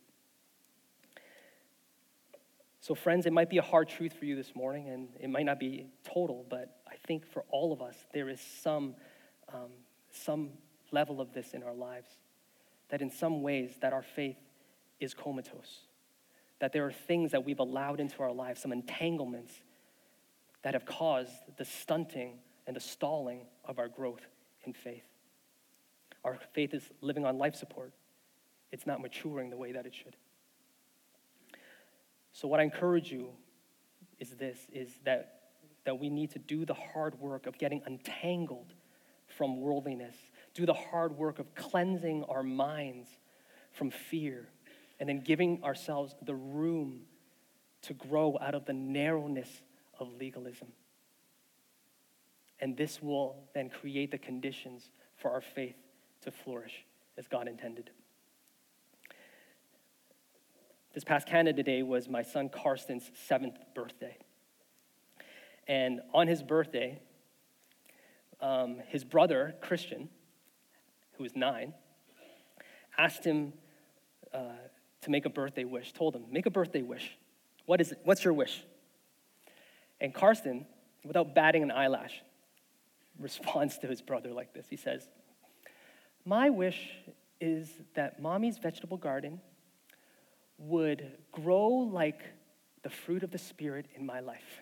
So, 2.82 2.96
friends, 2.96 3.28
it 3.28 3.34
might 3.34 3.52
be 3.52 3.60
a 3.60 3.62
hard 3.62 3.90
truth 3.90 4.14
for 4.14 4.26
you 4.26 4.36
this 4.36 4.56
morning, 4.56 4.90
and 4.90 5.10
it 5.20 5.30
might 5.30 5.46
not 5.46 5.60
be 5.60 5.86
total, 6.04 6.48
but 6.50 6.78
I 6.92 6.96
think 7.06 7.28
for 7.28 7.46
all 7.50 7.72
of 7.72 7.80
us, 7.80 7.96
there 8.12 8.28
is 8.28 8.42
some, 8.42 8.96
um, 9.54 9.70
some 10.10 10.50
level 10.92 11.22
of 11.22 11.32
this 11.32 11.54
in 11.54 11.62
our 11.62 11.76
lives. 11.76 12.10
That 12.90 13.04
in 13.04 13.12
some 13.12 13.44
ways, 13.44 13.78
that 13.82 13.94
our 13.94 14.02
faith 14.02 14.40
is 15.00 15.14
comatose. 15.14 15.82
That 16.58 16.74
there 16.74 16.84
are 16.88 16.92
things 16.92 17.32
that 17.32 17.46
we've 17.46 17.60
allowed 17.60 18.00
into 18.00 18.24
our 18.24 18.32
lives, 18.32 18.62
some 18.62 18.72
entanglements 18.72 19.62
that 20.64 20.74
have 20.74 20.86
caused 20.86 21.34
the 21.58 21.66
stunting 21.66 22.40
and 22.66 22.76
the 22.76 22.82
stalling 22.82 23.46
of 23.64 23.78
our 23.78 23.90
growth 23.90 24.26
in 24.64 24.74
faith. 24.74 25.06
Our 26.26 26.40
faith 26.54 26.74
is 26.74 26.90
living 27.00 27.26
on 27.26 27.38
life 27.38 27.56
support. 27.56 27.94
It's 28.72 28.88
not 28.88 29.02
maturing 29.02 29.52
the 29.52 29.58
way 29.58 29.72
that 29.72 29.86
it 29.86 29.94
should. 29.94 30.16
So 32.34 32.48
what 32.48 32.60
I 32.60 32.64
encourage 32.64 33.12
you 33.12 33.30
is 34.20 34.32
this 34.32 34.58
is 34.72 34.90
that 35.04 35.42
that 35.84 36.00
we 36.00 36.10
need 36.10 36.32
to 36.32 36.40
do 36.40 36.66
the 36.66 36.74
hard 36.74 37.20
work 37.20 37.48
of 37.48 37.58
getting 37.58 37.82
untangled 37.86 38.74
from 39.28 39.60
worldliness, 39.62 40.16
do 40.54 40.66
the 40.66 40.74
hard 40.74 41.18
work 41.18 41.40
of 41.40 41.56
cleansing 41.56 42.24
our 42.26 42.44
minds 42.44 43.08
from 43.72 43.90
fear, 43.90 44.50
and 45.00 45.10
then 45.10 45.22
giving 45.22 45.64
ourselves 45.64 46.16
the 46.22 46.36
room 46.36 47.02
to 47.82 47.94
grow 47.94 48.38
out 48.40 48.54
of 48.54 48.66
the 48.66 48.74
narrowness 48.74 49.50
of 50.00 50.12
legalism. 50.20 50.68
And 52.60 52.78
this 52.78 53.02
will 53.02 53.38
then 53.56 53.70
create 53.70 54.12
the 54.12 54.20
conditions 54.20 54.92
for 55.16 55.32
our 55.32 55.42
faith 55.42 55.76
to 56.22 56.32
flourish 56.32 56.86
as 57.18 57.28
God 57.28 57.48
intended. 57.48 57.90
This 60.94 61.06
past 61.06 61.26
Canada 61.26 61.64
Day 61.64 61.84
was 61.84 62.10
my 62.10 62.22
son 62.22 62.50
Karsten's 62.50 63.10
seventh 63.26 63.58
birthday. 63.74 64.18
And 65.66 66.02
on 66.14 66.28
his 66.28 66.44
birthday, 66.44 67.00
um, 68.42 68.80
his 68.90 69.06
brother, 69.06 69.56
Christian, 69.62 70.10
who 71.14 71.24
was 71.24 71.34
nine, 71.34 71.74
asked 72.98 73.24
him 73.24 73.54
uh, 74.34 74.40
to 75.04 75.10
make 75.10 75.26
a 75.26 75.30
birthday 75.30 75.64
wish. 75.64 75.94
Told 75.94 76.14
him, 76.14 76.26
make 76.30 76.46
a 76.46 76.50
birthday 76.50 76.82
wish. 76.82 77.18
What 77.66 77.80
is 77.80 77.94
it? 77.94 78.00
What's 78.04 78.26
your 78.26 78.34
wish? 78.34 78.62
And 80.02 80.14
Karsten, 80.14 80.66
without 81.06 81.34
batting 81.34 81.64
an 81.64 81.72
eyelash, 81.72 82.22
responds 83.20 83.78
to 83.78 83.88
his 83.88 84.02
brother 84.02 84.34
like 84.34 84.54
this. 84.54 84.66
He 84.70 84.76
says, 84.76 85.08
My 86.26 86.50
wish 86.50 86.90
is 87.40 87.70
that 87.94 88.22
mommy's 88.22 88.58
vegetable 88.58 88.98
garden 88.98 89.40
would 90.62 91.12
grow 91.32 91.68
like 91.68 92.22
the 92.84 92.90
fruit 92.90 93.24
of 93.24 93.32
the 93.32 93.38
Spirit 93.38 93.86
in 93.96 94.06
my 94.06 94.20
life. 94.20 94.60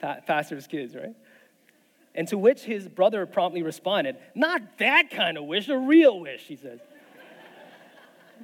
Pastor's 0.26 0.66
kids, 0.66 0.94
right? 0.94 1.14
And 2.14 2.28
to 2.28 2.38
which 2.38 2.62
his 2.62 2.88
brother 2.88 3.26
promptly 3.26 3.62
responded, 3.62 4.16
Not 4.34 4.78
that 4.78 5.10
kind 5.10 5.36
of 5.36 5.44
wish, 5.44 5.68
a 5.68 5.76
real 5.76 6.20
wish, 6.20 6.42
he 6.42 6.56
says. 6.56 6.80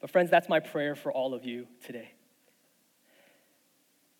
but, 0.00 0.10
friends, 0.10 0.30
that's 0.30 0.48
my 0.48 0.60
prayer 0.60 0.94
for 0.94 1.10
all 1.10 1.34
of 1.34 1.44
you 1.44 1.66
today. 1.84 2.12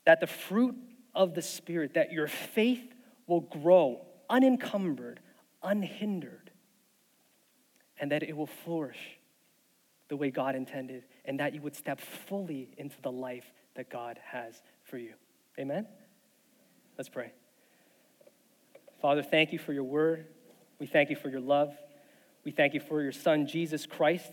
That 0.04 0.20
the 0.20 0.26
fruit 0.26 0.74
of 1.14 1.34
the 1.34 1.42
Spirit, 1.42 1.94
that 1.94 2.12
your 2.12 2.26
faith 2.26 2.92
will 3.26 3.40
grow 3.40 4.04
unencumbered, 4.28 5.20
unhindered, 5.62 6.43
and 7.98 8.10
that 8.10 8.22
it 8.22 8.36
will 8.36 8.46
flourish 8.46 9.18
the 10.08 10.16
way 10.16 10.30
God 10.30 10.54
intended, 10.54 11.04
and 11.24 11.40
that 11.40 11.54
you 11.54 11.62
would 11.62 11.74
step 11.74 12.00
fully 12.00 12.68
into 12.76 13.00
the 13.02 13.10
life 13.10 13.44
that 13.74 13.88
God 13.88 14.18
has 14.24 14.60
for 14.84 14.98
you. 14.98 15.14
Amen? 15.58 15.86
Let's 16.98 17.08
pray. 17.08 17.32
Father, 19.00 19.22
thank 19.22 19.52
you 19.52 19.58
for 19.58 19.72
your 19.72 19.84
word. 19.84 20.26
We 20.78 20.86
thank 20.86 21.10
you 21.10 21.16
for 21.16 21.28
your 21.28 21.40
love. 21.40 21.74
We 22.44 22.50
thank 22.50 22.74
you 22.74 22.80
for 22.80 23.02
your 23.02 23.12
Son, 23.12 23.46
Jesus 23.46 23.86
Christ. 23.86 24.32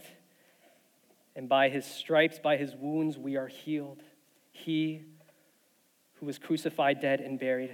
And 1.36 1.48
by 1.48 1.70
his 1.70 1.86
stripes, 1.86 2.40
by 2.40 2.58
his 2.58 2.76
wounds, 2.76 3.18
we 3.18 3.38
are 3.38 3.48
healed. 3.48 4.02
He 4.52 5.04
who 6.16 6.26
was 6.26 6.38
crucified, 6.38 7.00
dead, 7.00 7.22
and 7.22 7.40
buried, 7.40 7.74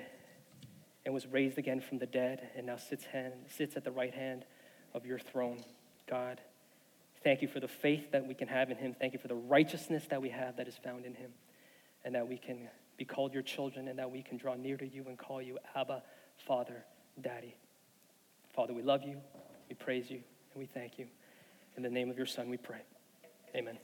and 1.05 1.13
was 1.13 1.25
raised 1.25 1.57
again 1.57 1.81
from 1.81 1.97
the 1.97 2.05
dead, 2.05 2.49
and 2.55 2.67
now 2.67 2.77
sits, 2.77 3.05
hand, 3.05 3.33
sits 3.49 3.75
at 3.75 3.83
the 3.83 3.91
right 3.91 4.13
hand 4.13 4.45
of 4.93 5.05
your 5.05 5.19
throne, 5.19 5.63
God. 6.09 6.41
Thank 7.23 7.41
you 7.41 7.47
for 7.47 7.59
the 7.59 7.67
faith 7.67 8.11
that 8.11 8.25
we 8.25 8.33
can 8.33 8.47
have 8.47 8.69
in 8.69 8.77
him. 8.77 8.95
Thank 8.99 9.13
you 9.13 9.19
for 9.19 9.27
the 9.27 9.35
righteousness 9.35 10.05
that 10.09 10.21
we 10.21 10.29
have 10.29 10.57
that 10.57 10.67
is 10.67 10.75
found 10.75 11.05
in 11.05 11.13
him, 11.13 11.31
and 12.05 12.15
that 12.15 12.27
we 12.27 12.37
can 12.37 12.69
be 12.97 13.05
called 13.05 13.33
your 13.33 13.43
children, 13.43 13.87
and 13.87 13.99
that 13.99 14.09
we 14.09 14.21
can 14.21 14.37
draw 14.37 14.55
near 14.55 14.77
to 14.77 14.87
you 14.87 15.05
and 15.07 15.17
call 15.17 15.41
you 15.41 15.57
Abba, 15.75 16.03
Father, 16.47 16.85
Daddy. 17.21 17.55
Father, 18.55 18.73
we 18.73 18.81
love 18.81 19.03
you, 19.03 19.17
we 19.69 19.75
praise 19.75 20.09
you, 20.09 20.21
and 20.53 20.59
we 20.59 20.65
thank 20.65 20.97
you. 20.97 21.07
In 21.75 21.83
the 21.83 21.89
name 21.89 22.09
of 22.09 22.17
your 22.17 22.25
Son, 22.25 22.49
we 22.49 22.57
pray. 22.57 22.81
Amen. 23.55 23.77